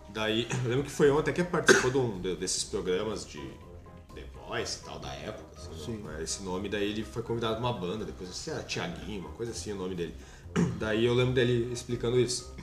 Daí, 0.09 0.47
eu 0.65 0.69
lembro 0.69 0.85
que 0.85 0.91
foi 0.91 1.11
ontem 1.11 1.31
até 1.31 1.43
que 1.43 1.49
participou 1.49 1.91
de 1.91 1.97
um 1.97 2.19
de- 2.19 2.35
desses 2.35 2.63
programas 2.63 3.25
de 3.27 3.39
Voice 4.49 4.79
e 4.81 4.85
tal, 4.85 4.97
da 4.97 5.13
época, 5.13 5.45
assim, 5.57 6.03
esse 6.23 6.41
nome, 6.41 6.67
daí 6.69 6.89
ele 6.89 7.03
foi 7.03 7.21
convidado 7.21 7.57
pra 7.57 7.63
uma 7.63 7.73
banda, 7.73 8.03
depois, 8.03 8.27
não 8.29 8.35
sei 8.35 8.51
se 8.51 8.59
era 8.59 8.67
Tiaguinho, 8.67 9.21
uma 9.21 9.29
coisa 9.33 9.51
assim 9.51 9.71
o 9.71 9.75
nome 9.75 9.93
dele. 9.93 10.15
Daí 10.79 11.05
eu 11.05 11.13
lembro 11.13 11.35
dele 11.35 11.71
explicando 11.71 12.19
isso, 12.19 12.55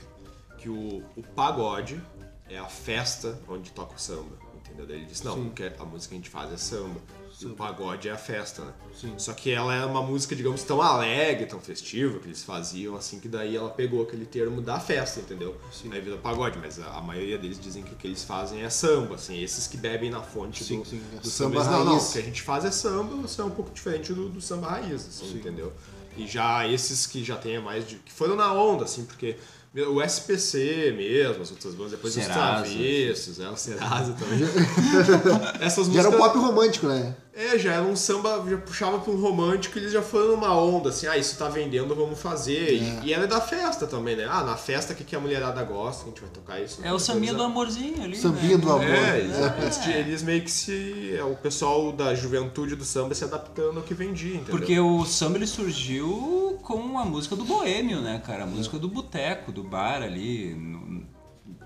que 0.57 0.67
o, 0.67 1.01
o 1.15 1.23
pagode 1.33 2.01
é 2.49 2.57
a 2.57 2.65
festa 2.65 3.39
onde 3.47 3.71
toca 3.71 3.95
o 3.95 3.99
samba, 3.99 4.37
entendeu? 4.55 4.85
Daí 4.85 4.97
ele 4.97 5.05
disse, 5.05 5.23
não, 5.23 5.45
porque 5.45 5.71
a 5.79 5.85
música 5.85 6.09
que 6.09 6.15
a 6.15 6.17
gente 6.17 6.29
faz 6.29 6.51
é 6.51 6.57
samba. 6.57 6.99
E 7.39 7.45
o 7.45 7.51
pagode 7.55 8.09
é 8.09 8.11
a 8.11 8.17
festa, 8.17 8.63
né? 8.63 8.73
Só 9.17 9.31
que 9.33 9.51
ela 9.51 9.73
é 9.75 9.85
uma 9.85 10.01
música, 10.01 10.35
digamos, 10.35 10.63
tão 10.63 10.81
alegre, 10.81 11.45
tão 11.45 11.59
festiva, 11.59 12.17
que 12.19 12.25
eles 12.27 12.43
faziam, 12.43 12.95
assim, 12.95 13.19
que 13.19 13.27
daí 13.27 13.55
ela 13.55 13.69
pegou 13.69 14.01
aquele 14.01 14.25
termo 14.25 14.59
da 14.61 14.79
festa, 14.79 15.19
entendeu? 15.19 15.55
Aí 15.91 16.01
vira 16.01 16.17
pagode, 16.17 16.57
mas 16.57 16.79
a, 16.79 16.87
a 16.97 17.01
maioria 17.01 17.37
deles 17.37 17.59
dizem 17.59 17.83
que 17.83 17.93
o 17.93 17.95
que 17.95 18.07
eles 18.07 18.23
fazem 18.23 18.63
é 18.63 18.69
samba, 18.71 19.15
assim, 19.15 19.39
esses 19.41 19.67
que 19.67 19.77
bebem 19.77 20.09
na 20.09 20.21
fonte 20.21 20.63
Sim, 20.63 20.79
do, 20.79 20.85
sim, 20.85 21.01
é 21.15 21.19
do 21.19 21.29
samba 21.29 21.29
samba. 21.29 21.55
Eles, 21.59 21.67
Não, 21.67 21.85
não, 21.85 21.91
raiz. 21.93 22.09
o 22.09 22.13
que 22.13 22.19
a 22.19 22.21
gente 22.23 22.41
faz 22.41 22.65
é 22.65 22.71
samba, 22.71 23.15
você 23.17 23.39
é 23.39 23.43
um 23.43 23.51
pouco 23.51 23.71
diferente 23.71 24.13
do, 24.13 24.29
do 24.29 24.41
samba 24.41 24.69
raiz, 24.69 25.07
assim, 25.07 25.35
entendeu? 25.35 25.71
E 26.17 26.25
já 26.25 26.67
esses 26.67 27.05
que 27.05 27.23
já 27.23 27.37
tem 27.37 27.61
mais 27.61 27.87
de. 27.87 27.97
que 27.97 28.11
foram 28.11 28.35
na 28.35 28.51
onda, 28.51 28.85
assim, 28.85 29.05
porque 29.05 29.37
o 29.75 30.01
SPC 30.01 30.93
mesmo, 30.97 31.43
as 31.43 31.51
outras 31.51 31.73
bandas, 31.75 31.91
depois 31.91 32.13
Serasa. 32.13 32.63
os 32.63 32.69
Travessos, 32.73 33.39
é, 33.39 33.49
o 33.49 33.55
Serasa 33.57 34.13
também. 34.13 34.39
Essas 35.61 35.87
Já 35.87 35.91
músicas. 35.93 36.05
era 36.05 36.09
um 36.09 36.17
pop 36.17 36.37
romântico, 36.37 36.87
né? 36.87 37.15
É, 37.39 37.55
já 37.59 37.73
era 37.73 37.83
um 37.83 37.95
samba, 37.95 38.43
já 38.49 38.57
puxava 38.57 38.97
pra 38.97 39.13
um 39.13 39.21
romântico, 39.21 39.77
eles 39.77 39.91
já 39.93 40.01
foram 40.01 40.29
numa 40.31 40.59
onda, 40.59 40.89
assim, 40.89 41.05
ah, 41.05 41.15
isso 41.15 41.37
tá 41.37 41.47
vendendo, 41.47 41.93
vamos 41.93 42.19
fazer. 42.19 42.73
E, 42.73 43.05
e 43.05 43.13
ela 43.13 43.25
é 43.25 43.27
da 43.27 43.39
festa 43.39 43.85
também, 43.85 44.15
né? 44.15 44.25
Ah, 44.27 44.43
na 44.43 44.57
festa, 44.57 44.93
o 44.93 44.95
que, 44.95 45.03
que 45.03 45.15
a 45.15 45.19
mulherada 45.19 45.63
gosta, 45.63 46.01
que 46.05 46.09
a 46.09 46.13
gente 46.13 46.21
vai 46.21 46.29
tocar 46.31 46.59
isso. 46.59 46.79
É 46.83 46.91
o 46.91 46.97
sambinha 46.97 47.35
do 47.35 47.43
amorzinho 47.43 48.03
ali. 48.03 48.17
Sambinha 48.17 48.57
né? 48.57 48.63
do 48.63 48.71
amor. 48.71 48.83
É, 48.85 49.19
eles, 49.19 49.35
eles- 49.37 49.87
eles 49.87 50.23
meio 50.23 50.41
que 50.41 50.49
se. 50.49 51.15
É, 51.15 51.23
o 51.23 51.35
pessoal 51.35 51.91
da 51.91 52.15
juventude 52.15 52.75
do 52.75 52.83
samba 52.83 53.13
se 53.13 53.23
adaptando 53.23 53.77
ao 53.77 53.83
que 53.83 53.93
vendia, 53.93 54.33
entendeu? 54.37 54.57
Porque 54.57 54.79
o 54.79 55.05
samba 55.05 55.37
ele 55.37 55.45
surgiu 55.45 56.57
com 56.63 56.97
a 56.97 57.05
música 57.05 57.35
do 57.35 57.45
boêmio, 57.45 58.01
né, 58.01 58.19
cara? 58.25 58.43
A 58.43 58.47
música 58.47 58.79
do 58.79 58.87
boteco, 58.87 59.51
do 59.61 59.67
bar 59.67 60.01
ali. 60.01 60.53
no- 60.53 61.05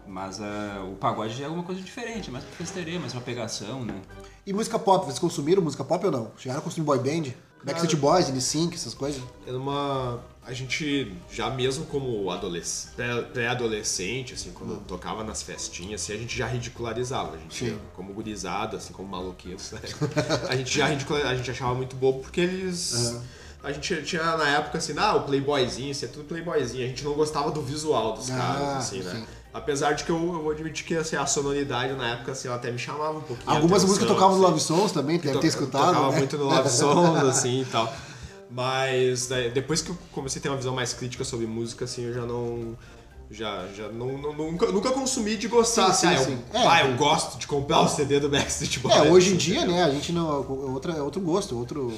Mas 0.08 0.42
ah, 0.42 0.84
o 0.92 0.96
pagode 0.96 1.34
já 1.36 1.44
é 1.44 1.48
alguma 1.48 1.64
coisa 1.64 1.82
diferente, 1.82 2.30
mais 2.32 2.44
pra 2.44 2.54
festeria, 2.56 3.00
mais 3.00 3.14
pra 3.14 3.22
pegação, 3.22 3.84
né? 3.86 3.96
E 4.46 4.52
música 4.54 4.78
pop, 4.80 5.06
vocês 5.06 5.20
consumiram 5.20 5.62
música 5.62 5.84
pop 5.84 6.06
ou 6.06 6.12
não? 6.12 6.32
Chegaram 6.38 6.60
a 6.60 6.64
consumir 6.64 6.86
boy 6.86 7.00
band? 7.00 7.32
Backstreet 7.64 7.96
Boys, 7.96 8.28
N5, 8.28 8.74
essas 8.74 8.94
coisas? 8.96 9.22
Era 9.46 9.56
uma. 9.56 10.20
A 10.44 10.52
gente, 10.52 11.12
já 11.32 11.48
mesmo 11.52 11.86
como 11.86 12.32
adolesc- 12.32 12.96
pré- 12.96 13.22
pré-adolescente, 13.22 14.34
assim, 14.34 14.52
quando 14.52 14.84
tocava 14.88 15.24
nas 15.24 15.44
festinhas, 15.44 16.02
assim, 16.02 16.14
a 16.14 16.18
gente 16.18 16.36
já 16.36 16.48
ridicularizava. 16.48 17.36
A 17.36 17.38
gente, 17.38 17.66
Sim. 17.70 17.80
como 17.96 18.12
gurizada, 18.14 18.78
assim, 18.78 18.92
como 18.92 19.08
maluquinhos, 19.08 19.72
né? 19.72 19.80
a 20.50 20.56
gente 20.56 20.76
já 20.76 20.88
ridicula- 20.88 21.24
a 21.30 21.36
gente 21.36 21.52
achava 21.52 21.76
muito 21.76 21.96
bobo 21.96 22.22
porque 22.22 22.42
eles. 22.42 23.16
A 23.64 23.72
gente 23.72 24.02
tinha 24.04 24.24
na 24.38 24.48
época 24.50 24.78
assim, 24.80 24.94
ah, 24.98 25.16
o 25.16 25.22
playboyzinho, 25.22 25.92
isso 25.92 26.04
é 26.06 26.08
tudo 26.08 26.26
playboyzinho. 26.26 26.84
A 26.86 26.88
gente 26.88 27.04
não 27.04 27.14
gostava 27.14 27.52
do 27.52 27.62
visual 27.62 28.14
dos 28.14 28.30
Ah, 28.32 28.36
caras, 28.38 28.78
assim, 28.78 29.00
né? 29.00 29.12
sim. 29.12 29.24
Apesar 29.54 29.92
de 29.94 30.04
que 30.06 30.10
eu, 30.10 30.16
eu 30.16 30.42
vou 30.42 30.52
admitir 30.52 30.86
que 30.86 30.96
assim, 30.96 31.16
a 31.16 31.26
sonoridade 31.26 31.94
na 31.94 32.12
época 32.12 32.32
assim, 32.32 32.48
ela 32.48 32.58
até 32.58 32.72
me 32.72 32.80
chamava 32.80 33.18
um 33.18 33.22
pouquinho. 33.22 33.50
Algumas 33.50 33.84
atenção, 33.84 33.88
músicas 33.90 34.08
tocavam 34.08 34.38
no 34.38 34.44
assim. 34.44 34.52
Love 34.54 34.64
Songs 34.64 34.92
também, 34.94 35.20
deve 35.20 35.38
ter 35.40 35.48
escutado. 35.48 35.88
Tocava 35.94 36.12
né? 36.12 36.18
muito 36.18 36.38
no 36.38 36.46
Love 36.46 36.70
Songs, 36.72 37.24
assim 37.28 37.62
e 37.62 37.66
tal. 37.66 37.94
Mas 38.50 39.28
depois 39.54 39.82
que 39.82 39.92
eu 39.92 39.98
comecei 40.12 40.40
a 40.40 40.44
ter 40.44 40.50
uma 40.50 40.58
visão 40.58 40.74
mais 40.74 40.94
crítica 40.94 41.24
sobre 41.24 41.46
música, 41.48 41.86
assim, 41.86 42.04
eu 42.04 42.14
já 42.14 42.26
não. 42.26 42.78
Já, 43.30 43.66
já 43.74 43.88
não, 43.88 44.18
não- 44.18 44.34
nunca, 44.34 44.66
nunca 44.74 44.92
consumi 44.92 45.38
de 45.38 45.48
gostar. 45.48 45.94
Sim, 45.94 46.08
assim, 46.08 46.26
sim, 46.26 46.44
ah, 46.54 46.58
eu. 46.58 46.62
É. 46.62 46.68
ah, 46.68 46.86
eu 46.90 46.98
gosto 46.98 47.38
de 47.38 47.48
comprar 47.48 47.80
o 47.80 47.88
CD 47.88 48.20
do 48.20 48.28
Backstreet 48.28 48.80
Boys. 48.80 48.94
É, 48.96 49.02
hoje 49.10 49.28
em 49.30 49.38
assim, 49.38 49.38
dia, 49.38 49.66
né, 49.66 49.84
a 49.84 49.90
gente 49.90 50.12
não. 50.12 50.30
É, 50.30 50.46
outra, 50.70 50.94
é 50.94 51.02
outro 51.02 51.22
gosto, 51.22 51.58
outro. 51.58 51.94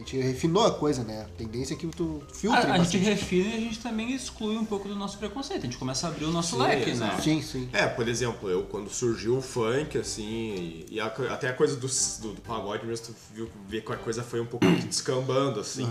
A 0.00 0.02
gente 0.02 0.16
refinou 0.16 0.64
a 0.64 0.70
coisa, 0.72 1.04
né? 1.04 1.22
A 1.22 1.36
tendência 1.36 1.74
é 1.74 1.76
que 1.76 1.86
tu 1.88 2.22
filtre 2.32 2.70
A, 2.70 2.74
a 2.74 2.78
gente 2.78 2.96
refina 2.96 3.50
e 3.50 3.54
a 3.54 3.60
gente 3.60 3.80
também 3.80 4.14
exclui 4.14 4.56
um 4.56 4.64
pouco 4.64 4.88
do 4.88 4.96
nosso 4.96 5.18
preconceito. 5.18 5.60
A 5.60 5.64
gente 5.66 5.76
começa 5.76 6.06
a 6.06 6.10
abrir 6.10 6.24
o 6.24 6.30
nosso 6.30 6.56
Sim, 6.56 6.62
leque, 6.62 6.94
né? 6.94 7.18
Sim, 7.22 7.42
sim. 7.42 7.68
É, 7.70 7.86
por 7.86 8.08
exemplo, 8.08 8.48
eu 8.48 8.62
quando 8.62 8.88
surgiu 8.88 9.36
o 9.36 9.42
funk, 9.42 9.98
assim, 9.98 10.24
e, 10.24 10.86
e 10.92 11.00
a 11.00 11.06
até 11.06 11.48
a 11.48 11.52
coisa 11.52 11.76
do, 11.76 11.86
do, 11.86 12.34
do 12.34 12.40
pagode 12.40 12.86
mesmo, 12.86 13.08
tu 13.08 13.14
viu 13.34 13.50
ver 13.68 13.82
que 13.82 13.92
a 13.92 13.96
coisa 13.96 14.22
foi 14.22 14.40
um 14.40 14.46
pouco 14.46 14.64
descambando, 14.88 15.60
assim. 15.60 15.86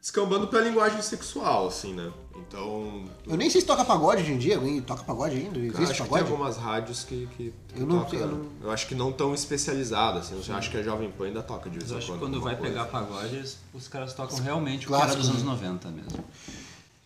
Descambando 0.00 0.46
pra 0.48 0.60
linguagem 0.60 1.02
sexual, 1.02 1.66
assim, 1.68 1.92
né? 1.92 2.10
Então. 2.36 3.04
Eu 3.28 3.36
nem 3.36 3.50
sei 3.50 3.60
se 3.60 3.66
toca 3.66 3.84
pagode 3.84 4.22
hoje 4.22 4.32
em 4.32 4.38
dia. 4.38 4.56
Alguém 4.56 4.80
toca 4.80 5.02
pagode 5.04 5.36
ainda? 5.36 5.50
Cara, 5.50 5.66
Existe 5.66 5.82
acho 5.82 5.92
que 5.92 5.98
tem 6.00 6.08
pagode? 6.08 6.30
algumas 6.32 6.56
rádios 6.56 7.04
que, 7.04 7.28
que, 7.36 7.52
que 7.68 7.80
Eu 7.80 7.86
não 7.86 7.98
toca- 8.00 8.16
eu 8.16 8.26
não- 8.26 8.46
eu 8.62 8.70
acho 8.70 8.86
que 8.86 8.94
não 8.94 9.12
tão 9.12 9.34
especializadas, 9.34 10.32
assim. 10.32 10.42
Eu 10.50 10.56
acho 10.56 10.70
que 10.70 10.78
a 10.78 10.82
Jovem 10.82 11.10
Pan 11.10 11.26
ainda 11.26 11.42
toca 11.42 11.68
de 11.68 11.78
vez 11.78 11.90
em 11.90 11.96
acho 11.96 12.06
que 12.06 12.12
quando. 12.12 12.20
quando 12.20 12.40
vai 12.40 12.56
coisa. 12.56 12.72
pegar 12.72 12.86
pagode, 12.86 13.44
os 13.74 13.88
caras 13.88 14.14
tocam 14.14 14.38
realmente 14.38 14.78
o 14.78 14.80
que 14.80 14.86
Clássico, 14.86 15.12
era 15.12 15.20
dos 15.20 15.28
anos 15.28 15.42
né? 15.42 15.50
90 15.50 15.88
mesmo. 15.90 16.24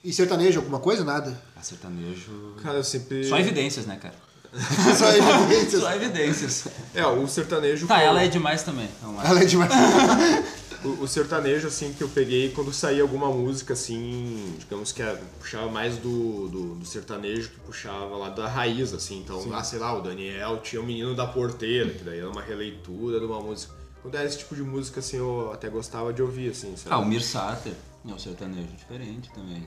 E 0.04 0.12
sertanejo, 0.12 0.60
alguma 0.60 0.78
coisa? 0.78 1.02
Nada. 1.02 1.36
A 1.56 1.62
sertanejo. 1.62 2.54
Cara, 2.62 2.76
eu 2.76 2.84
sempre. 2.84 3.24
Só 3.28 3.36
evidências, 3.38 3.86
né, 3.86 3.96
cara? 4.00 4.14
Só 4.96 5.08
evidências. 5.10 5.82
Só 5.82 5.92
evidências. 5.92 6.64
É, 6.94 7.04
o 7.04 7.26
sertanejo. 7.26 7.88
Tá, 7.88 7.96
foi- 7.96 8.04
ela 8.04 8.22
é 8.22 8.28
demais 8.28 8.62
também. 8.62 8.88
Ela 9.24 9.40
é 9.40 9.44
demais. 9.44 9.72
O, 10.84 11.04
o 11.04 11.08
sertanejo, 11.08 11.66
assim, 11.66 11.92
que 11.94 12.02
eu 12.02 12.08
peguei 12.08 12.50
quando 12.50 12.72
saía 12.72 13.02
alguma 13.02 13.30
música, 13.30 13.72
assim, 13.72 14.54
digamos 14.58 14.92
que 14.92 15.00
era- 15.02 15.18
puxava 15.40 15.70
mais 15.70 15.96
do, 15.96 16.48
do, 16.48 16.74
do 16.74 16.84
sertanejo 16.84 17.48
que 17.50 17.60
puxava 17.60 18.16
lá 18.16 18.28
da 18.28 18.46
raiz, 18.46 18.92
assim. 18.92 19.20
Então, 19.20 19.42
ah, 19.54 19.64
sei 19.64 19.78
lá, 19.78 19.96
o 19.96 20.02
Daniel 20.02 20.58
tinha 20.60 20.80
o 20.82 20.84
Menino 20.84 21.14
da 21.14 21.26
Porteira, 21.26 21.90
que 21.90 22.04
daí 22.04 22.18
era 22.18 22.28
uma 22.30 22.42
releitura 22.42 23.18
de 23.18 23.24
uma 23.24 23.40
música. 23.40 23.72
Quando 24.02 24.14
era 24.16 24.26
esse 24.26 24.38
tipo 24.38 24.54
de 24.54 24.62
música, 24.62 25.00
assim, 25.00 25.16
eu 25.16 25.50
até 25.52 25.70
gostava 25.70 26.12
de 26.12 26.20
ouvir, 26.20 26.50
assim, 26.50 26.76
sabe? 26.76 26.94
Ah, 26.94 26.98
o 26.98 27.06
Mir 27.06 27.22
Sater 27.22 27.72
é 28.06 28.12
um 28.12 28.18
sertanejo 28.18 28.68
diferente 28.76 29.30
também. 29.34 29.66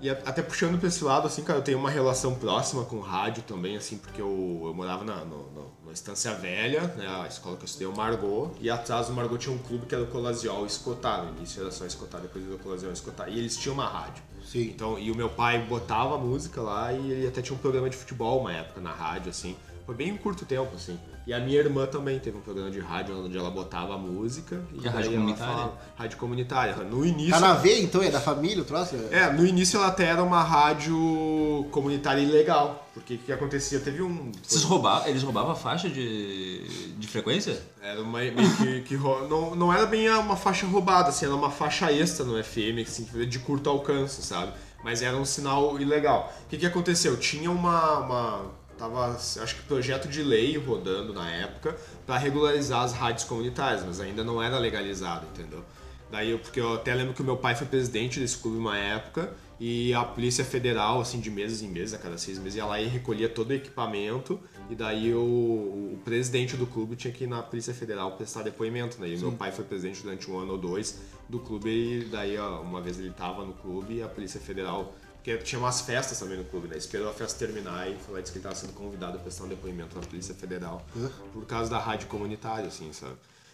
E 0.00 0.08
até 0.08 0.40
puxando 0.40 0.78
pra 0.78 0.88
esse 0.88 1.04
lado, 1.04 1.26
assim, 1.26 1.42
cara, 1.42 1.58
eu 1.58 1.62
tenho 1.62 1.78
uma 1.78 1.90
relação 1.90 2.34
próxima 2.34 2.84
com 2.84 2.96
o 2.96 3.00
rádio 3.00 3.42
também, 3.42 3.76
assim, 3.76 3.98
porque 3.98 4.20
eu, 4.20 4.62
eu 4.64 4.72
morava 4.74 5.04
na, 5.04 5.16
no, 5.24 5.50
no, 5.50 5.70
na 5.84 5.92
Estância 5.92 6.32
Velha, 6.34 6.82
né, 6.96 7.06
a 7.06 7.26
escola 7.26 7.56
que 7.56 7.62
eu 7.62 7.66
estudei, 7.66 7.86
o 7.86 7.94
Margot, 7.94 8.52
e 8.60 8.70
atrás 8.70 9.08
do 9.08 9.12
Margot 9.12 9.36
tinha 9.36 9.54
um 9.54 9.58
clube 9.58 9.84
que 9.84 9.94
era 9.94 10.02
o 10.02 10.06
Colaziol 10.06 10.64
Escotar, 10.64 11.24
no 11.24 11.36
início 11.36 11.60
era 11.60 11.70
só 11.70 11.84
Escotar, 11.84 12.20
depois 12.20 12.46
era 12.46 12.54
o 12.54 12.58
Colaziol 12.58 12.92
Escotar, 12.92 13.28
e 13.28 13.38
eles 13.38 13.58
tinham 13.58 13.74
uma 13.74 13.86
rádio. 13.86 14.22
Sim. 14.42 14.70
Então, 14.74 14.98
e 14.98 15.10
o 15.10 15.14
meu 15.14 15.28
pai 15.28 15.62
botava 15.66 16.16
música 16.16 16.62
lá 16.62 16.92
e 16.92 17.12
ele 17.12 17.26
até 17.26 17.42
tinha 17.42 17.54
um 17.54 17.60
programa 17.60 17.90
de 17.90 17.96
futebol 17.96 18.40
uma 18.40 18.52
época 18.52 18.80
na 18.80 18.92
rádio, 18.92 19.28
assim, 19.28 19.54
foi 19.84 19.94
bem 19.94 20.12
um 20.12 20.16
curto 20.16 20.46
tempo, 20.46 20.74
assim. 20.74 20.98
E 21.30 21.32
a 21.32 21.38
minha 21.38 21.60
irmã 21.60 21.86
também 21.86 22.18
teve 22.18 22.36
um 22.38 22.40
programa 22.40 22.72
de 22.72 22.80
rádio 22.80 23.24
onde 23.24 23.38
ela 23.38 23.52
botava 23.52 23.96
música. 23.96 24.60
E, 24.74 24.88
a 24.88 24.90
rádio 24.90 25.12
comunitária? 25.12 25.54
Fala, 25.54 25.78
rádio 25.94 26.18
comunitária. 26.18 26.74
No 26.78 27.06
início. 27.06 27.30
Tá 27.30 27.38
na 27.38 27.54
veia, 27.54 27.80
então? 27.80 28.02
É 28.02 28.10
da 28.10 28.20
família 28.20 28.60
o 28.60 28.64
troço? 28.64 28.96
É, 29.12 29.32
no 29.32 29.46
início 29.46 29.76
ela 29.76 29.86
até 29.86 30.06
era 30.06 30.24
uma 30.24 30.42
rádio 30.42 31.68
comunitária 31.70 32.20
ilegal. 32.20 32.84
Porque 32.92 33.14
o 33.14 33.18
que 33.18 33.32
acontecia? 33.32 33.78
Teve 33.78 34.02
um. 34.02 34.32
Vocês 34.42 34.64
roubavam? 34.64 35.06
Eles 35.06 35.22
roubavam 35.22 35.52
a 35.52 35.54
faixa 35.54 35.88
de, 35.88 36.66
de 36.98 37.06
frequência? 37.06 37.62
Era 37.80 38.02
uma, 38.02 38.18
meio 38.18 38.56
que. 38.56 38.80
que 38.80 38.96
não, 38.96 39.54
não 39.54 39.72
era 39.72 39.86
bem 39.86 40.10
uma 40.10 40.34
faixa 40.34 40.66
roubada, 40.66 41.10
assim, 41.10 41.26
era 41.26 41.34
uma 41.36 41.52
faixa 41.52 41.92
extra 41.92 42.24
no 42.24 42.42
FM, 42.42 42.82
assim, 42.84 43.04
de 43.04 43.38
curto 43.38 43.70
alcance, 43.70 44.20
sabe? 44.20 44.52
Mas 44.82 45.00
era 45.00 45.16
um 45.16 45.24
sinal 45.24 45.80
ilegal. 45.80 46.32
O 46.46 46.48
que, 46.48 46.58
que 46.58 46.66
aconteceu? 46.66 47.16
Tinha 47.16 47.52
uma, 47.52 47.98
uma 48.00 48.59
tava, 48.80 49.10
acho 49.10 49.56
que 49.56 49.62
projeto 49.62 50.08
de 50.08 50.22
lei 50.22 50.56
rodando 50.56 51.12
na 51.12 51.30
época 51.30 51.76
para 52.06 52.16
regularizar 52.16 52.82
as 52.82 52.94
rádios 52.94 53.24
comunitárias, 53.24 53.84
mas 53.84 54.00
ainda 54.00 54.24
não 54.24 54.42
era 54.42 54.58
legalizado, 54.58 55.26
entendeu? 55.26 55.62
Daí 56.10 56.30
eu, 56.30 56.38
porque 56.38 56.58
eu 56.58 56.74
até 56.74 56.94
lembro 56.94 57.14
que 57.14 57.22
o 57.22 57.24
meu 57.24 57.36
pai 57.36 57.54
foi 57.54 57.66
presidente 57.66 58.18
desse 58.18 58.38
clube 58.38 58.56
uma 58.56 58.76
época 58.76 59.32
e 59.60 59.92
a 59.92 60.02
Polícia 60.02 60.44
Federal, 60.44 61.00
assim, 61.00 61.20
de 61.20 61.30
meses 61.30 61.62
em 61.62 61.68
meses, 61.68 61.94
a 61.94 61.98
cada 61.98 62.16
seis 62.16 62.38
meses, 62.38 62.56
ia 62.56 62.64
lá 62.64 62.80
e 62.80 62.88
recolhia 62.88 63.28
todo 63.28 63.50
o 63.50 63.52
equipamento 63.52 64.40
e 64.70 64.74
daí 64.74 65.14
o, 65.14 65.20
o 65.20 66.00
presidente 66.02 66.56
do 66.56 66.66
clube 66.66 66.96
tinha 66.96 67.12
que 67.12 67.24
ir 67.24 67.26
na 67.26 67.42
Polícia 67.42 67.74
Federal 67.74 68.12
prestar 68.12 68.42
depoimento, 68.42 68.98
né? 69.00 69.08
E 69.08 69.16
Sim. 69.16 69.26
meu 69.26 69.32
pai 69.32 69.52
foi 69.52 69.64
presidente 69.64 70.02
durante 70.02 70.28
um 70.30 70.38
ano 70.38 70.52
ou 70.52 70.58
dois 70.58 70.98
do 71.28 71.38
clube 71.38 71.68
e 71.68 72.04
daí 72.06 72.38
uma 72.38 72.80
vez 72.80 72.98
ele 72.98 73.10
estava 73.10 73.44
no 73.44 73.52
clube 73.52 73.96
e 73.96 74.02
a 74.02 74.08
Polícia 74.08 74.40
Federal 74.40 74.94
porque 75.20 75.36
tinha 75.38 75.58
umas 75.58 75.82
festas 75.82 76.18
também 76.18 76.38
no 76.38 76.44
clube, 76.44 76.66
né? 76.66 76.78
Esperou 76.78 77.10
a 77.10 77.12
festa 77.12 77.38
terminar 77.38 77.90
e 77.90 77.96
foi 77.98 78.14
lá 78.14 78.20
disse 78.20 78.32
que 78.32 78.38
ele 78.38 78.46
estava 78.46 78.54
sendo 78.54 78.72
convidado 78.72 79.18
a 79.18 79.20
prestar 79.20 79.44
um 79.44 79.48
depoimento 79.48 79.94
na 79.94 80.02
Polícia 80.02 80.34
Federal. 80.34 80.84
Uhum. 80.96 81.10
Por 81.34 81.46
causa 81.46 81.70
da 81.70 81.78
rádio 81.78 82.08
comunitária, 82.08 82.66
assim, 82.66 82.90
sabe? 82.92 83.12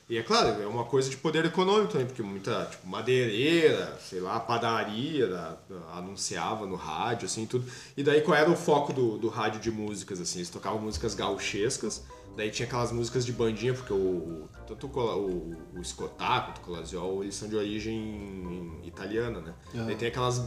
E 0.08 0.16
é 0.16 0.22
claro, 0.22 0.62
é 0.62 0.66
uma 0.68 0.84
coisa 0.84 1.10
de 1.10 1.16
poder 1.16 1.44
econômico 1.44 1.90
também, 1.90 2.06
porque 2.06 2.22
muita, 2.22 2.66
tipo, 2.66 2.86
madeireira, 2.86 3.98
sei 4.00 4.20
lá, 4.20 4.38
padaria 4.38 5.26
da, 5.26 5.56
da, 5.68 5.98
anunciava 5.98 6.64
no 6.64 6.76
rádio, 6.76 7.26
assim, 7.26 7.44
tudo. 7.44 7.68
E 7.96 8.04
daí 8.04 8.20
qual 8.20 8.38
era 8.38 8.48
o 8.48 8.56
foco 8.56 8.92
do, 8.92 9.18
do 9.18 9.28
rádio 9.28 9.60
de 9.60 9.72
músicas, 9.72 10.20
assim? 10.20 10.38
Eles 10.38 10.50
tocavam 10.50 10.80
músicas 10.80 11.16
gauchescas, 11.16 12.04
Daí 12.36 12.50
tinha 12.50 12.66
aquelas 12.66 12.92
músicas 12.92 13.24
de 13.24 13.32
bandinha, 13.32 13.72
porque 13.72 13.94
o, 13.94 14.46
tanto 14.66 14.86
o, 14.86 15.00
o, 15.00 15.56
o 15.78 15.84
Scotá 15.84 16.40
quanto 16.40 16.58
o 16.58 16.60
Colaziol, 16.60 17.22
eles 17.22 17.34
são 17.34 17.48
de 17.48 17.56
origem 17.56 18.80
italiana, 18.84 19.40
né? 19.40 19.54
Uhum. 19.74 19.86
Daí 19.86 19.96
tem 19.96 20.08
aquelas 20.08 20.42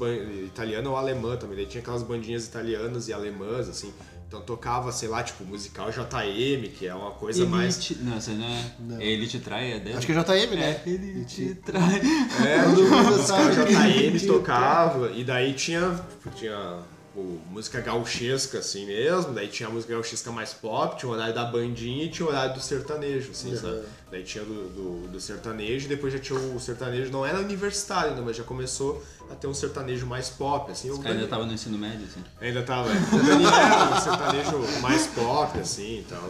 italiana 0.45 0.89
ou 0.89 0.95
alemã 0.95 1.37
também, 1.37 1.57
daí 1.57 1.65
tinha 1.65 1.81
aquelas 1.81 2.03
bandinhas 2.03 2.47
italianas 2.47 3.07
e 3.07 3.13
alemãs, 3.13 3.69
assim. 3.69 3.93
Então 4.27 4.41
tocava, 4.41 4.91
sei 4.91 5.09
lá, 5.09 5.23
tipo, 5.23 5.43
musical 5.43 5.89
JM, 5.89 6.69
que 6.77 6.85
é 6.85 6.93
uma 6.93 7.11
coisa 7.11 7.39
Elite, 7.39 7.51
mais. 7.51 7.91
Não, 7.99 8.21
você 8.21 8.31
não 8.31 8.45
é. 8.45 8.71
Não. 8.79 9.01
Elite 9.01 9.39
trai 9.39 9.71
é 9.71 9.79
dela. 9.79 9.97
Acho 9.97 10.05
que 10.05 10.13
é 10.13 10.15
JM, 10.15 10.55
né? 10.55 10.81
É, 10.85 10.89
Elite 10.89 11.55
trai. 11.65 11.99
É, 12.45 12.61
todo 12.69 12.83
mundo 12.83 13.23
sabe. 13.23 13.55
JM 13.55 14.27
tocava, 14.27 15.09
e 15.09 15.23
daí 15.23 15.53
tinha. 15.53 15.99
Tinha 16.35 16.79
tipo, 17.19 17.41
música 17.51 17.81
gauchesca, 17.81 18.59
assim 18.59 18.85
mesmo. 18.85 19.33
Daí 19.33 19.47
tinha 19.47 19.67
a 19.67 19.71
música 19.71 19.93
gauchesca 19.93 20.31
mais 20.31 20.53
pop, 20.53 20.97
tinha 20.97 21.09
o 21.09 21.13
horário 21.13 21.33
da 21.33 21.45
bandinha 21.45 22.05
e 22.05 22.09
tinha 22.09 22.25
o 22.25 22.29
horário 22.29 22.53
do 22.53 22.61
sertanejo, 22.61 23.31
assim, 23.31 23.51
uhum. 23.51 23.57
sabe? 23.57 23.81
Daí 24.11 24.23
tinha 24.23 24.43
do, 24.43 24.69
do, 24.69 25.07
do, 25.07 25.19
sertanejo, 25.19 25.87
depois 25.87 26.13
já 26.13 26.19
tinha 26.19 26.39
o 26.39 26.59
sertanejo, 26.59 27.11
não 27.11 27.25
era 27.25 27.39
universitário 27.39 28.11
ainda, 28.11 28.21
mas 28.21 28.35
já 28.35 28.43
começou 28.43 29.03
a 29.29 29.35
ter 29.35 29.47
um 29.47 29.53
sertanejo 29.53 30.05
mais 30.05 30.29
pop, 30.29 30.71
assim. 30.71 30.89
Os 30.89 31.05
ainda 31.05 31.27
tava 31.27 31.45
no 31.45 31.53
ensino 31.53 31.77
médio, 31.77 32.05
assim. 32.05 32.23
Ainda 32.41 32.63
tava, 32.63 32.89
é. 32.89 32.95
O 32.95 33.23
Dani 33.23 33.45
era 33.45 33.97
um 33.97 34.01
sertanejo 34.01 34.81
mais 34.81 35.07
pop, 35.07 35.59
assim, 35.59 35.99
e 35.99 36.05
tal. 36.09 36.23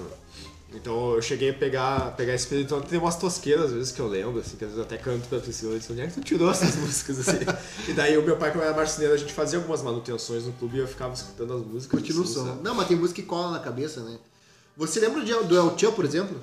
Então 0.74 1.16
eu 1.16 1.22
cheguei 1.22 1.50
a 1.50 1.54
pegar, 1.54 2.16
pegar 2.16 2.36
esse 2.36 2.48
período. 2.48 2.66
Então 2.68 2.82
tem 2.82 3.00
umas 3.00 3.16
tosqueiras 3.18 3.66
às 3.66 3.72
vezes 3.72 3.92
que 3.92 4.00
eu 4.00 4.08
lembro, 4.08 4.40
assim, 4.40 4.56
que 4.56 4.64
às 4.64 4.72
vezes 4.72 4.78
eu 4.78 4.84
até 4.84 4.98
canto 4.98 5.28
pra 5.28 5.40
Priscila 5.40 5.76
e 5.76 5.92
onde 5.92 6.02
é 6.02 6.08
que 6.08 6.14
tu 6.14 6.22
tirou 6.22 6.50
essas 6.52 6.76
músicas 6.78 7.28
assim? 7.28 7.40
e 7.88 7.94
daí 7.94 8.18
o 8.18 8.24
meu 8.24 8.38
pai, 8.38 8.52
como 8.52 8.64
era 8.64 8.74
marceneiro, 8.76 9.14
a 9.14 9.18
gente 9.18 9.34
fazia 9.34 9.58
algumas 9.58 9.82
manutenções 9.82 10.46
no 10.46 10.54
clube 10.54 10.78
e 10.78 10.80
eu 10.80 10.88
ficava 10.88 11.14
escutando 11.14 11.54
as 11.54 11.62
músicas. 11.62 12.00
Continua 12.00 12.24
o 12.24 12.28
som. 12.28 12.60
Não, 12.62 12.76
mas 12.76 12.88
tem 12.88 12.98
música 12.98 13.22
que 13.22 13.28
cola 13.28 13.52
na 13.52 13.60
cabeça, 13.60 14.02
né? 14.02 14.18
Você 14.78 15.00
lembra 15.00 15.22
do 15.22 15.58
El 15.58 15.78
Chan, 15.78 15.92
por 15.92 16.06
exemplo? 16.06 16.40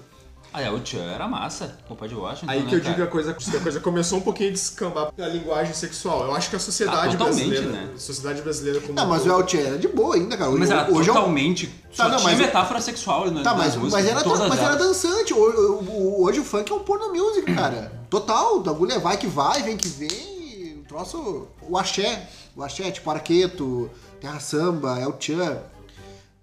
Ah, 0.58 0.62
é, 0.62 0.70
o 0.70 0.80
Tchan 0.80 1.02
era 1.12 1.28
massa, 1.28 1.76
o 1.86 1.94
pai 1.94 2.08
de 2.08 2.14
Washington. 2.14 2.50
Aí 2.50 2.62
né, 2.62 2.68
que 2.70 2.74
eu 2.76 2.80
cara? 2.80 2.94
digo 2.94 3.06
a 3.06 3.10
coisa, 3.10 3.32
a 3.32 3.60
coisa 3.60 3.78
começou 3.78 4.16
um 4.16 4.22
pouquinho 4.22 4.48
a 4.48 4.52
descambar 4.54 5.12
a 5.18 5.26
linguagem 5.28 5.74
sexual. 5.74 6.24
Eu 6.24 6.34
acho 6.34 6.48
que 6.48 6.56
a 6.56 6.58
sociedade 6.58 7.14
Ah, 7.14 7.18
totalmente, 7.18 7.48
brasileira. 7.50 7.70
né? 7.72 7.90
A 7.94 7.98
sociedade 7.98 8.40
brasileira 8.40 8.80
como. 8.80 8.94
Não, 8.94 9.04
um 9.04 9.08
mas 9.08 9.26
o 9.26 9.28
El 9.28 9.46
Chan 9.46 9.58
era 9.58 9.78
de 9.78 9.86
boa 9.88 10.14
ainda, 10.14 10.34
cara. 10.34 10.50
Mas 10.52 10.70
era 10.70 10.90
Hoje 10.90 11.10
é 11.10 11.12
um- 11.12 11.14
totalmente. 11.16 11.74
Só 11.92 12.04
Tá, 12.04 12.08
não, 12.08 12.22
mas- 12.24 12.38
metáfora 12.38 12.80
sexual 12.80 13.30
né, 13.30 13.42
Tá, 13.42 13.52
mas, 13.52 13.76
músicas, 13.76 13.92
mas, 13.92 14.06
era, 14.10 14.22
todas 14.24 14.48
mas 14.48 14.58
era 14.58 14.76
dançante. 14.76 15.34
Hoje, 15.34 15.58
o- 15.58 16.22
hoje 16.24 16.40
o 16.40 16.44
funk 16.44 16.72
é 16.72 16.74
um 16.74 16.78
porno 16.80 17.12
music, 17.12 17.54
cara. 17.54 17.92
Total. 18.08 18.56
O 18.56 18.60
bagulho 18.60 18.92
é 18.92 18.98
vai 18.98 19.18
que 19.18 19.26
vai, 19.26 19.62
vem 19.62 19.76
que 19.76 19.88
vem. 19.88 20.80
O 20.80 20.84
troço. 20.88 21.48
O 21.68 21.76
axé. 21.76 22.30
O 22.56 22.62
axé, 22.62 22.90
tipo 22.90 23.10
Arqueto, 23.10 23.90
Terra 24.22 24.40
Samba, 24.40 24.98
El 25.00 25.14
Chan. 25.20 25.58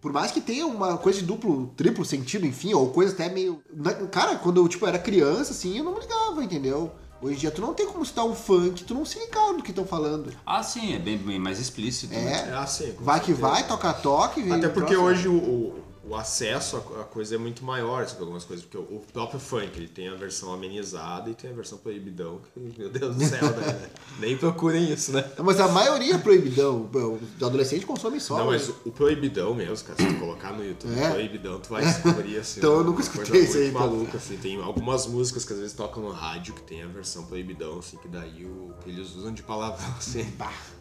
Por 0.04 0.12
mais 0.12 0.32
que 0.32 0.42
tenha 0.42 0.68
uma 0.68 0.98
coisa 0.98 1.20
de 1.20 1.26
duplo, 1.26 1.72
triplo 1.78 2.04
sentido, 2.04 2.46
enfim, 2.46 2.74
ou 2.74 2.90
coisa 2.90 3.14
até 3.14 3.30
meio. 3.30 3.62
na- 3.74 3.94
Cara, 4.08 4.36
quando 4.36 4.58
eu 4.60 4.68
tipo, 4.68 4.86
era 4.86 5.00
criança, 5.00 5.52
assim, 5.54 5.78
eu 5.78 5.84
não 5.86 5.94
me 5.94 6.02
ligava, 6.02 6.44
entendeu? 6.44 6.92
Hoje 7.22 7.36
em 7.36 7.40
dia 7.40 7.52
tu 7.52 7.62
não 7.62 7.74
tem 7.74 7.88
como 7.88 8.06
citar 8.06 8.26
um 8.26 8.36
funk, 8.36 8.84
tu 8.84 8.94
não 8.94 9.06
se 9.06 9.18
ligar 9.18 9.54
no 9.54 9.64
que 9.64 9.70
estão 9.72 9.86
falando. 9.86 10.30
Ah, 10.46 10.62
sim, 10.62 10.94
é 10.94 11.00
bem, 11.00 11.18
bem 11.18 11.40
mais 11.40 11.58
explícito. 11.58 12.14
né? 12.14 12.44
É. 12.48 12.50
É 12.50 12.54
assim. 12.56 12.92
com 12.92 13.04
Vai 13.06 13.22
que 13.22 13.28
certeza. 13.28 13.48
vai, 13.48 13.66
toca 13.66 13.94
toque, 13.94 14.42
vem. 14.42 14.52
Até 14.56 14.68
porque 14.68 14.92
troço. 14.94 15.08
hoje 15.08 15.28
o, 15.30 15.36
o, 15.38 15.83
o 16.06 16.16
acesso 16.16 16.78
à 17.00 17.04
coisa 17.06 17.36
é 17.36 17.38
muito 17.38 17.64
maior 17.64 18.06
sobre 18.08 18.24
algumas 18.24 18.44
coisas. 18.44 18.66
Porque 18.66 18.78
o, 18.78 19.00
próprio 19.00 19.40
funk 19.40 19.78
ele 19.78 19.88
tem 19.88 20.10
a 20.10 20.16
versão 20.16 20.54
amenizada 20.54 21.30
e 21.30 21.34
tem 21.34 21.50
a 21.50 21.54
versão 21.54 21.78
proibidão. 21.78 22.42
Que, 22.54 22.60
meu 22.80 22.90
Deus 22.90 23.16
do 23.16 23.24
céu, 23.24 23.42
né? 23.42 23.90
Nem 24.20 24.38
procurem 24.38 24.92
isso, 24.92 25.14
né? 25.14 25.24
Mas 25.40 25.60
a 25.60 25.68
maioria 25.70 26.16
é 26.16 26.18
proibidão. 26.18 26.90
O 26.94 27.46
adolescente 27.46 27.86
consome 27.86 28.20
só. 28.20 28.38
Não, 28.38 28.46
né? 28.46 28.52
mas 28.52 28.68
o, 28.68 28.76
o 28.86 28.92
proibidão 28.92 29.54
mesmo, 29.54 29.88
cara, 29.88 30.02
se 30.02 30.14
tu 30.14 30.20
colocar 30.20 30.52
no 30.52 30.66
YouTube 30.66 31.00
É? 31.00 31.10
proibidão, 31.10 31.60
tu 31.60 31.70
vai 31.70 31.86
descobrir 31.86 32.38
assim. 32.38 32.60
Então 32.60 32.74
eu 32.74 32.84
nunca 32.84 33.02
escutei 33.02 33.42
isso 33.42 33.58
aí, 33.58 33.70
então. 33.70 33.82
maluca, 33.82 34.18
assim. 34.18 34.38
Tem 34.38 34.62
algumas 34.62 35.08
músicas 35.08 35.46
que 35.46 35.54
às 35.54 35.60
vezes 35.60 35.74
tocam 35.74 36.04
no 36.04 36.12
rádio 36.12 36.54
que 36.54 36.62
tem 36.64 36.84
a 36.84 36.88
versão 36.88 37.26
proibidão, 37.26 37.80
assim, 37.80 37.98
que 37.98 38.10
daí 38.10 38.46
o, 38.46 38.74
que 38.84 38.90
eles 38.90 39.16
usam 39.16 39.34
de 39.34 39.42
palavrão, 39.42 39.94
assim. 39.98 40.26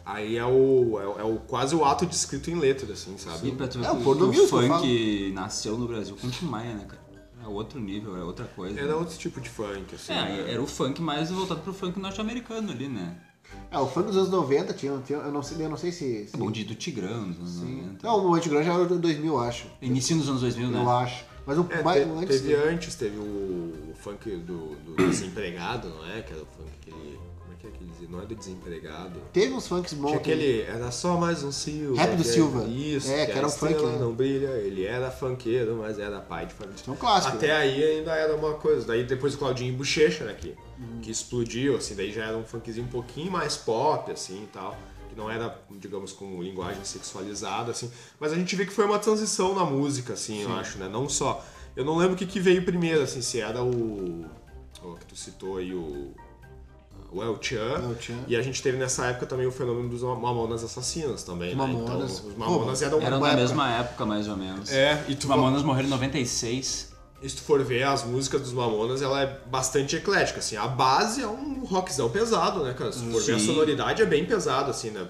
Aí 0.05 0.35
é 0.37 0.45
o, 0.45 0.99
é, 0.99 1.07
o- 1.07 1.19
é 1.19 1.23
o 1.23 1.37
quase 1.47 1.73
o 1.75 1.85
ato 1.85 2.05
descrito 2.05 2.51
em 2.51 2.55
letra, 2.55 2.91
assim, 2.91 3.17
sabe? 3.17 3.47
E 3.49 3.51
pra 3.53 3.67
tu 3.67 3.79
ver 3.79 3.85
É, 3.85 3.91
o 3.91 3.97
que 3.97 4.03
porno 4.03 4.25
o 4.25 4.27
music, 4.27 4.43
eu 4.43 4.47
funk 4.49 5.31
nasceu 5.33 5.77
no 5.77 5.87
Brasil 5.87 6.15
com 6.19 6.27
o 6.27 6.29
Tim 6.29 6.45
Maia, 6.45 6.73
né, 6.73 6.85
cara? 6.87 7.01
É 7.43 7.47
outro 7.47 7.79
nível, 7.79 8.15
é 8.17 8.23
outra 8.23 8.45
coisa. 8.45 8.79
Era 8.79 8.95
outro 8.95 9.17
tipo 9.17 9.39
de 9.41 9.49
funk, 9.49 9.95
assim. 9.95 10.13
É, 10.13 10.15
né? 10.15 10.51
era 10.51 10.61
o 10.61 10.67
funk 10.67 11.01
mais 11.01 11.29
voltado 11.31 11.61
pro 11.61 11.73
funk 11.73 11.99
norte-americano 11.99 12.71
ali, 12.71 12.87
né? 12.87 13.17
É, 13.69 13.77
o 13.77 13.85
funk 13.87 14.07
dos 14.07 14.17
anos 14.17 14.29
90 14.29 14.73
tinha, 14.73 14.97
tinha 15.05 15.19
eu, 15.19 15.31
não 15.31 15.43
sei, 15.43 15.63
eu 15.65 15.69
não 15.69 15.77
sei 15.77 15.91
se... 15.91 16.27
se... 16.27 16.35
É 16.35 16.37
bom 16.37 16.49
dia 16.49 16.65
do 16.65 16.73
Tigrão 16.75 17.25
nos 17.27 17.37
anos 17.39 17.55
90. 17.55 18.07
Não, 18.07 18.25
o 18.27 18.33
Antigrão 18.33 18.63
já 18.63 18.73
era 18.73 18.85
do 18.85 18.97
2000, 18.97 19.33
eu 19.33 19.39
acho. 19.39 19.67
Início 19.81 20.17
dos 20.17 20.27
anos 20.29 20.41
2000, 20.41 20.69
né? 20.71 20.81
Eu 20.81 20.89
acho. 20.89 21.25
Mas 21.45 21.57
o 21.57 21.67
É, 21.69 21.83
mais 21.83 22.03
te- 22.03 22.09
antes... 22.09 22.41
teve 22.41 22.55
antes, 22.55 22.95
teve 22.95 23.17
o, 23.17 23.21
o 23.91 23.93
funk 24.01 24.29
do, 24.37 24.75
do 24.77 24.95
desempregado, 25.09 25.89
não 25.89 26.05
é? 26.07 26.21
Que 26.21 26.31
era 26.33 26.41
o 26.41 26.45
funk 26.45 26.82
que 27.63 27.67
é 27.67 27.69
que 27.71 27.75
é 27.75 27.77
que 27.79 27.83
ele 27.83 27.91
dizia? 27.91 28.07
Não 28.09 28.21
é 28.21 28.25
do 28.25 28.35
desempregado. 28.35 29.19
Teve 29.31 29.53
uns 29.53 29.67
funks 29.67 29.93
bons. 29.93 30.07
Tinha 30.07 30.19
aquele. 30.19 30.61
Era 30.63 30.91
só 30.91 31.17
mais 31.17 31.43
um 31.43 31.51
Silva. 31.51 32.01
Rap 32.01 32.15
do 32.15 32.21
é- 32.21 32.25
Silva. 32.25 32.63
Isso, 32.65 33.11
É, 33.11 33.25
que 33.25 33.31
era 33.31 33.45
a 33.45 33.47
um 33.47 33.51
funk, 33.51 33.73
né? 33.81 33.97
não 33.99 34.13
brilha. 34.13 34.49
Ele 34.57 34.85
era 34.85 35.09
funkeiro, 35.09 35.77
mas 35.77 35.97
era 35.99 36.19
pai 36.19 36.45
de 36.45 36.53
família. 36.53 36.79
É 36.85 36.91
um 36.91 36.95
clássico, 36.95 37.37
Até 37.37 37.47
né? 37.47 37.53
aí 37.53 37.83
ainda 37.83 38.13
era 38.15 38.35
uma 38.35 38.53
coisa. 38.55 38.85
Daí 38.85 39.03
depois 39.03 39.33
o 39.33 39.37
Claudinho 39.37 39.73
Bochecha, 39.75 40.25
né? 40.25 40.33
Que, 40.33 40.49
Uhum. 40.79 40.99
que 41.01 41.09
explodiu, 41.11 41.77
assim. 41.77 41.95
Daí 41.95 42.11
já 42.11 42.25
era 42.25 42.37
um 42.37 42.43
funkzinho 42.43 42.85
um 42.85 42.89
pouquinho 42.89 43.31
mais 43.31 43.55
pop, 43.55 44.11
assim 44.11 44.43
e 44.43 44.47
tal. 44.47 44.75
Que 45.09 45.15
não 45.15 45.29
era, 45.29 45.57
digamos, 45.71 46.11
com 46.11 46.41
linguagem 46.41 46.83
sexualizada, 46.83 47.71
assim. 47.71 47.89
Mas 48.19 48.33
a 48.33 48.35
gente 48.35 48.55
vê 48.55 48.65
que 48.65 48.73
foi 48.73 48.85
uma 48.85 48.99
transição 48.99 49.53
na 49.55 49.63
música, 49.63 50.13
assim, 50.13 50.41
eu 50.41 50.51
acho, 50.53 50.77
né? 50.79 50.89
Não 50.89 51.07
só. 51.07 51.45
Eu 51.75 51.85
não 51.85 51.95
lembro 51.97 52.15
o 52.15 52.17
que, 52.17 52.25
que 52.25 52.39
veio 52.39 52.63
primeiro, 52.65 53.01
assim, 53.03 53.21
se 53.21 53.39
era 53.39 53.63
o. 53.63 54.25
O 54.83 54.95
que 54.95 55.05
tu 55.05 55.15
citou 55.15 55.57
aí, 55.57 55.73
o. 55.73 56.13
O 57.13 57.21
El 57.21 57.37
Chan. 57.39 57.83
El 57.89 57.95
Chan. 57.99 58.19
E 58.27 58.35
a 58.35 58.41
gente 58.41 58.61
teve 58.61 58.77
nessa 58.77 59.05
época 59.05 59.27
também 59.27 59.45
o 59.45 59.51
fenômeno 59.51 59.87
dos 59.87 60.01
Mamonas 60.01 60.63
Assassinos 60.63 61.21
também, 61.23 61.55
Mamonas. 61.55 61.89
né? 61.89 61.95
Então, 61.95 62.05
os 62.05 62.37
Mamonas 62.37 62.79
Pô, 62.79 62.85
eram 62.85 62.99
na 62.99 63.05
época. 63.07 63.35
mesma 63.35 63.71
época, 63.71 64.05
mais 64.05 64.27
ou 64.27 64.35
menos. 64.35 64.71
É, 64.71 65.03
e 65.07 65.15
tu 65.15 65.23
Os 65.23 65.25
Mamonas 65.29 65.61
morreram 65.61 65.87
em 65.87 65.91
96. 65.91 66.91
E 67.21 67.29
se 67.29 67.37
tu 67.37 67.43
for 67.43 67.63
ver 67.63 67.83
as 67.83 68.03
músicas 68.03 68.41
dos 68.41 68.51
Mamonas, 68.51 69.01
ela 69.01 69.21
é 69.21 69.39
bastante 69.45 69.95
eclética, 69.95 70.39
assim. 70.39 70.57
A 70.57 70.67
base 70.67 71.21
é 71.21 71.27
um 71.27 71.63
rockzão 71.63 72.09
pesado, 72.09 72.63
né, 72.63 72.73
cara? 72.73 72.91
Se 72.91 72.99
tu 72.99 73.11
for 73.11 73.21
ver 73.21 73.35
a 73.35 73.39
sonoridade 73.39 74.01
é 74.01 74.05
bem 74.05 74.25
pesado, 74.25 74.69
assim, 74.69 74.89
né? 74.89 75.07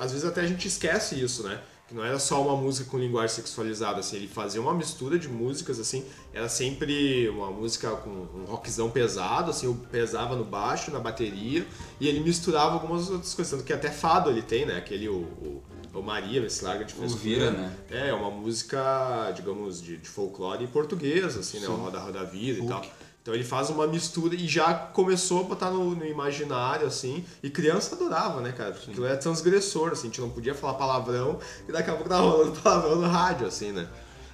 Às 0.00 0.10
vezes 0.10 0.26
até 0.26 0.40
a 0.40 0.46
gente 0.46 0.66
esquece 0.66 1.22
isso, 1.22 1.44
né? 1.44 1.60
Não 1.92 2.04
era 2.04 2.18
só 2.18 2.40
uma 2.42 2.56
música 2.56 2.90
com 2.90 2.98
linguagem 2.98 3.36
sexualizada, 3.36 4.00
assim. 4.00 4.16
Ele 4.16 4.28
fazia 4.28 4.60
uma 4.60 4.74
mistura 4.74 5.18
de 5.18 5.28
músicas, 5.28 5.78
assim. 5.78 6.04
Era 6.32 6.48
sempre 6.48 7.28
uma 7.28 7.50
música 7.50 7.90
com 7.90 8.10
um 8.10 8.44
rockzão 8.46 8.90
pesado, 8.90 9.50
assim. 9.50 9.66
Eu 9.66 9.74
pesava 9.90 10.34
no 10.34 10.44
baixo, 10.44 10.90
na 10.90 10.98
bateria. 10.98 11.66
E 12.00 12.08
ele 12.08 12.20
misturava 12.20 12.74
algumas 12.74 13.10
outras 13.10 13.34
coisas. 13.34 13.52
Tanto 13.52 13.64
que 13.64 13.72
até 13.72 13.90
fado 13.90 14.30
ele 14.30 14.42
tem, 14.42 14.66
né? 14.66 14.76
Aquele... 14.76 15.08
o, 15.08 15.20
o 15.20 15.62
ou 15.94 16.02
Maria, 16.02 16.48
se 16.48 16.64
larga 16.64 16.84
de 16.84 16.94
frescura. 16.94 17.22
Vira, 17.22 17.50
né? 17.50 17.76
É, 17.90 18.08
é 18.08 18.14
uma 18.14 18.30
música, 18.30 19.30
digamos, 19.36 19.82
de, 19.82 19.98
de 19.98 20.08
folclore 20.08 20.66
português, 20.66 21.36
assim, 21.36 21.60
né? 21.60 21.66
Sim. 21.66 21.72
né? 21.72 21.78
O 21.78 21.82
Roda 21.82 21.98
Roda 21.98 22.24
Vida 22.24 22.58
Folk. 22.66 22.86
e 22.86 22.90
tal. 22.90 22.96
Então 23.22 23.32
ele 23.32 23.44
faz 23.44 23.70
uma 23.70 23.86
mistura 23.86 24.34
e 24.34 24.48
já 24.48 24.74
começou 24.74 25.40
a 25.40 25.42
botar 25.44 25.70
no, 25.70 25.94
no 25.94 26.04
imaginário, 26.04 26.86
assim, 26.86 27.24
e 27.40 27.48
criança 27.48 27.94
adorava, 27.94 28.40
né, 28.40 28.50
cara? 28.50 28.72
Porque 28.72 28.90
aquilo 28.90 29.06
era 29.06 29.16
transgressor, 29.16 29.92
assim, 29.92 30.08
a 30.08 30.10
gente 30.10 30.20
não 30.20 30.28
podia 30.28 30.54
falar 30.54 30.74
palavrão 30.74 31.38
e 31.68 31.70
daqui 31.70 31.88
a 31.88 31.94
pouco 31.94 32.08
tava 32.08 32.28
rolando 32.28 32.58
palavrão 32.60 32.96
no 32.96 33.06
rádio, 33.06 33.46
assim, 33.46 33.70
né? 33.70 33.88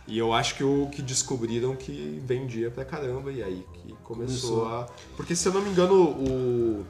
E 0.07 0.19
eu 0.19 0.33
acho 0.33 0.55
que 0.55 0.65
o 0.65 0.89
que 0.91 1.03
descobriram 1.03 1.77
que 1.77 2.19
vendia 2.25 2.71
pra 2.71 2.83
caramba, 2.83 3.31
e 3.31 3.43
aí 3.43 3.67
que 3.75 3.93
começou, 4.03 4.63
começou. 4.63 4.69
a. 4.69 4.87
Porque 5.15 5.37
se 5.37 5.47
eu 5.47 5.53
não 5.53 5.61
me 5.61 5.69
engano, 5.69 5.95
o. 5.95 6.87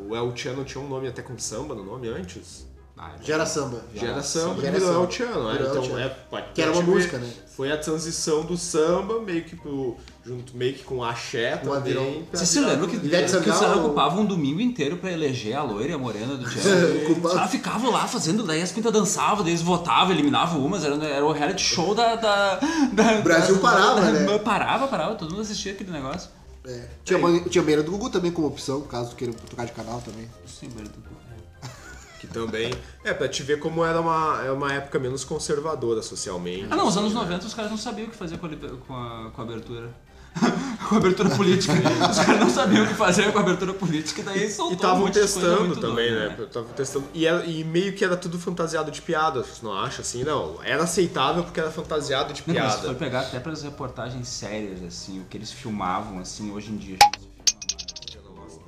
O 0.00 0.14
El 0.14 0.36
Chano 0.36 0.64
tinha 0.64 0.82
um 0.82 0.88
nome 0.88 1.08
até 1.08 1.22
com 1.22 1.36
samba 1.38 1.74
no 1.74 1.84
nome 1.84 2.08
antes. 2.08 2.67
Ah, 2.98 3.12
Gera 3.22 3.46
samba. 3.46 3.80
Gera 3.94 4.22
samba, 4.22 4.60
Gera 4.60 4.78
virou 4.78 5.04
El 5.04 5.10
Chano, 5.10 5.52
né? 5.52 5.58
Então, 5.60 5.98
é, 5.98 6.42
que 6.52 6.60
era 6.60 6.72
uma 6.72 6.82
música, 6.82 7.16
né? 7.18 7.30
Foi 7.56 7.70
a 7.70 7.78
transição 7.78 8.44
do 8.44 8.56
samba, 8.56 9.20
meio 9.20 9.44
que 9.44 9.54
pro, 9.54 9.96
junto 10.24 10.56
meio 10.56 10.74
que 10.74 10.82
com 10.82 10.96
o 10.96 11.04
axé 11.04 11.56
também. 11.56 12.26
Você 12.32 12.44
se 12.44 12.60
lembra 12.60 12.88
que, 12.88 12.98
que, 12.98 13.08
que 13.08 13.50
os 13.50 13.58
caras 13.58 13.78
ocupavam 13.78 14.22
um 14.22 14.26
domingo 14.26 14.60
inteiro 14.60 14.96
pra 14.96 15.12
eleger 15.12 15.56
a 15.56 15.62
loira 15.62 15.90
e 15.90 15.94
a 15.94 15.98
morena 15.98 16.36
do 16.36 16.48
Chano? 16.48 17.24
os 17.24 17.32
caras 17.32 17.50
ficavam 17.50 17.90
lá 17.90 18.06
fazendo, 18.08 18.42
daí 18.42 18.62
as 18.62 18.72
pintas 18.72 18.92
dançavam, 18.92 19.44
daí 19.44 19.52
eles 19.52 19.62
votavam, 19.62 20.12
eliminavam 20.12 20.64
umas, 20.64 20.84
era, 20.84 20.94
era 21.04 21.24
o 21.24 21.32
reality 21.32 21.62
show 21.62 21.94
da... 21.94 22.16
da, 22.16 22.56
da 22.92 23.18
o 23.18 23.22
Brasil 23.22 23.54
da, 23.56 23.60
parava, 23.60 24.00
da, 24.00 24.10
né? 24.10 24.38
Parava, 24.38 24.88
parava, 24.88 25.14
todo 25.14 25.30
mundo 25.30 25.42
assistia 25.42 25.72
aquele 25.72 25.90
negócio. 25.90 26.30
É. 26.64 26.84
Tinha, 27.04 27.18
é. 27.18 27.48
tinha 27.48 27.62
banheira 27.62 27.82
do 27.82 27.92
Gugu 27.92 28.10
também 28.10 28.30
como 28.32 28.48
opção, 28.48 28.82
caso 28.82 29.14
queira 29.14 29.32
trocar 29.32 29.66
de 29.66 29.72
canal 29.72 30.00
também. 30.00 30.28
Sim, 30.46 30.68
banheira 30.68 30.90
do 30.90 31.00
Gugu. 31.00 31.17
Que 32.18 32.26
também. 32.26 32.72
É, 33.04 33.14
pra 33.14 33.28
te 33.28 33.42
ver 33.42 33.58
como 33.58 33.84
era 33.84 34.00
uma, 34.00 34.42
é 34.44 34.50
uma 34.50 34.72
época 34.72 34.98
menos 34.98 35.24
conservadora 35.24 36.02
socialmente. 36.02 36.66
Ah, 36.70 36.76
não, 36.76 36.88
os 36.88 36.96
anos 36.96 37.12
90 37.12 37.30
né? 37.30 37.40
os 37.44 37.54
caras 37.54 37.70
não 37.70 37.78
sabiam 37.78 38.08
o 38.08 38.10
que 38.10 38.16
fazer 38.16 38.38
com 38.38 38.46
a, 38.46 38.50
com 38.50 38.94
a, 38.94 39.30
com 39.30 39.40
a 39.40 39.44
abertura. 39.44 39.90
com 40.88 40.94
a 40.94 40.98
abertura 40.98 41.30
política. 41.30 41.72
Os 42.10 42.18
caras 42.18 42.40
não 42.40 42.50
sabiam 42.50 42.84
o 42.84 42.88
que 42.88 42.94
fazer 42.94 43.32
com 43.32 43.38
a 43.38 43.40
abertura 43.40 43.74
política, 43.74 44.22
daí 44.22 44.50
soltou 44.50 44.72
E 44.72 44.76
estavam 44.76 45.04
um 45.04 45.10
testando 45.10 45.76
também, 45.76 46.10
né? 46.12 46.36
né? 46.38 46.46
Tavam 46.52 46.70
testando. 46.72 47.06
E, 47.14 47.26
era, 47.26 47.44
e 47.44 47.64
meio 47.64 47.94
que 47.94 48.04
era 48.04 48.16
tudo 48.16 48.38
fantasiado 48.38 48.90
de 48.90 49.02
piada, 49.02 49.44
não 49.62 49.72
acha 49.72 50.02
assim? 50.02 50.24
Não, 50.24 50.62
era 50.62 50.84
aceitável 50.84 51.42
porque 51.44 51.60
era 51.60 51.70
fantasiado 51.70 52.32
de 52.32 52.42
piada. 52.42 52.60
Não, 52.60 52.66
mas 52.66 52.80
se 52.80 52.86
for 52.86 52.94
pegar 52.94 53.20
até 53.20 53.40
para 53.40 53.52
as 53.52 53.62
reportagens 53.62 54.28
sérias, 54.28 54.82
assim, 54.82 55.20
o 55.20 55.24
que 55.24 55.36
eles 55.36 55.52
filmavam, 55.52 56.18
assim, 56.18 56.50
hoje 56.50 56.70
em 56.70 56.76
dia, 56.76 56.98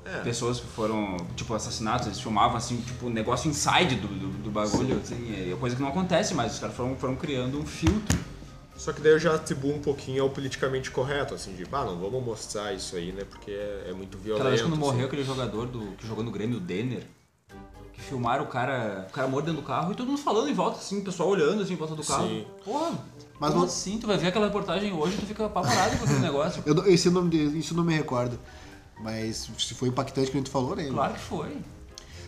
é. 0.05 0.19
Pessoas 0.21 0.59
que 0.59 0.67
foram, 0.67 1.17
tipo, 1.35 1.53
assassinatos, 1.53 2.07
eles 2.07 2.19
filmavam, 2.19 2.57
assim, 2.57 2.77
tipo, 2.81 3.05
um 3.05 3.09
negócio 3.09 3.49
inside 3.49 3.95
do, 3.95 4.07
do, 4.07 4.27
do 4.43 4.49
bagulho, 4.49 4.99
Sim. 5.03 5.15
assim, 5.15 5.51
é 5.51 5.55
coisa 5.55 5.75
que 5.75 5.81
não 5.81 5.89
acontece 5.89 6.33
mais, 6.33 6.53
os 6.53 6.59
caras 6.59 6.75
foram, 6.75 6.95
foram 6.95 7.15
criando 7.15 7.59
um 7.59 7.65
filtro. 7.65 8.17
Só 8.75 8.91
que 8.91 8.99
daí 8.99 9.11
eu 9.11 9.19
já 9.19 9.35
atribuo 9.35 9.75
um 9.75 9.79
pouquinho 9.79 10.23
ao 10.23 10.29
politicamente 10.31 10.89
correto, 10.89 11.35
assim, 11.35 11.53
de, 11.53 11.67
ah, 11.71 11.85
não 11.85 11.99
vamos 11.99 12.25
mostrar 12.25 12.73
isso 12.73 12.95
aí, 12.95 13.11
né, 13.11 13.23
porque 13.29 13.51
é, 13.51 13.89
é 13.89 13.93
muito 13.93 14.17
violento. 14.17 14.41
Aquela 14.41 14.49
vez 14.49 14.61
quando 14.61 14.73
assim. 14.73 14.81
morreu 14.81 15.05
aquele 15.05 15.23
jogador 15.23 15.67
do, 15.67 15.91
que 15.91 16.07
jogou 16.07 16.23
no 16.23 16.31
Grêmio, 16.31 16.57
o 16.57 16.59
Denner, 16.59 17.03
que 17.93 18.01
filmaram 18.01 18.43
o 18.43 18.47
cara, 18.47 19.05
o 19.07 19.13
cara 19.13 19.27
morto 19.27 19.45
dentro 19.45 19.61
do 19.61 19.67
carro 19.67 19.91
e 19.91 19.95
todo 19.95 20.07
mundo 20.07 20.17
falando 20.17 20.49
em 20.49 20.53
volta, 20.53 20.79
assim, 20.79 20.99
o 20.99 21.03
pessoal 21.03 21.29
olhando, 21.29 21.61
assim, 21.61 21.73
em 21.73 21.77
volta 21.77 21.93
do 21.93 22.03
carro. 22.03 22.27
Sim. 22.27 22.45
Porra, 22.65 22.97
mas 23.39 23.51
como 23.51 23.61
não... 23.61 23.67
assim? 23.67 23.99
Tu 23.99 24.07
vai 24.07 24.17
ver 24.17 24.27
aquela 24.27 24.47
reportagem 24.47 24.91
hoje 24.93 25.15
e 25.15 25.19
tu 25.19 25.25
fica 25.27 25.45
apavorado 25.45 25.97
com 25.97 26.05
aquele 26.05 26.19
negócio. 26.25 26.63
Eu, 26.65 26.87
esse 26.87 27.07
nome, 27.11 27.59
isso 27.59 27.75
não 27.75 27.83
me 27.83 27.95
recordo. 27.95 28.39
Mas 29.01 29.49
se 29.57 29.73
foi 29.73 29.89
impactante 29.89 30.29
que 30.29 30.37
a 30.37 30.39
gente 30.39 30.51
falou, 30.51 30.75
né? 30.75 30.87
Claro 30.89 31.13
que 31.13 31.19
foi. 31.19 31.57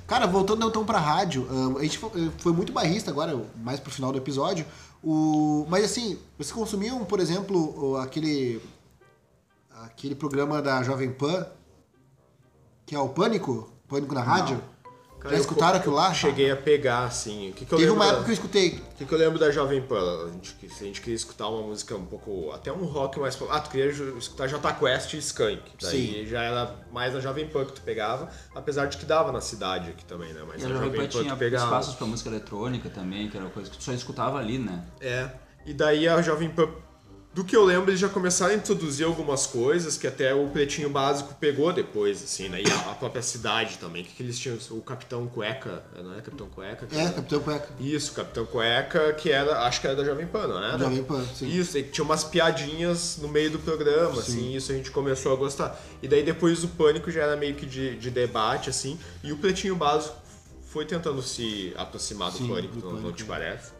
Cara, 0.07 0.27
voltando 0.27 0.67
então 0.67 0.85
pra 0.85 0.99
rádio, 0.99 1.47
a 1.77 1.83
gente 1.83 1.97
eh, 1.97 2.31
foi 2.37 2.51
muito 2.51 2.73
barrista 2.73 3.09
agora, 3.09 3.39
mais 3.55 3.79
pro 3.79 3.91
final 3.91 4.11
do 4.11 4.17
episódio. 4.17 4.65
O... 5.01 5.65
Mas 5.69 5.85
assim, 5.85 6.19
vocês 6.37 6.51
consumiam, 6.51 7.03
por 7.05 7.19
exemplo, 7.19 7.97
aquele. 7.97 8.61
aquele 9.83 10.15
programa 10.15 10.61
da 10.61 10.83
Jovem 10.83 11.11
Pan, 11.11 11.47
que 12.85 12.95
é 12.95 12.99
o 12.99 13.09
Pânico? 13.09 13.69
Pânico 13.87 14.13
na 14.13 14.21
rádio? 14.21 14.57
Não. 14.57 14.72
Cara, 15.23 15.35
Já 15.35 15.41
escutaram 15.41 15.77
aquilo 15.77 15.95
lá? 15.95 16.13
Cheguei 16.13 16.51
a 16.51 16.57
pegar, 16.57 17.05
assim. 17.05 17.51
O 17.51 17.53
que, 17.53 17.65
que 17.65 17.73
eu 17.73 17.77
Teve 17.77 17.91
uma 17.91 18.03
da... 18.03 18.11
época 18.11 18.25
que 18.25 18.31
eu 18.31 18.33
escutei. 18.33 18.69
O 18.69 18.95
que, 18.97 19.05
que 19.05 19.13
eu 19.13 19.17
lembro 19.17 19.39
da 19.39 19.49
Jovem 19.51 19.81
Pan? 19.81 20.25
A 20.27 20.29
gente, 20.29 20.69
se 20.69 20.83
a 20.83 20.87
gente 20.87 20.99
queria 20.99 21.15
escutar 21.15 21.47
uma 21.47 21.61
música 21.61 21.95
um 21.95 22.05
pouco. 22.05 22.51
Até 22.51 22.73
um 22.73 22.83
rock 22.83 23.21
mais. 23.21 23.39
Ah, 23.49 23.61
tu 23.61 23.69
queria 23.69 23.89
escutar 24.17 24.47
J 24.47 24.73
Quest 24.73 25.13
e 25.13 25.17
Skunk. 25.19 25.61
Daí 25.81 26.23
Sim. 26.23 26.25
já 26.25 26.41
era 26.41 26.75
mais 26.91 27.15
a 27.15 27.21
Jovem 27.21 27.47
Pan 27.47 27.63
que 27.63 27.71
tu 27.71 27.81
pegava, 27.81 28.29
apesar 28.53 28.87
de 28.87 28.97
que 28.97 29.05
dava 29.05 29.31
na 29.31 29.39
cidade 29.39 29.91
aqui 29.91 30.03
também, 30.03 30.33
né? 30.33 30.41
Mas 30.45 30.61
e 30.61 30.65
a, 30.65 30.67
a 30.67 30.71
Jovem, 30.73 30.91
Pan, 30.91 30.97
Pan 30.97 31.07
tinha 31.07 31.35
pegava... 31.37 31.63
espaços 31.63 31.95
pra 31.95 32.05
música 32.05 32.29
eletrônica 32.29 32.89
também, 32.89 33.29
que 33.29 33.37
era 33.37 33.45
uma 33.45 33.51
coisa 33.53 33.69
que 33.69 33.77
tu 33.77 33.83
só 33.83 33.93
escutava 33.93 34.37
ali, 34.37 34.57
né? 34.57 34.83
É. 34.99 35.29
E 35.65 35.73
daí 35.73 36.05
a 36.05 36.21
Jovem 36.21 36.49
Pan 36.49 36.67
do 37.33 37.43
que 37.43 37.55
eu 37.55 37.65
lembro, 37.65 37.89
eles 37.89 37.99
já 37.99 38.07
começaram 38.07 38.53
a 38.53 38.55
introduzir 38.55 39.05
algumas 39.05 39.47
coisas 39.47 39.97
que 39.97 40.05
até 40.05 40.35
o 40.35 40.47
Pretinho 40.49 40.89
Básico 40.89 41.33
pegou 41.39 41.73
depois, 41.73 42.23
assim, 42.23 42.47
né? 42.47 42.61
E 42.61 42.71
a, 42.71 42.91
a 42.91 42.95
própria 42.95 43.23
cidade 43.23 43.79
também. 43.79 44.03
Que, 44.03 44.21
eles 44.21 44.37
tinham? 44.37 44.55
O 44.69 44.81
Capitão 44.81 45.25
Cueca, 45.27 45.83
não 45.97 46.13
é 46.13 46.21
Capitão 46.21 46.47
Cueca? 46.47 46.87
É, 46.91 47.09
Capitão 47.09 47.39
Cueca. 47.39 47.69
Isso, 47.79 48.13
Capitão 48.13 48.45
Cueca, 48.45 49.13
que 49.13 49.31
era, 49.31 49.65
acho 49.65 49.81
que 49.81 49.87
era 49.87 49.95
da 49.95 50.03
Jovem 50.03 50.27
Pan, 50.27 50.47
não 50.47 50.63
era? 50.63 50.77
Jovem 50.77 51.03
Pan, 51.03 51.25
sim. 51.33 51.47
Isso, 51.49 51.75
e 51.75 51.83
tinha 51.83 52.05
umas 52.05 52.23
piadinhas 52.23 53.17
no 53.19 53.27
meio 53.27 53.49
do 53.49 53.57
programa, 53.57 54.21
sim. 54.21 54.21
assim, 54.21 54.55
isso 54.55 54.71
a 54.71 54.75
gente 54.75 54.91
começou 54.91 55.33
a 55.33 55.35
gostar. 55.35 55.81
E 56.03 56.07
daí 56.07 56.21
depois 56.21 56.63
o 56.63 56.67
Pânico 56.67 57.09
já 57.09 57.23
era 57.23 57.35
meio 57.35 57.55
que 57.55 57.65
de, 57.65 57.95
de 57.97 58.11
debate, 58.11 58.69
assim, 58.69 58.99
e 59.23 59.31
o 59.31 59.37
Pretinho 59.37 59.75
Básico 59.75 60.15
foi 60.67 60.85
tentando 60.85 61.21
se 61.23 61.73
aproximar 61.77 62.31
do 62.31 62.37
sim, 62.37 62.47
Pânico, 62.47 62.75
do 62.75 62.81
não, 62.81 62.89
pânico. 62.89 63.07
não 63.07 63.13
te 63.13 63.23
parece? 63.23 63.71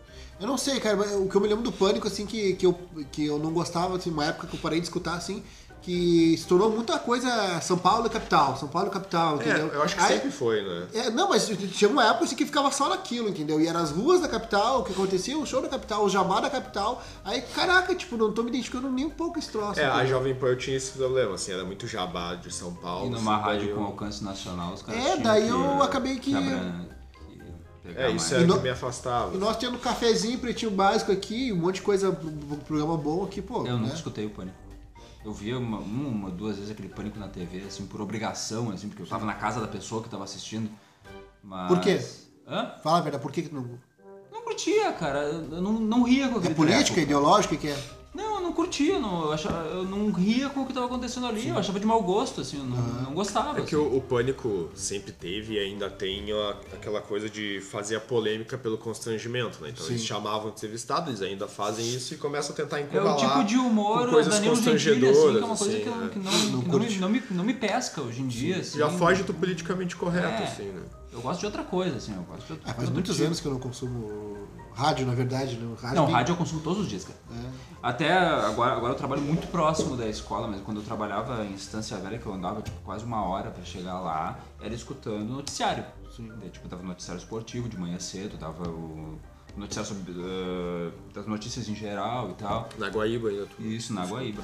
Eu 0.44 0.48
não 0.48 0.58
sei, 0.58 0.78
cara, 0.78 0.98
o 1.20 1.30
que 1.30 1.36
eu 1.38 1.39
me 1.39 1.48
lembro 1.48 1.64
do 1.64 1.72
Pânico, 1.72 2.06
assim, 2.06 2.26
que, 2.26 2.56
que, 2.56 2.66
eu, 2.66 2.78
que 3.14 3.26
eu 3.26 3.39
não 3.39 3.54
gostava, 3.54 3.96
assim, 3.96 4.10
uma 4.10 4.26
época 4.26 4.46
que 4.46 4.54
eu 4.54 4.60
parei 4.60 4.78
de 4.78 4.86
escutar, 4.86 5.14
assim, 5.14 5.41
que 5.82 6.36
se 6.38 6.46
tornou 6.46 6.70
muita 6.70 7.00
coisa 7.00 7.62
São 7.62 7.78
Paulo 7.78 8.10
capital, 8.10 8.58
São 8.58 8.68
Paulo 8.68 8.89
capital, 8.89 9.39
é, 9.39 9.48
entendeu? 9.48 9.72
É, 9.72 9.76
eu 9.78 9.84
acho 9.84 9.96
que 9.96 10.02
Aí, 10.02 10.16
sempre 10.16 10.32
foi, 10.32 10.62
né? 10.62 10.88
É, 10.94 11.10
não, 11.10 11.30
mas 11.30 11.48
tinha 11.48 11.89
uma 11.89 12.06
época 12.06 12.26
assim, 12.26 12.36
que 12.36 12.46
ficava 12.46 12.70
só 12.72 12.89
naquilo, 12.89 13.30
entendeu? 13.30 13.58
E 13.62 13.68
eram 13.68 13.80
as 13.80 13.91
ruas 13.91 14.20
da 14.20 14.28
capital, 14.28 14.82
o 14.82 14.84
que 14.84 14.91
acontecia, 14.91 15.38
o 15.38 15.46
show 15.46 15.62
da 15.62 15.70
capital, 15.70 16.04
o 16.04 16.10
jabá 16.10 16.41
da 16.41 16.50
capital. 16.50 17.02
Aí, 17.24 17.41
caraca, 17.41 17.96
tipo, 17.96 18.18
não 18.18 18.34
tô 18.34 18.44
me 18.44 18.50
identificando 18.50 18.89
nem 18.89 19.06
um 19.06 19.10
pouco 19.10 19.39
esse 19.39 19.50
troço. 19.50 19.80
É, 19.80 19.84
entendeu? 19.84 20.02
a 20.02 20.06
Jovem 20.06 20.36
Pan 20.36 20.58
tinha 20.58 20.76
esse 20.76 20.91
problema, 20.91 21.36
assim, 21.36 21.54
era 21.54 21.64
muito 21.64 21.88
jabá 21.88 22.36
de 22.36 22.54
São 22.54 22.74
Paulo. 22.74 23.08
E 23.08 23.10
numa 23.10 23.38
rádio 23.38 23.70
eu... 23.70 23.78
com 23.78 23.84
alcance 23.86 24.22
nacional, 24.22 24.74
os 24.74 24.82
caras 24.82 25.06
É, 25.06 25.18
daí 25.18 25.48
eu 25.48 25.82
acabei 25.82 26.18
que... 26.18 26.34
É, 27.95 28.11
isso 28.11 28.34
é 28.34 28.45
que 28.45 28.59
me 28.59 28.69
afastava. 28.69 29.36
E 29.36 29.38
nós 29.38 29.57
tendo 29.57 29.77
cafezinho, 29.77 30.39
pretinho 30.39 30.71
básico 30.71 31.11
aqui, 31.11 31.51
um 31.51 31.57
monte 31.57 31.75
de 31.75 31.81
coisa, 31.81 32.11
programa 32.65 32.95
bom 32.95 33.23
aqui, 33.25 33.41
pô. 33.41 33.65
Eu 33.65 33.75
né? 33.75 33.84
nunca 33.84 33.95
escutei 33.95 34.25
o 34.25 34.29
Pânico. 34.29 34.55
Eu 35.25 35.34
via 35.34 35.57
uma, 35.57 35.79
uma, 35.79 36.29
duas 36.29 36.55
vezes 36.55 36.71
aquele 36.71 36.89
Pânico 36.89 37.19
na 37.19 37.27
TV, 37.27 37.63
assim, 37.67 37.86
por 37.86 37.99
obrigação, 38.01 38.71
assim, 38.71 38.88
porque 38.88 39.01
eu 39.01 39.07
tava 39.07 39.25
na 39.25 39.34
casa 39.34 39.59
da 39.59 39.67
pessoa 39.67 40.01
que 40.01 40.09
tava 40.09 40.23
assistindo. 40.23 40.69
Mas... 41.43 41.67
Por 41.67 41.81
quê? 41.81 42.01
Hã? 42.47 42.73
Fala 42.81 42.99
a 42.99 43.01
verdade, 43.01 43.21
por 43.21 43.31
que 43.31 43.49
não... 43.53 43.79
Não 44.31 44.41
curtia, 44.41 44.91
cara. 44.93 45.19
Eu 45.19 45.61
não, 45.61 45.73
não 45.73 46.03
ria 46.03 46.27
com 46.29 46.38
aquele 46.38 46.53
É 46.53 46.55
política, 46.55 46.95
treco, 46.95 47.01
ideológica, 47.01 47.55
que 47.55 47.67
é? 47.67 47.77
Não, 48.14 48.36
eu 48.36 48.41
não 48.41 48.53
curtia, 48.53 48.99
não, 48.99 49.24
eu, 49.24 49.32
achava, 49.32 49.68
eu 49.70 49.84
não 49.84 50.11
ria 50.11 50.47
com 50.47 50.61
o 50.61 50.66
que 50.66 50.72
estava 50.72 50.86
acontecendo 50.86 51.26
ali, 51.26 51.41
Sim. 51.41 51.49
eu 51.49 51.57
achava 51.57 51.80
de 51.80 51.86
mau 51.86 52.01
gosto, 52.03 52.41
assim, 52.41 52.59
eu 52.59 52.64
não, 52.64 52.78
uhum. 52.78 53.01
não 53.01 53.14
gostava. 53.14 53.57
É 53.57 53.61
assim. 53.61 53.70
que 53.70 53.76
o, 53.76 53.97
o, 53.97 54.01
Pânico 54.01 54.70
sempre 54.76 55.11
teve 55.11 55.55
e 55.55 55.59
ainda 55.59 55.89
tem 55.89 56.32
a, 56.32 56.49
aquela 56.74 57.01
coisa 57.01 57.28
de 57.28 57.59
fazer 57.59 57.95
a 57.95 57.99
polêmica 57.99 58.55
pelo 58.55 58.78
constrangimento, 58.78 59.64
né? 59.64 59.70
Então 59.70 59.84
Sim. 59.84 59.93
eles 59.93 60.05
chamavam 60.05 60.51
de 60.51 60.57
entrevistado, 60.57 61.09
eles 61.09 61.24
ainda 61.24 61.47
fazem 61.47 61.84
isso 61.88 62.14
e 62.14 62.18
começam 62.18 62.53
a 62.53 62.55
tentar 62.55 62.82
encurralar. 62.82 63.14
É 63.14 63.26
o 63.26 63.30
tipo 63.30 63.43
de 63.45 63.57
humor 63.57 64.07
coisas 64.07 64.36
Danilo 64.36 64.55
Gentili, 64.57 65.09
assim, 65.09 65.32
que 65.32 65.38
é 65.38 65.45
uma 65.45 65.57
coisa 65.57 65.74
assim, 65.74 65.84
que, 65.84 65.88
eu, 65.88 66.09
que, 66.09 66.20
não, 66.20 66.32
não, 66.32 66.61
que 66.61 66.70
não, 66.70 66.80
me, 66.80 66.97
não, 66.97 67.09
me, 67.09 67.24
não 67.32 67.43
me 67.43 67.53
pesca 67.55 67.99
hoje 67.99 68.22
em 68.22 68.28
dia. 68.28 68.57
Assim, 68.57 68.78
Já 68.78 68.91
foge 68.91 69.24
do 69.24 69.34
politicamente 69.34 69.95
correto, 69.95 70.43
é, 70.43 70.45
assim, 70.45 70.66
né? 70.66 70.84
Eu 71.11 71.22
gosto 71.22 71.39
de 71.39 71.45
outra 71.47 71.64
coisa, 71.64 71.97
assim, 71.97 72.14
eu 72.16 72.24
gosto 72.24 72.45
de 72.45 72.53
outra, 72.53 72.70
é, 72.70 72.74
faz 72.74 72.89
muitos 72.89 73.16
tipo. 73.16 73.26
anos 73.26 73.39
que 73.39 73.47
eu 73.47 73.51
não 73.51 73.59
consumo 73.59 74.47
Rádio, 74.76 75.05
na 75.05 75.13
verdade, 75.13 75.55
né? 75.57 75.76
Rádio 75.80 75.95
não, 75.95 76.05
tem... 76.05 76.15
rádio 76.15 76.34
eu 76.34 76.38
consumo 76.38 76.61
todos 76.61 76.80
os 76.80 76.89
dias, 76.89 77.03
cara. 77.05 77.19
É. 77.32 77.49
Até 77.82 78.11
agora, 78.13 78.74
agora 78.74 78.93
eu 78.93 78.97
trabalho 78.97 79.21
muito 79.21 79.47
próximo 79.47 79.95
da 79.95 80.07
escola, 80.07 80.47
mas 80.47 80.61
quando 80.61 80.78
eu 80.78 80.84
trabalhava 80.84 81.43
em 81.45 81.53
Estância 81.53 81.97
Velha, 81.97 82.17
que 82.17 82.26
eu 82.26 82.34
andava 82.34 82.61
tipo, 82.61 82.80
quase 82.82 83.05
uma 83.05 83.24
hora 83.26 83.51
para 83.51 83.63
chegar 83.63 83.99
lá, 83.99 84.39
era 84.61 84.74
escutando 84.74 85.30
noticiário. 85.30 85.86
Sim. 86.15 86.32
Daí, 86.39 86.49
tipo, 86.49 86.67
tava 86.67 86.84
noticiário 86.84 87.19
esportivo 87.19 87.69
de 87.69 87.78
manhã 87.78 87.99
cedo, 87.99 88.38
tava 88.38 88.67
o 88.67 89.19
noticiário 89.55 89.93
sobre 89.93 90.11
uh, 90.11 90.91
das 91.13 91.28
notícias 91.28 91.67
em 91.67 91.76
geral 91.76 92.32
e 92.32 92.34
tal. 92.34 92.69
Na 92.78 92.89
Guaíba 92.89 93.30
ainda. 93.30 93.45
Tudo. 93.45 93.67
Isso, 93.67 93.93
na 93.93 94.05
Guaíba. 94.05 94.41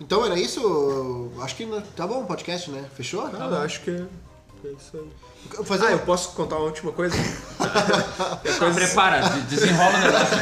Então 0.00 0.24
era 0.24 0.38
isso? 0.38 1.30
Acho 1.40 1.56
que 1.56 1.66
tá 1.96 2.06
bom 2.06 2.22
o 2.22 2.26
podcast, 2.26 2.70
né? 2.70 2.88
Fechou? 2.94 3.28
Cara, 3.28 3.48
tá 3.48 3.62
acho 3.62 3.80
que 3.82 4.06
é 4.68 4.72
isso 4.72 4.96
aí. 4.96 5.64
Fazer 5.64 5.86
ah, 5.86 5.92
eu 5.92 5.98
posso 6.00 6.32
contar 6.32 6.56
uma 6.56 6.64
última 6.64 6.90
coisa? 6.90 7.14
coisa... 8.58 8.74
Prepara, 8.74 9.20
desenrola 9.48 9.94
o 9.94 10.00
negócio 10.00 10.36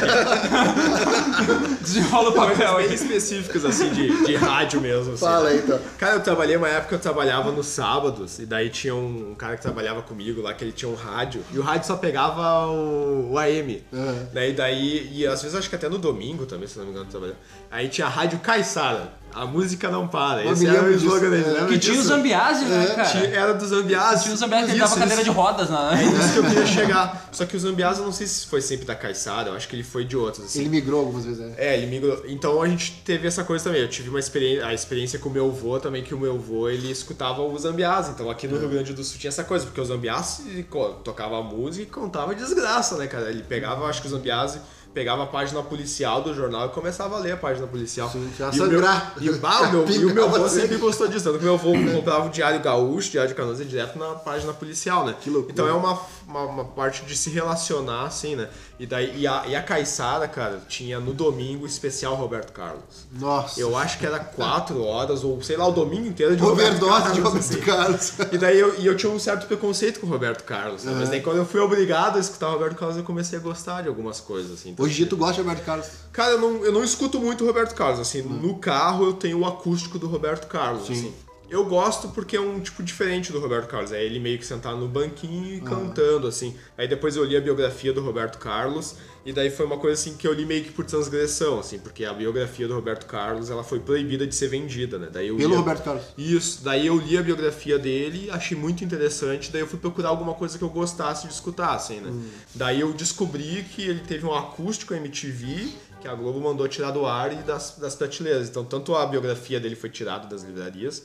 desenrola 1.83 2.29
o 2.29 2.33
papel 2.33 2.77
aí. 2.77 2.87
bem 2.87 2.95
específicas, 2.95 3.65
assim, 3.65 3.89
de, 3.89 4.25
de 4.25 4.35
rádio 4.35 4.79
mesmo. 4.79 5.13
Assim, 5.13 5.25
Fala 5.25 5.49
aí, 5.49 5.59
então. 5.59 5.79
Cara, 5.97 6.15
eu 6.15 6.23
trabalhei 6.23 6.55
uma 6.55 6.69
época, 6.69 6.95
eu 6.95 6.99
trabalhava 6.99 7.51
nos 7.51 7.67
sábados, 7.67 8.39
e 8.39 8.45
daí 8.45 8.69
tinha 8.69 8.95
um, 8.95 9.35
cara 9.35 9.57
que 9.57 9.61
trabalhava 9.61 10.01
comigo 10.01 10.41
lá, 10.41 10.53
que 10.53 10.63
ele 10.63 10.71
tinha 10.71 10.89
um 10.89 10.95
rádio, 10.95 11.43
e 11.51 11.59
o 11.59 11.61
rádio 11.61 11.87
só 11.87 11.97
pegava 11.97 12.67
o, 12.67 13.33
o 13.33 13.37
AM. 13.37 13.83
Uhum. 13.91 14.27
Daí, 14.33 14.53
daí, 14.53 15.09
e 15.11 15.27
às 15.27 15.41
vezes 15.41 15.57
acho 15.57 15.69
que 15.69 15.75
até 15.75 15.89
no 15.89 15.97
domingo 15.97 16.45
também, 16.45 16.67
se 16.67 16.77
não 16.77 16.85
me 16.85 16.91
engano, 16.91 17.07
trabalhava. 17.07 17.39
Aí 17.69 17.89
tinha 17.89 18.07
a 18.07 18.09
Rádio 18.09 18.39
Caissara. 18.39 19.11
A 19.33 19.45
música 19.45 19.89
não 19.89 20.07
para. 20.07 20.45
Esse 20.45 20.67
era 20.67 20.83
o 20.83 20.91
slogan 20.91 21.29
dele. 21.29 21.57
É. 21.57 21.65
Que 21.65 21.79
tinha 21.79 21.99
o 21.99 22.03
Zambiase, 22.03 22.65
né, 22.65 22.83
é, 22.83 22.95
cara? 22.95 23.09
Tinha, 23.09 23.23
era 23.23 23.53
do 23.53 23.65
Zambiase. 23.65 24.23
Tinha 24.23 24.35
o 24.35 24.37
Zambiase 24.37 24.65
que 24.65 24.71
ele 24.71 24.79
dava 24.79 24.95
cadeira 24.95 25.23
de 25.23 25.29
rodas, 25.29 25.69
né? 25.69 25.99
É 25.99 26.03
isso 26.03 26.33
que 26.33 26.39
eu 26.39 26.43
queria 26.43 26.65
chegar. 26.67 27.29
Só 27.31 27.45
que 27.45 27.57
o 27.57 27.59
Zambiase, 27.59 27.99
eu 27.99 28.05
não 28.05 28.11
sei 28.11 28.27
se 28.27 28.45
foi 28.45 28.61
sempre 28.61 28.85
da 28.85 28.95
Caissara, 28.95 29.49
eu 29.49 29.55
acho 29.55 29.67
que 29.67 29.75
ele 29.75 29.83
foi 29.83 30.05
de 30.05 30.15
outros. 30.15 30.45
Assim. 30.45 30.59
Ele 30.59 30.69
migrou 30.69 30.99
algumas 30.99 31.25
vezes, 31.25 31.39
né? 31.39 31.53
É, 31.57 31.75
ele 31.75 31.87
migrou. 31.87 32.23
Então 32.27 32.61
a 32.61 32.67
gente 32.67 33.01
teve 33.03 33.27
essa 33.27 33.43
coisa 33.43 33.63
também. 33.63 33.81
Eu 33.81 33.89
tive 33.89 34.09
uma 34.09 34.19
experiência, 34.19 34.67
a 34.67 34.73
experiência 34.73 35.17
com 35.17 35.29
o 35.29 35.31
meu 35.31 35.47
avô 35.47 35.79
também, 35.79 36.03
que 36.03 36.13
o 36.13 36.19
meu 36.19 36.35
avô, 36.35 36.69
ele 36.69 36.91
escutava 36.91 37.41
o 37.41 37.57
Zambiase. 37.57 38.11
Então 38.11 38.29
aqui 38.29 38.47
no 38.47 38.57
é. 38.57 38.59
Rio 38.59 38.69
Grande 38.69 38.93
do 38.93 39.03
Sul 39.03 39.17
tinha 39.17 39.29
essa 39.29 39.43
coisa, 39.43 39.65
porque 39.65 39.81
o 39.81 39.85
Zambiase 39.85 40.65
tocava 41.03 41.41
música 41.41 41.83
e 41.83 41.85
contava 41.85 42.35
desgraça, 42.35 42.97
né, 42.97 43.07
cara? 43.07 43.29
Ele 43.29 43.43
pegava, 43.43 43.85
acho 43.85 44.01
que 44.01 44.07
o 44.07 44.11
Zambiase 44.11 44.59
pegava 44.93 45.23
a 45.23 45.25
página 45.25 45.61
policial 45.63 46.21
do 46.21 46.33
jornal 46.33 46.67
e 46.67 46.69
começava 46.69 47.15
a 47.15 47.19
ler 47.19 47.31
a 47.31 47.37
página 47.37 47.65
policial. 47.65 48.09
Sim, 48.09 48.31
já 48.37 48.49
e, 48.49 48.55
sangrar. 48.55 49.13
O 49.17 49.23
meu, 49.23 49.35
e, 49.35 49.37
bah, 49.39 49.69
meu, 49.71 49.85
e 49.89 50.05
o 50.05 50.13
meu 50.13 50.25
avô 50.25 50.47
sempre 50.47 50.77
gostou 50.77 51.07
disso. 51.07 51.25
Tanto 51.25 51.39
que 51.39 51.45
meu 51.45 51.55
avô 51.55 51.71
comprava 51.93 52.27
o 52.27 52.29
Diário 52.29 52.59
Gaúcho, 52.61 53.11
Diário 53.11 53.29
de 53.29 53.35
Canoas, 53.35 53.57
direto 53.57 53.97
na 53.97 54.15
página 54.15 54.53
policial, 54.53 55.05
né? 55.05 55.15
Que 55.19 55.29
loucura. 55.29 55.51
Então 55.51 55.67
é 55.67 55.73
uma, 55.73 55.99
uma, 56.27 56.43
uma, 56.43 56.65
parte 56.65 57.03
de 57.05 57.15
se 57.15 57.29
relacionar, 57.29 58.05
assim, 58.05 58.35
né? 58.35 58.49
E, 58.79 58.85
daí, 58.85 59.19
e, 59.19 59.27
a, 59.27 59.43
e 59.47 59.55
a 59.55 59.63
cara, 59.63 60.61
tinha 60.67 60.99
no 60.99 61.13
domingo 61.13 61.65
especial 61.65 62.15
Roberto 62.15 62.51
Carlos. 62.51 62.83
Nossa. 63.11 63.59
Eu 63.59 63.77
acho 63.77 63.99
que 63.99 64.05
era 64.05 64.19
quatro 64.19 64.83
horas, 64.83 65.23
ou 65.23 65.41
sei 65.41 65.57
lá, 65.57 65.67
o 65.67 65.71
domingo 65.71 66.07
inteiro 66.07 66.35
de 66.35 66.41
Roberto 66.41 66.85
Carlos. 66.85 67.13
de 67.13 67.21
Roberto 67.21 67.45
assim. 67.45 67.59
Carlos. 67.61 68.13
E 68.31 68.37
daí 68.37 68.59
eu, 68.59 68.79
e 68.79 68.85
eu 68.85 68.95
tinha 68.97 69.11
um 69.11 69.19
certo 69.19 69.47
preconceito 69.47 69.99
com 69.99 70.07
o 70.07 70.09
Roberto 70.09 70.43
Carlos. 70.43 70.83
Né? 70.83 70.93
Mas 70.97 71.09
daí 71.09 71.21
quando 71.21 71.37
eu 71.37 71.45
fui 71.45 71.59
obrigado 71.59 72.17
a 72.17 72.19
escutar 72.19 72.49
o 72.49 72.53
Roberto 72.53 72.75
Carlos, 72.75 72.97
eu 72.97 73.03
comecei 73.03 73.37
a 73.37 73.41
gostar 73.41 73.81
de 73.81 73.87
algumas 73.87 74.19
coisas, 74.19 74.51
assim. 74.51 74.71
Então, 74.71 74.85
Hoje 74.85 74.93
em 74.93 74.97
dia 74.97 75.07
tu 75.07 75.17
gosta 75.17 75.35
de 75.35 75.41
Roberto 75.41 75.65
Carlos? 75.65 75.87
Cara, 76.11 76.31
eu 76.31 76.41
não, 76.41 76.65
eu 76.65 76.71
não 76.71 76.83
escuto 76.83 77.19
muito 77.19 77.43
o 77.43 77.47
Roberto 77.47 77.75
Carlos, 77.75 77.99
assim. 77.99 78.21
Hum. 78.21 78.39
No 78.41 78.57
carro 78.57 79.05
eu 79.05 79.13
tenho 79.13 79.39
o 79.39 79.45
acústico 79.45 79.99
do 79.99 80.07
Roberto 80.07 80.47
Carlos, 80.47 80.87
Sim. 80.87 80.93
assim. 80.93 81.13
Eu 81.53 81.63
gosto 81.65 82.07
porque 82.09 82.35
é 82.35 82.41
um 82.41 82.59
tipo 82.59 82.81
diferente 82.81 83.31
do 83.31 83.39
Roberto 83.39 83.67
Carlos. 83.67 83.91
É 83.91 84.03
ele 84.03 84.19
meio 84.19 84.39
que 84.39 84.45
sentado 84.45 84.75
no 84.75 84.87
banquinho 84.87 85.53
e 85.53 85.59
uhum. 85.59 85.63
cantando, 85.63 86.25
assim. 86.25 86.55
Aí 86.75 86.87
depois 86.87 87.15
eu 87.15 87.23
li 87.23 87.37
a 87.37 87.41
biografia 87.41 87.93
do 87.93 88.01
Roberto 88.01 88.39
Carlos, 88.39 88.95
e 89.23 89.31
daí 89.31 89.51
foi 89.51 89.63
uma 89.67 89.77
coisa 89.77 89.93
assim 89.93 90.17
que 90.17 90.27
eu 90.27 90.33
li 90.33 90.47
meio 90.47 90.63
que 90.63 90.71
por 90.71 90.83
transgressão, 90.83 91.59
assim, 91.59 91.77
porque 91.77 92.05
a 92.05 92.11
biografia 92.11 92.67
do 92.67 92.73
Roberto 92.73 93.05
Carlos 93.05 93.51
ela 93.51 93.63
foi 93.63 93.79
proibida 93.79 94.25
de 94.25 94.33
ser 94.33 94.47
vendida, 94.47 94.97
né? 94.97 95.09
Daí 95.13 95.27
eu 95.27 95.37
Pelo 95.37 95.55
Roberto 95.55 95.83
Carlos. 95.83 96.03
Isso, 96.17 96.63
daí 96.63 96.87
eu 96.87 96.97
li 96.97 97.19
a 97.19 97.21
biografia 97.21 97.77
dele, 97.77 98.31
achei 98.31 98.57
muito 98.57 98.83
interessante, 98.83 99.51
daí 99.51 99.61
eu 99.61 99.67
fui 99.67 99.77
procurar 99.77 100.09
alguma 100.09 100.33
coisa 100.33 100.57
que 100.57 100.63
eu 100.63 100.69
gostasse 100.69 101.27
de 101.27 101.33
escutar, 101.33 101.75
assim, 101.75 101.99
né? 101.99 102.09
Hum. 102.09 102.29
Daí 102.55 102.81
eu 102.81 102.91
descobri 102.93 103.63
que 103.75 103.83
ele 103.83 103.99
teve 103.99 104.25
um 104.25 104.33
acústico 104.33 104.95
MTV 104.95 105.71
que 106.03 106.07
a 106.09 106.13
Globo 106.13 106.41
mandou 106.41 106.67
tirar 106.67 106.91
do 106.91 107.05
ar 107.05 107.31
e 107.31 107.37
das, 107.43 107.77
das 107.77 107.95
prateleiras. 107.95 108.49
Então, 108.49 108.65
tanto 108.65 108.93
a 108.93 109.05
biografia 109.05 109.57
dele 109.57 109.75
foi 109.75 109.89
tirada 109.89 110.27
das 110.27 110.43
livrarias, 110.43 111.03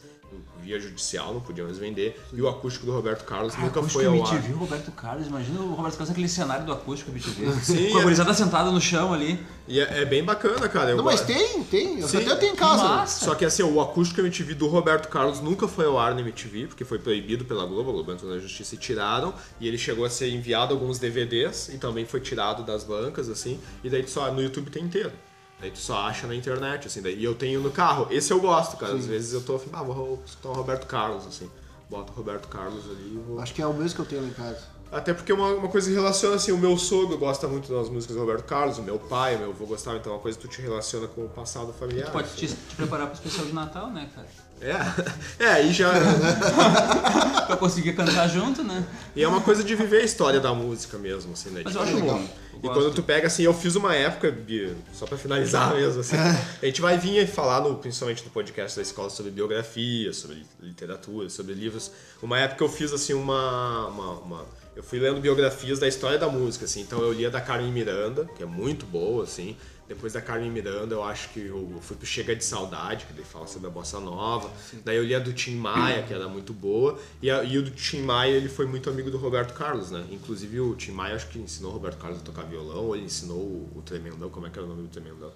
via 0.68 0.78
judicial, 0.78 1.32
não 1.32 1.40
podia 1.40 1.64
mais 1.64 1.78
vender. 1.78 2.20
E 2.30 2.42
o 2.42 2.48
acústico 2.48 2.84
do 2.84 2.92
Roberto 2.92 3.24
Carlos 3.24 3.54
ah, 3.56 3.62
nunca 3.62 3.82
foi 3.82 4.04
ao 4.04 4.14
MTV, 4.14 4.48
ar. 4.48 4.52
o 4.52 4.58
Roberto 4.58 4.92
Carlos, 4.92 5.26
imagina 5.26 5.60
o 5.60 5.70
Roberto 5.74 5.94
Carlos 5.94 6.08
naquele 6.10 6.28
cenário 6.28 6.66
do 6.66 6.72
acústico 6.72 7.10
MTV. 7.10 7.52
Sim, 7.64 7.90
Com 7.90 7.98
a 7.98 8.02
gurizada 8.02 8.32
é... 8.32 8.34
sentada 8.34 8.70
no 8.70 8.80
chão 8.80 9.14
ali. 9.14 9.42
E 9.66 9.80
é, 9.80 10.02
é 10.02 10.04
bem 10.04 10.22
bacana, 10.22 10.68
cara. 10.68 10.90
Eu 10.90 10.98
não, 10.98 11.04
mas 11.04 11.22
tem, 11.22 11.62
tem. 11.64 12.00
Eu 12.00 12.08
Sim, 12.08 12.18
até 12.18 12.36
tenho 12.36 12.52
em 12.52 12.56
casa. 12.56 12.84
Massa. 12.84 13.24
Só 13.24 13.34
que 13.34 13.44
assim, 13.44 13.62
o 13.62 13.80
acústico 13.80 14.20
MTV 14.20 14.54
do 14.54 14.66
Roberto 14.66 15.08
Carlos 15.08 15.40
nunca 15.40 15.66
foi 15.66 15.86
ao 15.86 15.98
ar 15.98 16.14
na 16.14 16.20
MTV, 16.20 16.68
porque 16.68 16.84
foi 16.84 16.98
proibido 16.98 17.44
pela 17.44 17.64
Globo, 17.64 17.90
a 17.90 17.92
Globo 17.92 18.12
entrou 18.12 18.30
na 18.30 18.38
justiça 18.38 18.74
e 18.74 18.78
tiraram. 18.78 19.32
E 19.58 19.66
ele 19.66 19.78
chegou 19.78 20.04
a 20.04 20.10
ser 20.10 20.28
enviado 20.30 20.74
alguns 20.74 20.98
DVDs 20.98 21.70
e 21.70 21.78
também 21.78 22.04
foi 22.04 22.20
tirado 22.20 22.62
das 22.62 22.84
bancas, 22.84 23.28
assim. 23.28 23.58
E 23.82 23.88
daí 23.88 24.06
só 24.06 24.30
no 24.30 24.42
YouTube 24.42 24.70
tem 24.70 24.84
inteiro. 24.84 25.12
Daí 25.60 25.70
tu 25.70 25.78
só 25.78 25.98
acha 25.98 26.26
na 26.26 26.34
internet, 26.34 26.86
assim. 26.86 27.02
Daí, 27.02 27.18
e 27.18 27.24
eu 27.24 27.34
tenho 27.34 27.60
no 27.60 27.70
carro. 27.70 28.06
Esse 28.10 28.32
eu 28.32 28.40
gosto, 28.40 28.76
cara. 28.76 28.92
Sim. 28.92 28.98
Às 28.98 29.06
vezes 29.06 29.32
eu 29.32 29.40
tô 29.40 29.56
assim, 29.56 29.68
ah, 29.72 29.82
vou 29.82 30.22
escutar 30.24 30.50
o 30.50 30.52
Roberto 30.52 30.86
Carlos, 30.86 31.26
assim. 31.26 31.50
Boto 31.90 32.12
o 32.12 32.16
Roberto 32.16 32.48
Carlos 32.48 32.84
ali 32.84 33.14
e 33.14 33.22
vou... 33.26 33.40
Acho 33.40 33.54
que 33.54 33.62
é 33.62 33.66
o 33.66 33.72
mesmo 33.72 33.96
que 33.96 34.00
eu 34.00 34.06
tenho 34.06 34.22
lá 34.22 34.28
em 34.28 34.32
casa. 34.32 34.78
Até 34.90 35.12
porque 35.12 35.32
uma, 35.32 35.48
uma 35.48 35.68
coisa 35.68 35.88
que 35.88 35.94
relaciona, 35.94 36.36
assim, 36.36 36.50
o 36.50 36.56
meu 36.56 36.76
sogro 36.78 37.18
gosta 37.18 37.46
muito 37.46 37.70
das 37.72 37.90
músicas 37.90 38.16
do 38.16 38.22
Roberto 38.22 38.44
Carlos, 38.44 38.78
o 38.78 38.82
meu 38.82 38.98
pai, 38.98 39.36
o 39.36 39.38
meu 39.40 39.50
avô 39.50 39.66
gostava, 39.66 39.98
então 39.98 40.12
é 40.12 40.16
uma 40.16 40.20
coisa 40.20 40.38
que 40.38 40.48
tu 40.48 40.50
te 40.50 40.62
relaciona 40.62 41.06
com 41.06 41.26
o 41.26 41.28
passado 41.28 41.72
familiar. 41.74 42.06
Tu 42.06 42.12
pode 42.12 42.28
te, 42.34 42.46
te 42.46 42.74
preparar 42.74 43.06
pro 43.08 43.14
especial 43.14 43.46
de 43.46 43.52
Natal, 43.52 43.90
né, 43.90 44.08
cara? 44.14 44.26
É, 44.60 45.44
é, 45.44 45.48
aí 45.48 45.72
já. 45.72 45.92
pra 47.46 47.56
conseguir 47.58 47.92
cantar 47.92 48.28
junto, 48.28 48.64
né? 48.64 48.82
E 49.14 49.22
é 49.22 49.28
uma 49.28 49.42
coisa 49.42 49.62
de 49.62 49.74
viver 49.74 50.00
a 50.00 50.04
história 50.04 50.40
da 50.40 50.54
música 50.54 50.96
mesmo, 50.96 51.32
assim, 51.34 51.50
né? 51.50 51.62
Mas 51.64 51.74
eu 51.74 51.82
acho 51.82 52.00
bom. 52.00 52.26
E 52.62 52.68
quando 52.68 52.92
tu 52.94 53.02
pega 53.02 53.26
assim, 53.26 53.42
eu 53.42 53.54
fiz 53.54 53.76
uma 53.76 53.94
época, 53.94 54.36
só 54.92 55.06
para 55.06 55.16
finalizar 55.16 55.74
mesmo, 55.74 56.00
assim, 56.00 56.16
a 56.16 56.64
gente 56.66 56.80
vai 56.80 56.98
vir 56.98 57.26
falar, 57.26 57.60
no, 57.60 57.76
principalmente 57.76 58.24
no 58.24 58.30
podcast 58.30 58.76
da 58.76 58.82
escola, 58.82 59.10
sobre 59.10 59.30
biografia, 59.30 60.12
sobre 60.12 60.44
literatura, 60.60 61.30
sobre 61.30 61.54
livros. 61.54 61.90
Uma 62.22 62.38
época 62.38 62.64
eu 62.64 62.68
fiz 62.68 62.92
assim 62.92 63.14
uma, 63.14 63.86
uma, 63.86 64.10
uma, 64.20 64.46
Eu 64.74 64.82
fui 64.82 64.98
lendo 64.98 65.20
biografias 65.20 65.78
da 65.78 65.86
história 65.86 66.18
da 66.18 66.28
música, 66.28 66.64
assim, 66.64 66.80
então 66.80 67.00
eu 67.00 67.12
lia 67.12 67.30
da 67.30 67.40
Carmen 67.40 67.72
Miranda, 67.72 68.28
que 68.36 68.42
é 68.42 68.46
muito 68.46 68.86
boa, 68.86 69.24
assim. 69.24 69.56
Depois 69.88 70.12
da 70.12 70.20
Carmen 70.20 70.50
Miranda, 70.50 70.94
eu 70.94 71.02
acho 71.02 71.30
que 71.30 71.46
eu 71.46 71.78
fui 71.80 71.96
pro 71.96 72.06
Chega 72.06 72.36
de 72.36 72.44
Saudade, 72.44 73.06
que 73.06 73.12
ele 73.12 73.24
fala 73.24 73.46
sobre 73.46 73.68
a 73.68 73.70
bossa 73.70 73.98
nova. 73.98 74.50
Daí 74.84 74.96
eu 74.96 75.04
li 75.04 75.14
a 75.14 75.18
do 75.18 75.32
Tim 75.32 75.56
Maia, 75.56 76.02
que 76.02 76.12
era 76.12 76.28
muito 76.28 76.52
boa. 76.52 76.98
E, 77.22 77.30
a, 77.30 77.42
e 77.42 77.56
o 77.56 77.62
do 77.62 77.70
Tim 77.70 78.02
Maia, 78.02 78.32
ele 78.32 78.48
foi 78.48 78.66
muito 78.66 78.90
amigo 78.90 79.10
do 79.10 79.16
Roberto 79.16 79.54
Carlos, 79.54 79.90
né? 79.90 80.06
Inclusive 80.10 80.60
o 80.60 80.74
Tim 80.74 80.92
Maia, 80.92 81.14
acho 81.14 81.28
que 81.28 81.38
ensinou 81.38 81.70
o 81.70 81.74
Roberto 81.74 81.98
Carlos 81.98 82.20
a 82.20 82.22
tocar 82.22 82.42
violão, 82.42 82.84
ou 82.84 82.96
ele 82.96 83.06
ensinou 83.06 83.38
o, 83.38 83.72
o 83.76 83.82
Tremendão, 83.82 84.28
como 84.28 84.46
é 84.46 84.50
que 84.50 84.58
era 84.58 84.66
o 84.66 84.68
nome 84.68 84.82
do 84.82 84.88
Tremendão? 84.88 85.32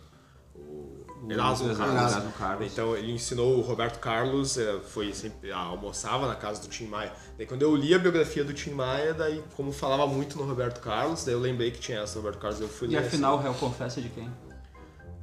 Erasmo 1.28 1.74
Carlos. 1.74 2.34
Carlos. 2.36 2.72
Então 2.72 2.96
ele 2.96 3.12
ensinou 3.12 3.56
o 3.56 3.60
Roberto 3.60 3.98
Carlos, 4.00 4.58
é, 4.58 4.80
foi 4.80 5.12
sempre 5.12 5.52
almoçava 5.52 6.26
na 6.26 6.34
casa 6.34 6.60
do 6.60 6.68
Tim 6.68 6.86
Maia. 6.86 7.12
Daí 7.38 7.46
quando 7.46 7.62
eu 7.62 7.74
li 7.76 7.94
a 7.94 7.98
biografia 7.98 8.42
do 8.42 8.52
Tim 8.52 8.70
Maia, 8.70 9.14
daí 9.14 9.42
como 9.56 9.72
falava 9.72 10.06
muito 10.06 10.36
no 10.36 10.44
Roberto 10.44 10.80
Carlos, 10.80 11.24
daí 11.24 11.34
eu 11.34 11.40
lembrei 11.40 11.70
que 11.70 11.78
tinha 11.78 12.00
essa 12.00 12.14
do 12.14 12.22
Roberto 12.22 12.40
Carlos, 12.40 12.60
eu 12.60 12.68
fui 12.68 12.88
E 12.88 12.96
afinal, 12.96 13.34
assim. 13.34 13.40
o 13.40 13.42
réu 13.44 13.54
confessa 13.54 14.00
de 14.00 14.08
quem? 14.08 14.28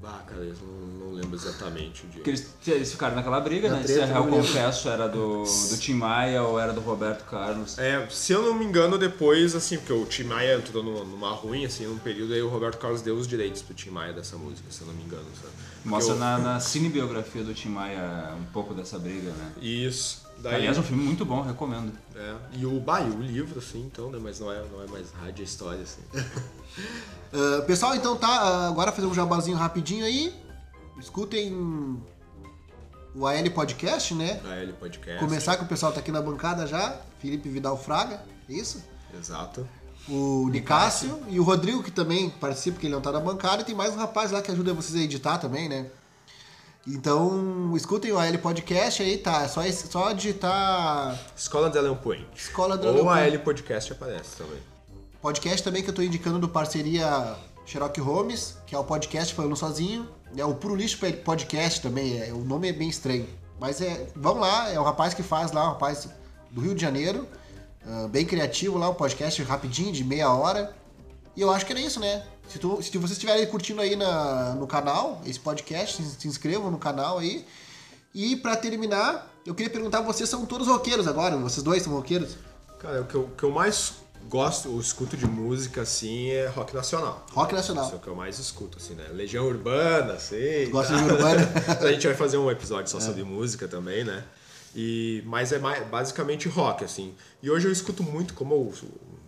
Ah, 0.01 0.23
cara, 0.25 0.41
eu 0.41 0.55
não, 0.61 1.07
não 1.07 1.13
lembro 1.13 1.35
exatamente 1.35 2.05
o 2.05 2.07
dia. 2.07 2.15
Porque 2.15 2.29
eles, 2.29 2.53
eles 2.65 2.91
ficaram 2.91 3.15
naquela 3.15 3.39
briga, 3.41 3.69
Na 3.69 3.77
né? 3.77 3.83
Treta, 3.83 4.07
se 4.07 4.13
a 4.13 4.21
Confesso 4.21 4.89
era 4.89 5.07
do, 5.07 5.43
do 5.43 5.77
Tim 5.77 5.93
Maia 5.93 6.41
ou 6.43 6.59
era 6.59 6.71
do 6.71 6.79
Roberto 6.79 7.25
Carlos. 7.25 7.77
É, 7.77 8.07
se 8.09 8.31
eu 8.31 8.41
não 8.41 8.53
me 8.53 8.63
engano, 8.63 8.97
depois, 8.97 9.55
assim, 9.55 9.77
porque 9.77 9.91
o 9.91 10.05
Tim 10.05 10.23
Maia 10.23 10.55
entrou 10.55 10.81
numa, 10.81 11.03
numa 11.03 11.31
ruim, 11.31 11.65
assim, 11.65 11.85
num 11.85 11.97
período, 11.97 12.33
aí 12.33 12.41
o 12.41 12.47
Roberto 12.47 12.77
Carlos 12.77 13.01
deu 13.01 13.15
os 13.15 13.27
direitos 13.27 13.61
pro 13.61 13.73
Tim 13.73 13.89
Maia 13.89 14.13
dessa 14.13 14.37
música, 14.37 14.71
se 14.71 14.81
eu 14.81 14.87
não 14.87 14.93
me 14.93 15.03
engano, 15.03 15.25
sabe? 15.35 15.53
Mostra 15.83 16.13
eu... 16.13 16.19
na, 16.19 16.37
na 16.37 16.59
cinebiografia 16.59 17.43
do 17.43 17.53
Tim 17.53 17.69
Maia 17.69 18.33
um 18.39 18.45
pouco 18.53 18.73
dessa 18.73 18.97
briga, 18.97 19.31
né? 19.31 19.51
Isso. 19.61 20.28
Daí... 20.41 20.55
Aliás, 20.55 20.77
é 20.77 20.79
um 20.79 20.83
filme 20.83 21.03
muito 21.03 21.25
bom, 21.25 21.41
recomendo. 21.41 21.91
É. 22.15 22.35
E 22.53 22.65
o, 22.65 22.79
bah, 22.79 23.01
e 23.01 23.09
o 23.09 23.21
livro, 23.21 23.59
assim, 23.59 23.81
então, 23.85 24.09
né? 24.09 24.19
Mas 24.21 24.39
não 24.39 24.51
é, 24.51 24.63
não 24.71 24.81
é 24.81 24.87
mais 24.87 25.11
rádio, 25.11 25.41
é 25.41 25.45
história, 25.45 25.81
assim. 25.81 26.01
uh, 26.13 27.63
pessoal, 27.67 27.95
então 27.95 28.15
tá, 28.15 28.67
agora 28.67 28.91
fazer 28.91 29.07
um 29.07 29.13
jabazinho 29.13 29.57
rapidinho 29.57 30.05
aí. 30.05 30.33
Escutem 30.97 31.53
o 33.15 33.27
AL 33.27 33.51
Podcast, 33.53 34.13
né? 34.13 34.39
AL 34.45 34.73
Podcast. 34.73 35.19
Começar 35.19 35.57
que 35.57 35.63
o 35.63 35.67
pessoal 35.67 35.91
tá 35.91 35.99
aqui 35.99 36.11
na 36.11 36.21
bancada 36.21 36.65
já. 36.65 36.97
Felipe 37.19 37.49
Vidal 37.49 37.77
Fraga, 37.77 38.23
isso? 38.47 38.83
Exato. 39.17 39.67
O 40.07 40.47
Nicásio 40.49 41.21
e 41.27 41.39
o 41.39 41.43
Rodrigo, 41.43 41.83
que 41.83 41.91
também 41.91 42.29
participa, 42.29 42.75
porque 42.75 42.87
ele 42.87 42.95
não 42.95 43.01
tá 43.01 43.11
na 43.11 43.19
bancada. 43.19 43.61
E 43.61 43.65
tem 43.65 43.75
mais 43.75 43.93
um 43.93 43.97
rapaz 43.97 44.31
lá 44.31 44.41
que 44.41 44.51
ajuda 44.51 44.73
vocês 44.73 44.99
a 44.99 45.03
editar 45.03 45.37
também, 45.37 45.67
né? 45.67 45.87
Então, 46.91 47.71
escutem 47.75 48.11
o 48.11 48.17
AL 48.17 48.39
Podcast 48.39 49.03
aí, 49.03 49.15
tá? 49.17 49.43
É 49.43 49.47
só, 49.47 49.61
só 49.71 50.11
digitar. 50.11 51.19
Escola 51.35 51.69
de 51.69 51.77
Point. 51.97 52.27
Escola 52.35 52.75
de 52.79 52.87
Ou 52.87 53.07
a 53.07 53.25
AL 53.25 53.39
Podcast 53.39 53.93
aparece 53.93 54.37
também. 54.37 54.57
Podcast 55.21 55.63
também 55.63 55.83
que 55.83 55.89
eu 55.91 55.93
tô 55.93 56.01
indicando 56.01 56.39
do 56.39 56.49
parceria 56.49 57.35
Sherlock 57.63 58.01
Holmes, 58.01 58.57
que 58.65 58.73
é 58.73 58.79
o 58.79 58.83
podcast 58.83 59.35
Falando 59.35 59.55
Sozinho. 59.55 60.09
É 60.35 60.43
o 60.43 60.55
Puro 60.55 60.75
Lixo 60.75 60.97
Podcast 61.23 61.79
também, 61.79 62.19
é, 62.19 62.33
o 62.33 62.39
nome 62.39 62.69
é 62.69 62.73
bem 62.73 62.89
estranho. 62.89 63.27
Mas 63.59 63.81
é, 63.81 64.07
vamos 64.15 64.41
lá, 64.41 64.71
é 64.71 64.79
o 64.79 64.83
rapaz 64.83 65.13
que 65.13 65.21
faz 65.21 65.51
lá, 65.51 65.65
um 65.65 65.73
rapaz 65.73 66.09
do 66.49 66.59
Rio 66.59 66.73
de 66.73 66.81
Janeiro, 66.81 67.27
uh, 67.85 68.07
bem 68.07 68.25
criativo 68.25 68.79
lá, 68.79 68.89
um 68.89 68.95
podcast 68.95 69.43
rapidinho, 69.43 69.91
de 69.91 70.03
meia 70.03 70.33
hora. 70.33 70.73
E 71.39 71.41
eu 71.41 71.49
acho 71.49 71.65
que 71.65 71.71
era 71.71 71.79
isso, 71.79 72.01
né? 72.01 72.21
Se, 72.49 72.59
tu, 72.59 72.81
se 72.83 72.97
vocês 72.97 73.11
estiverem 73.11 73.47
curtindo 73.47 73.79
aí 73.79 73.95
na, 73.95 74.55
no 74.55 74.67
canal, 74.67 75.21
esse 75.25 75.39
podcast, 75.39 76.03
se, 76.03 76.19
se 76.19 76.27
inscrevam 76.27 76.69
no 76.69 76.77
canal 76.77 77.17
aí. 77.17 77.45
E 78.13 78.35
para 78.35 78.57
terminar, 78.57 79.33
eu 79.45 79.55
queria 79.55 79.71
perguntar, 79.71 80.01
vocês 80.01 80.27
são 80.27 80.45
todos 80.45 80.67
roqueiros 80.67 81.07
agora? 81.07 81.37
Vocês 81.37 81.63
dois 81.63 81.81
são 81.81 81.93
roqueiros? 81.93 82.35
Cara, 82.79 83.03
o 83.03 83.05
que 83.05 83.15
eu, 83.15 83.21
o 83.21 83.29
que 83.29 83.43
eu 83.43 83.51
mais 83.51 83.93
gosto, 84.27 84.69
ou 84.69 84.81
escuto 84.81 85.15
de 85.15 85.25
música, 85.25 85.83
assim, 85.83 86.27
é 86.27 86.47
rock 86.47 86.75
nacional. 86.75 87.25
Rock 87.31 87.53
nacional. 87.53 87.85
Isso 87.85 87.93
é 87.93 87.97
o 87.97 88.01
que 88.01 88.07
eu 88.09 88.15
mais 88.15 88.37
escuto, 88.37 88.77
assim, 88.77 88.95
né? 88.95 89.07
Legião 89.13 89.47
Urbana, 89.47 90.15
assim. 90.15 90.69
Gosta 90.69 90.93
de 90.97 91.03
Urbana? 91.05 91.49
a 91.79 91.91
gente 91.93 92.05
vai 92.05 92.17
fazer 92.17 92.37
um 92.37 92.51
episódio 92.51 92.91
só 92.91 92.97
é. 92.97 93.01
sobre 93.01 93.23
música 93.23 93.65
também, 93.65 94.03
né? 94.03 94.25
E, 94.75 95.23
mas 95.25 95.53
é 95.53 95.57
mais, 95.57 95.87
basicamente 95.87 96.49
rock, 96.49 96.83
assim. 96.83 97.15
E 97.41 97.49
hoje 97.49 97.65
eu 97.65 97.71
escuto 97.71 98.03
muito, 98.03 98.33
como 98.33 98.53
eu 98.55 98.73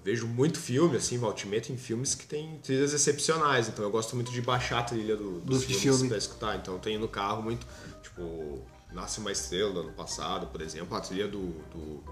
vejo 0.04 0.28
muito 0.28 0.60
filme, 0.60 0.98
assim, 0.98 1.18
Valtimento 1.18 1.72
em 1.72 1.78
filmes 1.78 2.16
que 2.16 2.26
tem 2.26 2.60
trilhas 2.64 2.94
excepcionais. 2.94 3.68
Então 3.68 3.84
eu 3.84 3.92
gosto 3.92 4.16
muito 4.16 4.32
de 4.32 4.42
baixar 4.42 4.80
a 4.80 4.84
trilha 4.84 5.16
do, 5.16 5.40
dos 5.42 5.64
filmes 5.64 5.82
filme. 5.82 6.10
pra 6.10 6.18
escutar. 6.18 6.56
Então 6.58 6.76
eu 6.76 6.80
tenho 6.80 7.00
no 7.00 7.08
carro 7.08 7.42
muito, 7.42 7.66
tipo, 8.02 8.62
Nasce 8.92 9.20
uma 9.20 9.32
Estrela 9.32 9.72
do 9.72 9.80
ano 9.82 9.94
passado, 9.94 10.48
por 10.48 10.62
exemplo, 10.62 10.96
a 10.98 11.02
trilha 11.02 11.28
do, 11.28 11.40
do, 11.72 12.04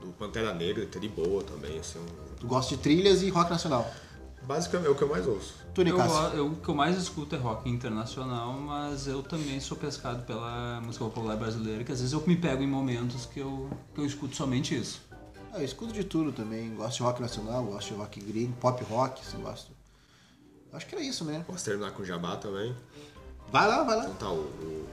do 0.00 0.12
Pantera 0.18 0.52
Negra, 0.52 0.84
trilha 0.86 1.08
boa 1.10 1.42
também, 1.42 1.78
assim. 1.78 1.98
Um... 1.98 2.34
Tu 2.40 2.46
gosta 2.46 2.76
de 2.76 2.82
trilhas 2.82 3.22
e 3.22 3.30
rock 3.30 3.50
nacional? 3.50 3.90
Basicamente 4.42 4.88
é 4.88 4.90
o 4.90 4.94
que 4.94 5.02
eu 5.02 5.08
mais 5.08 5.26
ouço. 5.26 5.54
Eu, 5.76 5.86
eu, 6.34 6.46
o 6.48 6.56
que 6.56 6.68
eu 6.68 6.74
mais 6.74 6.96
escuto 6.96 7.34
é 7.34 7.38
rock 7.38 7.68
internacional, 7.68 8.52
mas 8.52 9.06
eu 9.06 9.22
também 9.22 9.58
sou 9.58 9.76
pescado 9.76 10.22
pela 10.24 10.80
música 10.82 11.04
popular 11.04 11.36
brasileira, 11.36 11.82
que 11.82 11.90
às 11.90 11.98
vezes 11.98 12.12
eu 12.12 12.22
me 12.26 12.36
pego 12.36 12.62
em 12.62 12.66
momentos 12.66 13.26
que 13.26 13.40
eu, 13.40 13.70
que 13.94 14.00
eu 14.00 14.06
escuto 14.06 14.36
somente 14.36 14.78
isso. 14.78 15.00
Ah, 15.54 15.60
eu 15.60 15.64
escuto 15.64 15.92
de 15.92 16.02
tudo 16.02 16.32
também. 16.32 16.74
Gosto 16.74 16.96
de 16.96 17.02
rock 17.04 17.22
nacional, 17.22 17.62
gosto 17.64 17.94
de 17.94 17.94
rock 17.94 18.20
gringo, 18.20 18.52
pop 18.54 18.82
rock, 18.82 19.22
assim, 19.24 19.40
gosto. 19.40 19.70
Acho 20.72 20.84
que 20.84 20.96
era 20.96 21.04
isso, 21.04 21.24
né? 21.24 21.44
Posso 21.46 21.64
terminar 21.64 21.92
com 21.92 22.02
o 22.02 22.04
Jabá 22.04 22.36
também? 22.36 22.74
Vai 23.52 23.68
lá, 23.68 23.84
vai 23.84 23.96
lá. 23.96 24.04
Então 24.06 24.14
tá, 24.16 24.30
o, 24.30 24.40
o, 24.40 24.88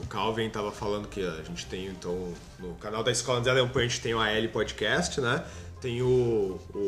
o 0.00 0.06
Calvin 0.08 0.50
tava 0.50 0.72
falando 0.72 1.06
que 1.06 1.24
a 1.24 1.44
gente 1.44 1.64
tem, 1.66 1.86
então, 1.86 2.34
no 2.58 2.74
canal 2.74 3.04
da 3.04 3.12
Escola 3.12 3.38
André 3.38 3.52
Leão 3.52 3.70
a 3.72 3.80
gente 3.82 4.00
tem 4.00 4.12
o 4.12 4.18
AL 4.18 4.48
Podcast, 4.52 5.20
né? 5.20 5.44
Tem 5.80 6.02
o, 6.02 6.60
o, 6.74 6.78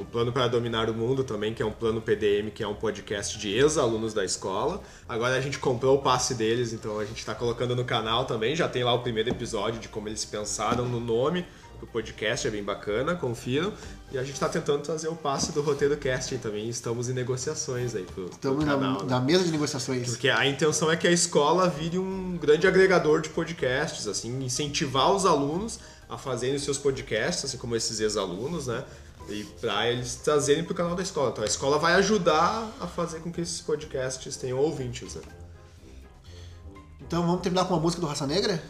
o, 0.00 0.06
Plano 0.10 0.32
para 0.32 0.48
Dominar 0.48 0.88
o 0.88 0.94
Mundo 0.94 1.22
também, 1.22 1.52
que 1.52 1.62
é 1.62 1.66
um 1.66 1.72
plano 1.72 2.00
PDM, 2.00 2.50
que 2.50 2.62
é 2.62 2.66
um 2.66 2.74
podcast 2.74 3.38
de 3.38 3.50
ex-alunos 3.50 4.14
da 4.14 4.24
escola. 4.24 4.82
Agora 5.06 5.36
a 5.36 5.40
gente 5.40 5.58
comprou 5.58 5.98
o 5.98 6.02
passe 6.02 6.34
deles, 6.34 6.72
então 6.72 6.98
a 6.98 7.04
gente 7.04 7.18
está 7.18 7.34
colocando 7.34 7.76
no 7.76 7.84
canal 7.84 8.24
também. 8.24 8.56
Já 8.56 8.68
tem 8.68 8.82
lá 8.82 8.94
o 8.94 9.02
primeiro 9.02 9.28
episódio 9.28 9.78
de 9.78 9.88
como 9.88 10.08
eles 10.08 10.24
pensaram 10.24 10.86
no 10.86 10.98
nome 10.98 11.46
do 11.80 11.86
podcast, 11.86 12.46
é 12.46 12.50
bem 12.50 12.62
bacana, 12.62 13.14
confiram. 13.14 13.72
E 14.12 14.18
a 14.18 14.22
gente 14.22 14.34
está 14.34 14.48
tentando 14.48 14.82
trazer 14.82 15.08
o 15.08 15.16
passe 15.16 15.52
do 15.52 15.62
roteiro 15.62 15.96
casting 15.96 16.38
também. 16.38 16.68
Estamos 16.68 17.08
em 17.08 17.12
negociações 17.12 17.94
aí 17.94 18.04
pro, 18.04 18.26
Estamos 18.26 18.64
pro 18.64 18.66
canal. 18.66 18.92
Na, 18.94 18.98
né? 19.00 19.10
na 19.10 19.20
mesa 19.20 19.44
de 19.44 19.50
negociações. 19.50 20.08
Porque 20.08 20.28
a 20.28 20.46
intenção 20.46 20.90
é 20.90 20.96
que 20.96 21.08
a 21.08 21.10
escola 21.10 21.68
vire 21.68 21.98
um 21.98 22.36
grande 22.36 22.66
agregador 22.66 23.20
de 23.20 23.30
podcasts, 23.30 24.06
assim, 24.06 24.44
incentivar 24.44 25.12
os 25.12 25.24
alunos 25.24 25.80
a 26.08 26.18
fazerem 26.18 26.56
os 26.56 26.62
seus 26.62 26.76
podcasts, 26.76 27.44
assim 27.44 27.56
como 27.56 27.76
esses 27.76 28.00
ex-alunos, 28.00 28.66
né? 28.66 28.84
E 29.28 29.44
para 29.60 29.88
eles 29.88 30.16
trazerem 30.16 30.64
para 30.64 30.72
o 30.72 30.74
canal 30.74 30.94
da 30.96 31.02
escola. 31.02 31.30
Então 31.30 31.44
a 31.44 31.46
escola 31.46 31.78
vai 31.78 31.94
ajudar 31.94 32.68
a 32.80 32.86
fazer 32.86 33.20
com 33.20 33.30
que 33.30 33.40
esses 33.40 33.60
podcasts 33.60 34.36
tenham 34.36 34.58
ouvintes. 34.58 35.14
Né? 35.14 35.22
Então 37.00 37.24
vamos 37.24 37.42
terminar 37.42 37.64
com 37.66 37.74
uma 37.74 37.80
música 37.80 38.00
do 38.00 38.08
Raça 38.08 38.26
Negra? 38.26 38.60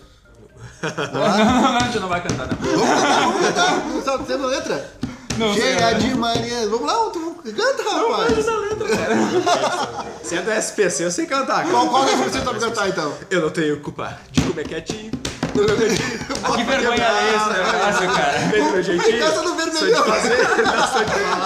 Não, 1.12 1.76
a 1.76 1.80
gente 1.80 2.00
não 2.00 2.08
vai 2.08 2.22
cantar, 2.22 2.46
né? 2.46 2.56
Vamos 2.60 2.88
cantar, 2.88 3.20
vamos 3.20 3.46
cantar. 3.46 3.86
Não 3.86 4.02
sabe 4.02 4.24
tendo 4.24 4.46
letra? 4.46 4.90
Não, 5.36 5.54
Cheia 5.54 5.94
de 5.94 6.14
mania. 6.14 6.68
Vamos 6.68 6.86
lá, 6.86 7.10
canta, 7.52 7.82
rapaz. 7.82 8.46
Não, 8.46 8.60
letra, 8.60 8.88
cara. 8.88 10.06
Se 10.22 10.36
é 10.36 10.42
do 10.42 10.50
SPC, 10.50 11.04
eu 11.04 11.10
sei 11.10 11.26
cantar. 11.26 11.68
Qual, 11.68 11.88
qual 11.88 12.08
é 12.08 12.16
você 12.16 12.40
sabe 12.40 12.60
cantar, 12.60 12.88
então? 12.88 13.12
Eu 13.30 13.42
não 13.42 13.50
tenho 13.50 13.80
culpa 13.80 14.18
de 14.30 14.42
comer 14.42 14.66
quietinho 14.68 15.10
ah, 15.12 15.19
que 15.50 16.64
vergonha 16.64 17.04
é 17.04 17.36
esse 17.36 17.48
negócio, 17.48 18.08
cara? 18.14 18.38
Do 18.38 18.72
meu 18.72 18.82
jeitinho. 18.82 19.18
Casa 19.18 19.42
do 19.42 19.54
vermelhão. 19.54 20.04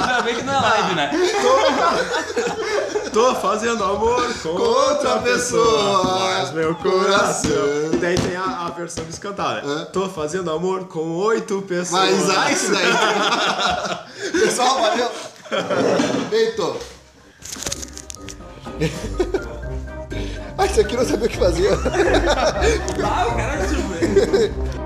Ainda 0.01 0.23
bem 0.23 0.35
que 0.37 0.43
não 0.43 0.55
é 0.55 0.61
live, 0.61 0.95
né? 0.95 1.11
Tô 3.13 3.35
fazendo 3.37 3.85
amor 3.85 4.35
com, 4.43 4.49
outra 4.49 5.19
pessoa, 5.21 6.03
mas 6.19 6.51
meu 6.51 6.75
coração. 6.75 7.93
E 7.93 7.97
daí 7.97 8.17
tem 8.17 8.37
a, 8.37 8.67
a 8.67 8.71
versão 8.71 9.05
descantada. 9.05 9.61
É? 9.61 9.85
Tô 9.85 10.09
fazendo 10.09 10.51
amor 10.51 10.89
com 10.89 11.15
oito 11.19 11.63
pessoas. 11.63 12.11
Mas 12.11 12.31
ah, 12.37 12.51
isso 12.51 12.73
daí. 12.73 12.93
Pessoal, 14.41 14.81
valeu. 14.81 15.11
Feito. 16.29 16.77
Ah, 20.65 20.67
isso 20.67 20.81
aqui 20.81 20.95
eu 20.95 21.01
não 21.01 21.07
sabia 21.07 21.27
o 21.27 21.29
que 21.29 21.37
fazia. 21.37 21.71
ah, 23.05 23.27
o 23.29 23.37
cara 23.37 23.55
é 23.55 24.75